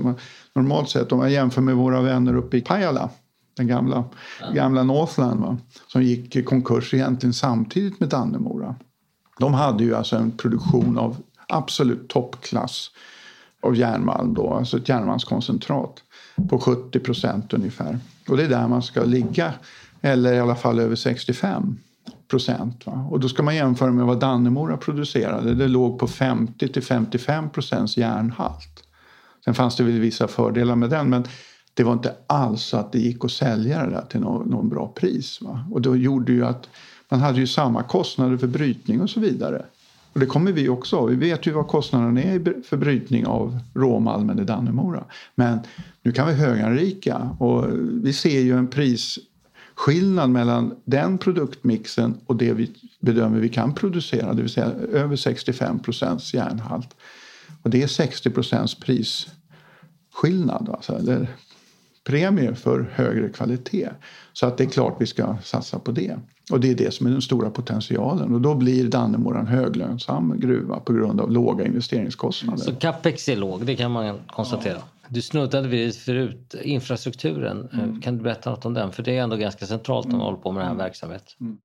Normalt 0.55 0.89
sett 0.89 1.11
om 1.11 1.17
man 1.17 1.31
jämför 1.31 1.61
med 1.61 1.75
våra 1.75 2.01
vänner 2.01 2.35
uppe 2.35 2.57
i 2.57 2.61
Pajala 2.61 3.09
den 3.57 3.67
gamla, 3.67 4.03
gamla 4.53 4.83
Northland 4.83 5.39
va? 5.41 5.57
som 5.87 6.03
gick 6.03 6.35
i 6.35 6.43
konkurs 6.43 6.93
egentligen 6.93 7.33
samtidigt 7.33 7.99
med 7.99 8.09
Dannemora. 8.09 8.75
De 9.39 9.53
hade 9.53 9.83
ju 9.83 9.95
alltså 9.95 10.15
en 10.15 10.31
produktion 10.31 10.97
av 10.97 11.17
absolut 11.47 12.07
toppklass 12.07 12.91
av 13.61 13.75
järnmalm 13.75 14.33
då, 14.33 14.53
alltså 14.53 14.77
ett 14.77 14.89
järnmalmskoncentrat 14.89 16.03
på 16.49 16.59
70 16.59 16.99
procent 16.99 17.53
ungefär. 17.53 17.99
Och 18.29 18.37
det 18.37 18.43
är 18.43 18.49
där 18.49 18.67
man 18.67 18.81
ska 18.81 19.03
ligga, 19.03 19.53
eller 20.01 20.33
i 20.33 20.39
alla 20.39 20.55
fall 20.55 20.79
över 20.79 20.95
65 20.95 21.79
procent. 22.31 22.83
Och 23.09 23.19
då 23.19 23.29
ska 23.29 23.43
man 23.43 23.55
jämföra 23.55 23.91
med 23.91 24.05
vad 24.05 24.19
Dannemora 24.19 24.77
producerade. 24.77 25.53
Det 25.53 25.67
låg 25.67 25.99
på 25.99 26.07
50 26.07 26.67
till 26.67 26.83
55 26.83 27.49
procents 27.49 27.97
järnhalt. 27.97 28.83
Sen 29.45 29.53
fanns 29.53 29.75
det 29.75 29.83
väl 29.83 29.99
vissa 29.99 30.27
fördelar 30.27 30.75
med 30.75 30.89
den 30.89 31.09
men 31.09 31.23
det 31.73 31.83
var 31.83 31.93
inte 31.93 32.15
alls 32.27 32.61
så 32.61 32.77
att 32.77 32.91
det 32.91 32.99
gick 32.99 33.25
att 33.25 33.31
sälja 33.31 33.85
det 33.85 33.91
där 33.91 34.05
till 34.09 34.19
någon, 34.19 34.49
någon 34.49 34.69
bra 34.69 34.87
pris. 34.87 35.41
Va? 35.41 35.65
Och 35.71 35.81
det 35.81 35.97
gjorde 35.97 36.31
ju 36.31 36.45
att 36.45 36.69
man 37.09 37.19
hade 37.19 37.39
ju 37.39 37.47
samma 37.47 37.83
kostnader 37.83 38.37
för 38.37 38.47
brytning 38.47 39.01
och 39.01 39.09
så 39.09 39.19
vidare. 39.19 39.65
Och 40.13 40.19
det 40.19 40.25
kommer 40.25 40.51
vi 40.51 40.69
också 40.69 40.95
ha. 40.95 41.05
Vi 41.05 41.15
vet 41.15 41.47
ju 41.47 41.51
vad 41.51 41.67
kostnaderna 41.67 42.21
är 42.21 42.63
för 42.63 42.77
brytning 42.77 43.25
av 43.25 43.59
råmalmen 43.73 44.39
i 44.39 44.43
Dannemora. 44.43 45.03
Men 45.35 45.59
nu 46.01 46.11
kan 46.11 46.27
vi 46.27 46.33
höganrika 46.33 47.17
och 47.39 47.65
vi 48.03 48.13
ser 48.13 48.41
ju 48.41 48.57
en 48.57 48.67
Skillnad 49.81 50.29
mellan 50.29 50.75
den 50.85 51.17
produktmixen 51.17 52.17
och 52.25 52.35
det 52.35 52.53
vi 52.53 52.71
bedömer 52.99 53.39
vi 53.39 53.49
kan 53.49 53.73
producera, 53.73 54.33
det 54.33 54.41
vill 54.41 54.51
säga 54.51 54.71
över 54.91 55.15
65 55.15 55.79
procents 55.79 56.33
järnhalt. 56.33 56.95
Och 57.63 57.69
det 57.69 57.83
är 57.83 57.87
60 57.87 58.29
procents 58.29 58.75
prisskillnad, 58.75 60.69
alltså, 60.69 60.97
eller 60.97 61.27
premie 62.03 62.55
för 62.55 62.89
högre 62.93 63.29
kvalitet. 63.29 63.89
Så 64.33 64.45
att 64.45 64.57
det 64.57 64.63
är 64.63 64.69
klart 64.69 64.95
vi 64.99 65.07
ska 65.07 65.37
satsa 65.43 65.79
på 65.79 65.91
det. 65.91 66.17
Och 66.51 66.59
det 66.59 66.71
är 66.71 66.75
det 66.75 66.93
som 66.93 67.07
är 67.07 67.11
den 67.11 67.21
stora 67.21 67.49
potentialen. 67.49 68.33
Och 68.33 68.41
då 68.41 68.55
blir 68.55 68.87
Dannemora 68.87 69.39
en 69.39 69.47
höglönsam 69.47 70.39
gruva 70.39 70.79
på 70.79 70.93
grund 70.93 71.21
av 71.21 71.31
låga 71.31 71.65
investeringskostnader. 71.65 72.63
Så 72.63 72.75
capex 72.75 73.29
är 73.29 73.35
låg, 73.35 73.65
det 73.65 73.75
kan 73.75 73.91
man 73.91 74.19
konstatera. 74.27 74.77
Ja. 74.77 75.00
Du 75.13 75.21
snuddade 75.21 75.67
vid 75.67 75.95
förut 75.95 76.55
infrastrukturen. 76.61 77.69
Mm. 77.73 78.01
Kan 78.01 78.17
du 78.17 78.23
berätta 78.23 78.49
något 78.49 78.65
om 78.65 78.73
den? 78.73 78.91
För 78.91 79.03
det 79.03 79.17
är 79.17 79.23
ändå 79.23 79.35
ganska 79.35 79.65
centralt 79.65 80.07
när 80.07 80.17
man 80.17 80.25
håller 80.25 80.37
på 80.37 80.51
med 80.51 80.61
den 80.61 80.67
här 80.67 80.77
verksamheten. 80.77 81.33
Mm. 81.41 81.57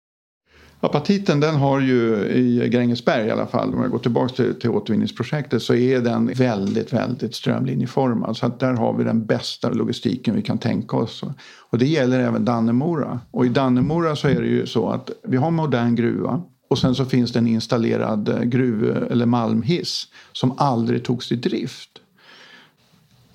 Apatiten 0.80 1.40
den 1.40 1.54
har 1.54 1.80
ju 1.80 2.24
i 2.28 2.68
Grängesberg 2.68 3.26
i 3.26 3.30
alla 3.30 3.46
fall, 3.46 3.74
om 3.74 3.82
jag 3.82 3.90
går 3.90 3.98
tillbaka 3.98 4.34
till, 4.34 4.60
till 4.60 4.70
återvinningsprojektet 4.70 5.62
så 5.62 5.74
är 5.74 6.00
den 6.00 6.26
väldigt, 6.26 6.92
väldigt 6.92 7.34
strömlinjeformad. 7.34 8.36
Så 8.36 8.46
att 8.46 8.60
där 8.60 8.72
har 8.72 8.92
vi 8.92 9.04
den 9.04 9.26
bästa 9.26 9.70
logistiken 9.70 10.34
vi 10.34 10.42
kan 10.42 10.58
tänka 10.58 10.96
oss. 10.96 11.22
Och 11.70 11.78
det 11.78 11.86
gäller 11.86 12.20
även 12.20 12.44
Dannemora. 12.44 13.20
Och 13.30 13.46
i 13.46 13.48
Dannemora 13.48 14.16
så 14.16 14.28
är 14.28 14.40
det 14.40 14.48
ju 14.48 14.66
så 14.66 14.90
att 14.90 15.10
vi 15.22 15.36
har 15.36 15.50
modern 15.50 15.94
gruva 15.94 16.42
och 16.68 16.78
sen 16.78 16.94
så 16.94 17.04
finns 17.04 17.32
det 17.32 17.38
en 17.38 17.46
installerad 17.46 18.50
gruv 18.50 19.06
eller 19.10 19.26
malmhiss 19.26 20.08
som 20.32 20.54
aldrig 20.58 21.04
togs 21.04 21.32
i 21.32 21.36
drift. 21.36 21.90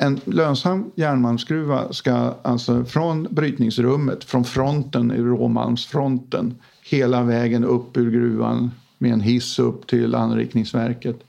En 0.03 0.19
lönsam 0.25 0.91
järnmalmsgruva 0.95 1.93
ska 1.93 2.33
alltså 2.41 2.85
från 2.85 3.27
brytningsrummet, 3.31 4.23
från 4.23 4.43
fronten, 4.43 5.11
i 5.11 5.17
råmalmsfronten 5.17 6.55
hela 6.83 7.23
vägen 7.23 7.63
upp 7.63 7.97
ur 7.97 8.11
gruvan 8.11 8.71
med 8.97 9.13
en 9.13 9.21
hiss 9.21 9.59
upp 9.59 9.87
till 9.87 10.15
anrikningsverket 10.15 11.23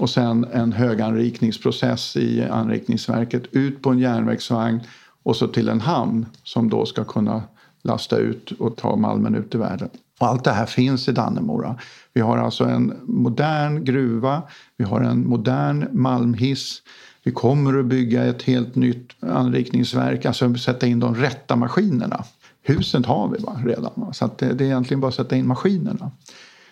och 0.00 0.10
sen 0.10 0.46
en 0.52 0.72
höganrikningsprocess 0.72 2.16
i 2.16 2.42
anrikningsverket 2.42 3.42
ut 3.50 3.82
på 3.82 3.90
en 3.90 3.98
järnvägsvagn 3.98 4.80
och 5.22 5.36
så 5.36 5.48
till 5.48 5.68
en 5.68 5.80
hamn 5.80 6.26
som 6.42 6.70
då 6.70 6.86
ska 6.86 7.04
kunna 7.04 7.42
lasta 7.82 8.16
ut 8.16 8.52
och 8.52 8.76
ta 8.76 8.96
malmen 8.96 9.34
ut 9.34 9.54
i 9.54 9.58
världen. 9.58 9.88
Och 10.20 10.26
allt 10.26 10.44
det 10.44 10.52
här 10.52 10.66
finns 10.66 11.08
i 11.08 11.12
Dannemora. 11.12 11.78
Vi 12.12 12.20
har 12.20 12.38
alltså 12.38 12.64
en 12.64 12.94
modern 13.02 13.84
gruva, 13.84 14.42
vi 14.76 14.84
har 14.84 15.00
en 15.00 15.28
modern 15.28 15.88
malmhiss. 15.92 16.82
Vi 17.24 17.32
kommer 17.32 17.78
att 17.78 17.86
bygga 17.86 18.24
ett 18.24 18.42
helt 18.42 18.74
nytt 18.74 19.10
anrikningsverk, 19.20 20.24
alltså 20.24 20.54
sätta 20.54 20.86
in 20.86 21.00
de 21.00 21.14
rätta 21.14 21.56
maskinerna 21.56 22.24
huset 22.64 23.06
har 23.06 23.28
vi 23.28 23.38
va, 23.38 23.60
redan. 23.64 23.92
Va? 23.94 24.12
Så 24.12 24.24
att 24.24 24.38
det, 24.38 24.52
det 24.52 24.64
är 24.64 24.66
egentligen 24.66 25.00
bara 25.00 25.08
att 25.08 25.14
sätta 25.14 25.36
in 25.36 25.46
maskinerna. 25.46 26.10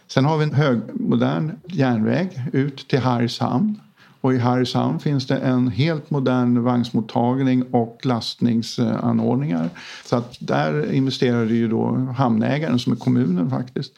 Sen 0.07 0.25
har 0.25 0.39
vi 0.39 0.45
en 0.45 0.55
högmodern 0.55 1.53
järnväg 1.67 2.43
ut 2.53 2.89
till 2.89 2.99
Hargshamn. 2.99 3.81
Och 4.21 4.35
i 4.35 4.39
Hargshamn 4.39 5.01
finns 5.01 5.27
det 5.27 5.37
en 5.37 5.69
helt 5.69 6.11
modern 6.11 6.63
vagnsmottagning 6.63 7.63
och 7.63 8.01
lastningsanordningar. 8.03 9.71
Så 10.05 10.17
att 10.17 10.37
där 10.41 10.93
investerade 10.93 11.55
ju 11.55 11.69
då 11.69 11.95
hamnägaren, 12.17 12.79
som 12.79 12.93
är 12.93 12.97
kommunen 12.97 13.51
faktiskt, 13.51 13.93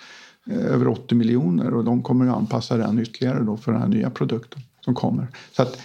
eh, 0.51 0.59
över 0.59 0.89
80 0.89 1.15
miljoner 1.15 1.75
och 1.75 1.85
de 1.85 2.03
kommer 2.03 2.27
att 2.27 2.37
anpassa 2.37 2.77
den 2.77 2.99
ytterligare 2.99 3.43
då 3.43 3.57
för 3.57 3.73
den 3.73 3.81
här 3.81 3.89
nya 3.89 4.11
produkten 4.11 4.63
som 4.81 4.95
kommer. 4.95 5.27
Så 5.57 5.63
att, 5.63 5.79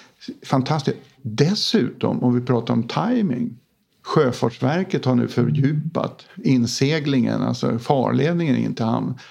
fantastiskt. 0.46 0.98
Dessutom, 1.22 2.24
om 2.24 2.36
vi 2.36 2.42
pratar 2.42 2.74
om 2.74 2.84
timing 2.84 3.58
Sjöfartsverket 4.10 5.06
har 5.06 5.16
nu 5.16 5.28
fördjupat 5.28 6.26
inseglingen, 6.44 7.42
alltså 7.42 7.80
farledningen 7.80 8.56
in 8.56 8.76
till 8.76 8.86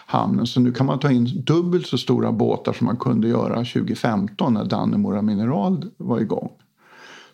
hamnen. 0.07 0.47
Så 0.47 0.61
nu 0.61 0.72
kan 0.72 0.86
man 0.86 0.99
ta 0.99 1.11
in 1.11 1.43
dubbelt 1.45 1.86
så 1.86 1.99
stora 1.99 2.32
båtar 2.32 2.72
som 2.72 2.84
man 2.84 2.97
kunde 2.97 3.28
göra 3.28 3.55
2015 3.57 4.55
när 4.55 4.64
Dannemora 4.64 5.22
Mineral 5.22 5.91
var 5.97 6.20
igång. 6.20 6.51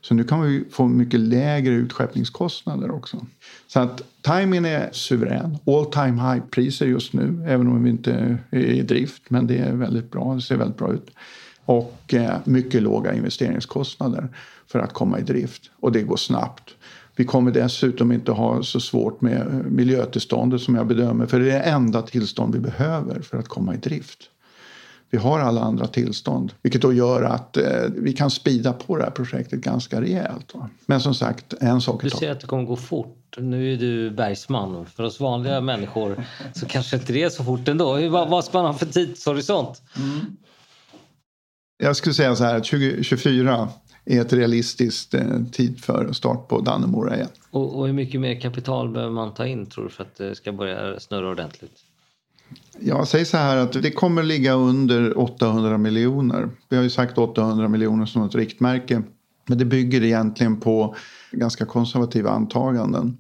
Så 0.00 0.14
nu 0.14 0.24
kan 0.24 0.42
vi 0.42 0.64
få 0.70 0.86
mycket 0.86 1.20
lägre 1.20 1.74
utskeppningskostnader 1.74 2.90
också. 2.90 3.26
Så 3.66 3.80
att 3.80 4.02
timingen 4.22 4.64
är 4.64 4.88
suverän. 4.92 5.58
All 5.66 5.86
time 5.86 6.22
high-priser 6.22 6.86
just 6.86 7.12
nu, 7.12 7.44
även 7.48 7.68
om 7.68 7.84
vi 7.84 7.90
inte 7.90 8.38
är 8.50 8.58
i 8.58 8.82
drift. 8.82 9.22
Men 9.28 9.46
det 9.46 9.58
är 9.58 9.72
väldigt 9.72 10.10
bra, 10.10 10.34
det 10.34 10.40
ser 10.40 10.56
väldigt 10.56 10.78
bra 10.78 10.92
ut. 10.92 11.10
Och 11.64 12.14
eh, 12.14 12.36
mycket 12.44 12.82
låga 12.82 13.14
investeringskostnader 13.14 14.28
för 14.66 14.78
att 14.78 14.92
komma 14.92 15.18
i 15.18 15.22
drift. 15.22 15.70
Och 15.80 15.92
det 15.92 16.02
går 16.02 16.16
snabbt. 16.16 16.74
Vi 17.16 17.24
kommer 17.24 17.50
dessutom 17.50 18.12
inte 18.12 18.32
ha 18.32 18.62
så 18.62 18.80
svårt 18.80 19.20
med 19.20 19.64
miljötillståndet 19.70 20.60
som 20.60 20.74
jag 20.74 20.86
bedömer 20.86 21.26
för 21.26 21.40
det 21.40 21.50
är 21.50 21.58
det 21.58 21.64
enda 21.64 22.02
tillstånd 22.02 22.54
vi 22.54 22.60
behöver 22.60 23.20
för 23.20 23.38
att 23.38 23.48
komma 23.48 23.74
i 23.74 23.76
drift. 23.76 24.18
Vi 25.10 25.18
har 25.18 25.40
alla 25.40 25.60
andra 25.60 25.86
tillstånd 25.86 26.52
vilket 26.62 26.82
då 26.82 26.92
gör 26.92 27.22
att 27.22 27.56
eh, 27.56 27.64
vi 27.96 28.12
kan 28.12 28.30
spida 28.30 28.72
på 28.72 28.96
det 28.96 29.04
här 29.04 29.10
projektet 29.10 29.60
ganska 29.60 30.00
rejält. 30.00 30.54
Va? 30.54 30.68
Men 30.86 31.00
som 31.00 31.14
sagt, 31.14 31.54
en 31.60 31.80
sak 31.80 32.02
Du 32.02 32.10
ser 32.10 32.30
att 32.30 32.40
det 32.40 32.46
kommer 32.46 32.64
gå 32.64 32.76
fort. 32.76 33.36
Nu 33.38 33.72
är 33.72 33.76
du 33.76 34.10
bergsman. 34.10 34.86
För 34.86 35.02
oss 35.02 35.20
vanliga 35.20 35.60
människor 35.60 36.24
så 36.54 36.66
kanske 36.66 36.96
inte 36.96 37.12
det 37.12 37.22
är 37.22 37.28
så 37.28 37.44
fort 37.44 37.68
ändå. 37.68 38.08
Vad, 38.08 38.28
vad 38.28 38.44
ska 38.44 38.58
man 38.58 38.66
ha 38.66 38.78
för 38.78 38.86
tidshorisont? 38.86 39.82
Mm. 39.96 40.36
Jag 41.84 41.96
skulle 41.96 42.14
säga 42.14 42.36
så 42.36 42.44
här 42.44 42.60
2024 42.60 43.68
är 44.04 44.20
ett 44.20 44.32
realistiskt 44.32 45.14
eh, 45.14 45.44
tid 45.52 45.84
för 45.84 46.12
start 46.12 46.48
på 46.48 46.60
Dannemora 46.60 47.16
igen. 47.16 47.28
Och, 47.50 47.78
och 47.78 47.86
hur 47.86 47.92
mycket 47.92 48.20
mer 48.20 48.40
kapital 48.40 48.88
behöver 48.88 49.12
man 49.12 49.34
ta 49.34 49.46
in 49.46 49.66
tror 49.66 49.84
du 49.84 49.90
för 49.90 50.02
att 50.02 50.16
det 50.16 50.34
ska 50.34 50.52
börja 50.52 51.00
snurra 51.00 51.30
ordentligt? 51.30 51.72
Jag 52.80 53.08
säger 53.08 53.24
så 53.24 53.36
här 53.36 53.56
att 53.56 53.72
det 53.72 53.90
kommer 53.90 54.22
ligga 54.22 54.52
under 54.52 55.18
800 55.18 55.78
miljoner. 55.78 56.48
Vi 56.68 56.76
har 56.76 56.82
ju 56.82 56.90
sagt 56.90 57.18
800 57.18 57.68
miljoner 57.68 58.06
som 58.06 58.22
ett 58.22 58.34
riktmärke. 58.34 59.02
Men 59.46 59.58
det 59.58 59.64
bygger 59.64 60.04
egentligen 60.04 60.60
på 60.60 60.96
ganska 61.30 61.66
konservativa 61.66 62.30
antaganden. 62.30 63.18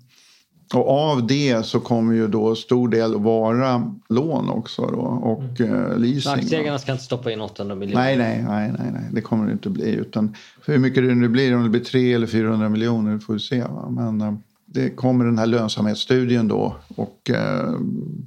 Och 0.74 0.90
av 0.90 1.26
det 1.26 1.66
så 1.66 1.80
kommer 1.80 2.14
ju 2.14 2.28
då 2.28 2.54
stor 2.54 2.88
del 2.88 3.14
vara 3.18 3.94
lån 4.08 4.50
också 4.50 4.82
då, 4.82 5.00
och 5.00 5.60
mm. 5.60 5.74
eh, 5.74 5.98
leasing. 5.98 6.32
aktieägarna 6.32 6.78
ska 6.78 6.92
inte 6.92 7.04
stoppa 7.04 7.32
in 7.32 7.40
800 7.40 7.74
miljoner? 7.74 8.04
Nej, 8.04 8.16
nej, 8.16 8.44
nej, 8.48 8.72
nej, 8.78 8.90
nej. 8.92 9.08
det 9.12 9.20
kommer 9.20 9.46
det 9.46 9.52
inte 9.52 9.70
bli. 9.70 9.90
Utan 9.90 10.36
hur 10.66 10.78
mycket 10.78 11.08
det 11.08 11.14
nu 11.14 11.28
blir, 11.28 11.56
om 11.56 11.62
det 11.62 11.68
blir 11.68 11.84
300 11.84 12.16
eller 12.16 12.26
400 12.26 12.68
miljoner 12.68 13.18
får 13.18 13.32
vi 13.34 13.40
se. 13.40 13.60
Va? 13.60 13.88
Men 13.90 14.20
eh, 14.20 14.34
det 14.66 14.90
kommer 14.90 15.24
den 15.24 15.38
här 15.38 15.46
lönsamhetsstudien 15.46 16.48
då 16.48 16.76
och 16.96 17.30
eh, 17.30 17.70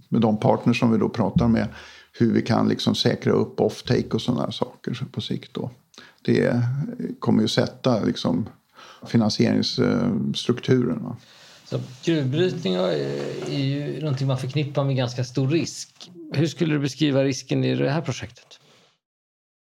med 0.10 0.22
de 0.22 0.40
partners 0.40 0.80
som 0.80 0.92
vi 0.92 0.98
då 0.98 1.10
pratar 1.10 1.48
med 1.48 1.68
hur 2.20 2.32
vi 2.32 2.42
kan 2.42 2.68
liksom 2.68 2.96
säkra 2.96 3.32
upp 3.32 3.62
offtake 3.62 4.10
och 4.10 4.22
sådana 4.22 4.52
saker 4.52 5.06
på 5.12 5.22
sikt 5.22 5.54
då. 5.54 5.72
Det 6.22 6.62
kommer 7.20 7.42
ju 7.42 7.48
sätta 7.48 8.04
liksom 8.04 8.50
finansieringsstrukturen. 9.06 11.04
Va? 11.04 11.16
Så 11.70 11.80
gruvbrytning 12.04 12.74
är 12.74 13.60
ju 13.60 14.02
någonting 14.02 14.28
man 14.28 14.38
förknippar 14.38 14.84
med 14.84 14.96
ganska 14.96 15.24
stor 15.24 15.48
risk. 15.48 16.12
Hur 16.34 16.48
skulle 16.48 16.74
du 16.74 16.80
beskriva 16.80 17.24
risken 17.24 17.64
i 17.64 17.76
det 17.76 17.90
här 17.90 18.02
projektet? 18.02 18.60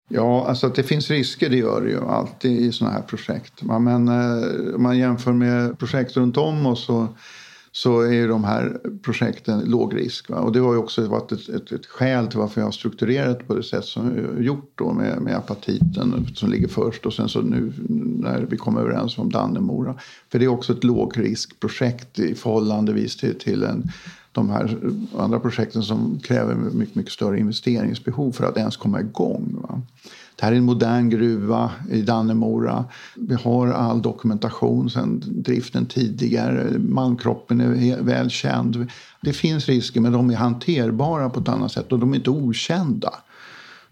Ja, 0.08 0.46
alltså 0.48 0.66
att 0.66 0.74
det 0.74 0.82
finns 0.82 1.10
risker 1.10 1.50
det 1.50 1.56
gör 1.56 1.80
det 1.80 1.90
ju 1.90 2.08
alltid 2.08 2.60
i 2.60 2.72
sådana 2.72 2.94
här 2.94 3.02
projekt. 3.02 3.62
Men 3.62 4.08
eh, 4.08 4.74
om 4.74 4.82
man 4.82 4.98
jämför 4.98 5.32
med 5.32 5.78
projekt 5.78 6.16
runt 6.16 6.36
om 6.36 6.66
oss 6.66 6.84
så, 6.84 7.08
så 7.72 8.00
är 8.00 8.28
de 8.28 8.44
här 8.44 8.80
projekten 9.02 9.60
låg 9.60 9.96
risk. 9.96 10.30
Va? 10.30 10.36
Och 10.36 10.52
det 10.52 10.60
har 10.60 10.72
ju 10.72 10.78
också 10.78 11.06
varit 11.06 11.32
ett, 11.32 11.48
ett, 11.48 11.72
ett 11.72 11.86
skäl 11.86 12.26
till 12.26 12.38
varför 12.38 12.60
jag 12.60 12.66
har 12.66 12.72
strukturerat 12.72 13.46
på 13.46 13.54
det 13.54 13.62
sätt 13.62 13.84
som 13.84 14.16
jag 14.16 14.34
har 14.34 14.40
gjort 14.40 14.72
då 14.74 14.92
med, 14.92 15.22
med 15.22 15.36
apatiten 15.36 16.26
som 16.34 16.50
ligger 16.50 16.68
först 16.68 17.06
och 17.06 17.14
sen 17.14 17.28
så 17.28 17.40
nu 17.40 17.72
när 18.18 18.46
vi 18.50 18.56
kom 18.56 18.76
överens 18.76 19.18
om 19.18 19.30
Dannemora. 19.30 19.94
För 20.32 20.38
det 20.38 20.44
är 20.44 20.48
också 20.48 20.72
ett 20.72 20.84
lågriskprojekt 20.84 22.18
i 22.18 22.34
förhållandevis 22.34 23.16
till, 23.16 23.38
till 23.38 23.62
en 23.62 23.90
de 24.32 24.50
här 24.50 24.78
andra 25.18 25.40
projekten 25.40 25.82
som 25.82 26.18
kräver 26.22 26.54
mycket, 26.54 26.94
mycket 26.94 27.12
större 27.12 27.38
investeringsbehov 27.38 28.32
för 28.32 28.44
att 28.44 28.56
ens 28.56 28.76
komma 28.76 29.00
igång. 29.00 29.56
Va? 29.62 29.82
Det 30.36 30.44
här 30.44 30.52
är 30.52 30.56
en 30.56 30.64
modern 30.64 31.10
gruva 31.10 31.70
i 31.90 32.02
Dannemora. 32.02 32.84
Vi 33.16 33.34
har 33.34 33.68
all 33.68 34.02
dokumentation 34.02 34.90
sedan 34.90 35.22
driften 35.26 35.86
tidigare. 35.86 36.78
Malmkroppen 36.78 37.60
är 37.60 38.02
väl 38.02 38.30
känd. 38.30 38.90
Det 39.22 39.32
finns 39.32 39.68
risker 39.68 40.00
men 40.00 40.12
de 40.12 40.30
är 40.30 40.34
hanterbara 40.34 41.30
på 41.30 41.40
ett 41.40 41.48
annat 41.48 41.72
sätt 41.72 41.92
och 41.92 41.98
de 41.98 42.12
är 42.12 42.16
inte 42.16 42.30
okända. 42.30 43.14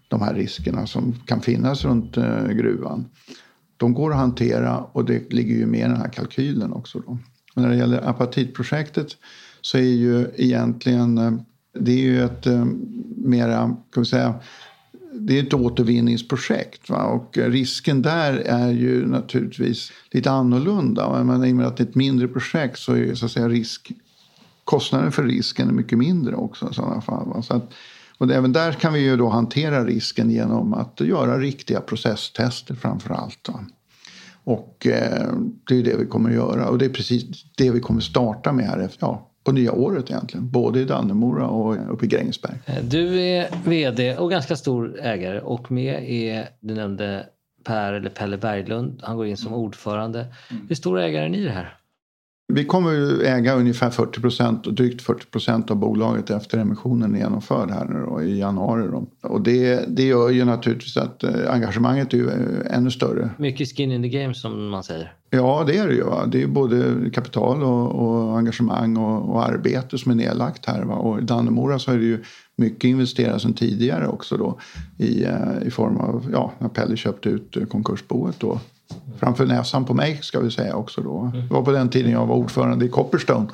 De 0.07 0.21
här 0.21 0.33
riskerna 0.33 0.87
som 0.87 1.13
kan 1.25 1.41
finnas 1.41 1.85
runt 1.85 2.17
eh, 2.17 2.47
gruvan. 2.47 3.05
De 3.77 3.93
går 3.93 4.11
att 4.11 4.17
hantera 4.17 4.77
och 4.77 5.05
det 5.05 5.33
ligger 5.33 5.55
ju 5.55 5.65
med 5.65 5.79
i 5.79 5.83
den 5.83 5.97
här 5.97 6.09
kalkylen 6.09 6.73
också. 6.73 6.99
Då. 6.99 7.17
Och 7.55 7.61
när 7.61 7.69
det 7.69 7.75
gäller 7.75 8.09
apatitprojektet 8.09 9.07
så 9.61 9.77
är 9.77 9.81
ju 9.81 10.27
egentligen 10.35 11.17
eh, 11.17 11.31
det 11.79 11.91
är 11.91 11.97
ju 11.97 12.23
ett 12.23 12.47
eh, 12.47 12.65
mera, 13.15 13.75
kan 13.93 14.03
vi 14.03 14.05
säga, 14.05 14.35
det 15.13 15.39
är 15.39 15.43
ett 15.43 15.53
återvinningsprojekt. 15.53 16.89
Va? 16.89 17.03
Och 17.03 17.37
eh, 17.37 17.49
risken 17.49 18.01
där 18.01 18.33
är 18.33 18.71
ju 18.71 19.07
naturligtvis 19.07 19.91
lite 20.11 20.31
annorlunda. 20.31 21.23
Men 21.23 21.45
i 21.45 21.51
och 21.51 21.55
med 21.55 21.67
att 21.67 21.77
det 21.77 21.83
är 21.83 21.87
ett 21.87 21.95
mindre 21.95 22.27
projekt 22.27 22.79
så 22.79 22.93
är 22.93 23.15
så 23.15 23.25
att 23.25 23.31
säga 23.31 23.49
risk, 23.49 23.91
kostnaden 24.63 25.11
för 25.11 25.23
risken 25.23 25.69
är 25.69 25.73
mycket 25.73 25.97
mindre 25.97 26.35
också 26.35 26.69
i 26.71 26.73
sådana 26.73 27.01
fall. 27.01 27.27
Va? 27.27 27.41
Så 27.41 27.53
att, 27.53 27.71
och 28.17 28.31
även 28.31 28.53
där 28.53 28.71
kan 28.71 28.93
vi 28.93 28.99
ju 28.99 29.17
då 29.17 29.29
hantera 29.29 29.85
risken 29.85 30.31
genom 30.31 30.73
att 30.73 30.99
göra 30.99 31.39
riktiga 31.39 31.81
processtester 31.81 32.75
framför 32.75 33.13
allt. 33.13 33.49
Va? 33.49 33.65
Och 34.43 34.87
eh, 34.87 35.33
det 35.67 35.75
är 35.75 35.83
det 35.83 35.97
vi 35.97 36.05
kommer 36.05 36.29
att 36.29 36.35
göra 36.35 36.69
och 36.69 36.77
det 36.77 36.85
är 36.85 36.89
precis 36.89 37.23
det 37.55 37.71
vi 37.71 37.79
kommer 37.79 38.01
starta 38.01 38.51
med 38.51 38.65
här 38.65 38.79
efter, 38.79 39.05
ja, 39.05 39.30
på 39.43 39.51
nya 39.51 39.71
året 39.71 40.09
egentligen. 40.09 40.49
Både 40.49 40.79
i 40.79 40.85
Dannemora 40.85 41.47
och 41.47 41.93
uppe 41.93 42.05
i 42.05 42.07
Grängesberg. 42.07 42.55
Eh, 42.65 42.83
du 42.83 43.21
är 43.21 43.47
vd 43.65 44.17
och 44.17 44.29
ganska 44.29 44.55
stor 44.55 44.99
ägare 45.01 45.39
och 45.39 45.71
med 45.71 46.09
är, 46.09 46.49
du 46.59 46.75
nämnde 46.75 47.25
Per 47.63 47.93
eller 47.93 48.09
Pelle 48.09 48.37
Berglund. 48.37 48.99
Han 49.03 49.17
går 49.17 49.25
in 49.25 49.37
som 49.37 49.53
ordförande. 49.53 50.19
Mm. 50.19 50.67
Hur 50.67 50.75
stor 50.75 50.99
ägare 50.99 51.25
är 51.25 51.29
ni 51.29 51.37
i 51.37 51.43
det 51.43 51.51
här? 51.51 51.77
Vi 52.53 52.65
kommer 52.65 53.23
äga 53.23 53.55
ungefär 53.55 53.89
40 53.89 54.21
procent 54.21 54.67
och 54.67 54.73
drygt 54.73 55.01
40 55.01 55.25
procent 55.25 55.71
av 55.71 55.77
bolaget 55.77 56.29
efter 56.29 56.57
emissionen 56.57 57.15
är 57.15 57.19
genomförd 57.19 57.71
här 57.71 57.85
nu 57.85 58.05
då, 58.05 58.21
i 58.21 58.39
januari. 58.39 58.87
Då. 58.91 59.07
Och 59.29 59.41
det, 59.41 59.85
det 59.87 60.03
gör 60.03 60.29
ju 60.29 60.45
naturligtvis 60.45 60.97
att 60.97 61.23
eh, 61.23 61.53
engagemanget 61.53 62.13
är 62.13 62.17
ju 62.17 62.29
eh, 62.29 62.77
ännu 62.77 62.91
större. 62.91 63.29
Mycket 63.37 63.77
skin 63.77 63.91
in 63.91 64.03
the 64.03 64.09
game 64.09 64.33
som 64.33 64.69
man 64.69 64.83
säger. 64.83 65.13
Ja, 65.29 65.63
det 65.67 65.77
är 65.77 65.87
det 65.87 65.93
ju. 65.93 66.03
Va? 66.03 66.25
Det 66.25 66.43
är 66.43 66.47
både 66.47 67.09
kapital 67.13 67.63
och, 67.63 67.91
och 67.91 68.37
engagemang 68.37 68.97
och, 68.97 69.29
och, 69.29 69.45
arbete 69.45 69.97
som 69.97 70.11
är 70.11 70.15
nedlagt 70.15 70.65
här. 70.65 70.83
Va? 70.83 70.95
Och 70.95 71.19
i 71.19 71.21
Dannemora 71.21 71.79
så 71.79 71.91
är 71.91 71.97
det 71.97 72.05
ju 72.05 72.23
mycket 72.57 72.83
investerat 72.83 73.41
sedan 73.41 73.53
tidigare 73.53 74.07
också 74.07 74.37
då 74.37 74.59
i, 74.97 75.23
eh, 75.23 75.67
i 75.67 75.71
form 75.71 75.97
av, 75.97 76.29
ja, 76.31 76.51
när 76.59 76.69
Pelle 76.69 76.97
köpte 76.97 77.29
ut 77.29 77.57
konkursboet 77.69 78.39
då 78.39 78.59
framför 79.19 79.45
näsan 79.45 79.85
på 79.85 79.93
mig 79.93 80.19
ska 80.21 80.39
vi 80.39 80.51
säga 80.51 80.75
också 80.75 81.01
då. 81.01 81.31
Det 81.33 81.53
var 81.53 81.61
på 81.61 81.71
den 81.71 81.89
tiden 81.89 82.11
jag 82.11 82.25
var 82.25 82.35
ordförande 82.35 82.85
i 82.85 82.89
Copperstone 82.89 83.47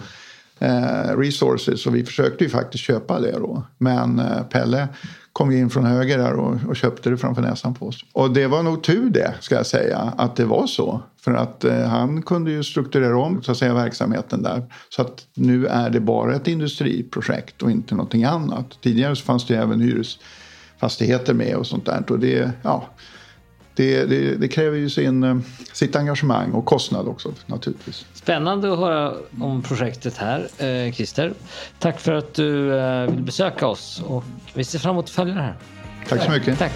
eh, 0.60 1.18
Resources 1.18 1.86
och 1.86 1.96
vi 1.96 2.06
försökte 2.06 2.44
ju 2.44 2.50
faktiskt 2.50 2.84
köpa 2.84 3.20
det 3.20 3.32
då. 3.32 3.64
Men 3.78 4.20
eh, 4.20 4.44
Pelle 4.44 4.88
kom 5.34 5.52
ju 5.52 5.60
in 5.60 5.70
från 5.70 5.86
höger 5.86 6.18
där 6.18 6.34
och, 6.34 6.58
och, 6.68 6.76
köpte 6.76 7.10
det 7.10 7.18
framför 7.18 7.42
näsan 7.42 7.74
på 7.74 7.88
oss. 7.88 8.06
Och 8.14 8.34
det 8.34 8.48
var 8.48 8.64
nog 8.64 8.84
tur 8.84 9.10
det 9.10 9.34
ska 9.40 9.56
jag 9.56 9.66
säga 9.66 10.14
att 10.18 10.36
det 10.36 10.46
var 10.46 10.68
så. 10.68 11.02
För 11.22 11.34
att 11.34 11.64
eh, 11.64 11.86
han 11.86 12.22
kunde 12.22 12.52
ju 12.52 12.64
strukturera 12.64 13.18
om 13.18 13.44
så 13.44 13.52
att 13.52 13.58
säga 13.58 13.74
verksamheten 13.74 14.44
där. 14.44 14.64
Så 14.90 15.02
att 15.02 15.26
nu 15.34 15.66
är 15.66 15.90
det 15.90 16.00
bara 16.00 16.36
ett 16.36 16.48
industriprojekt 16.48 17.62
och 17.62 17.72
inte 17.72 17.96
någonting 17.96 18.24
annat. 18.24 18.82
Tidigare 18.82 19.16
så 19.16 19.24
fanns 19.24 19.48
det 19.48 19.54
ju 19.54 19.60
även 19.60 19.82
hyresfastigheter 19.82 21.34
med 21.34 21.56
och 21.56 21.68
sånt 21.68 21.86
där. 21.86 22.04
Och 22.10 22.20
det, 22.20 22.52
ja, 22.62 22.88
det, 23.78 24.06
det, 24.06 24.36
det, 24.36 24.48
kräver 24.48 24.78
ju 24.78 24.90
sin, 24.90 25.24
eh, 25.24 25.38
sitt 25.74 25.96
engagemang 25.96 26.52
och 26.52 26.66
kostnad 26.66 27.08
också 27.08 27.34
naturligtvis. 27.46 28.06
Spännande 28.14 28.74
att 28.74 28.80
höra 28.80 29.14
om 29.42 29.62
projektet 29.62 30.18
här, 30.18 30.48
eh, 30.58 30.94
Christer. 30.94 31.34
Tack 31.80 32.00
för 32.00 32.14
att 32.14 32.34
du 32.34 32.78
eh, 32.78 33.12
vill 33.12 33.24
besöka 33.24 33.68
oss 33.68 34.04
och 34.08 34.24
vi 34.54 34.64
ser 34.64 34.80
fram 34.80 34.92
emot 34.92 35.06
att 35.06 35.12
följa 35.12 35.36
det 35.36 35.42
här. 35.42 35.56
Tack 36.10 36.24
så 36.24 36.32
mycket. 36.32 36.60
Tack. 36.60 36.72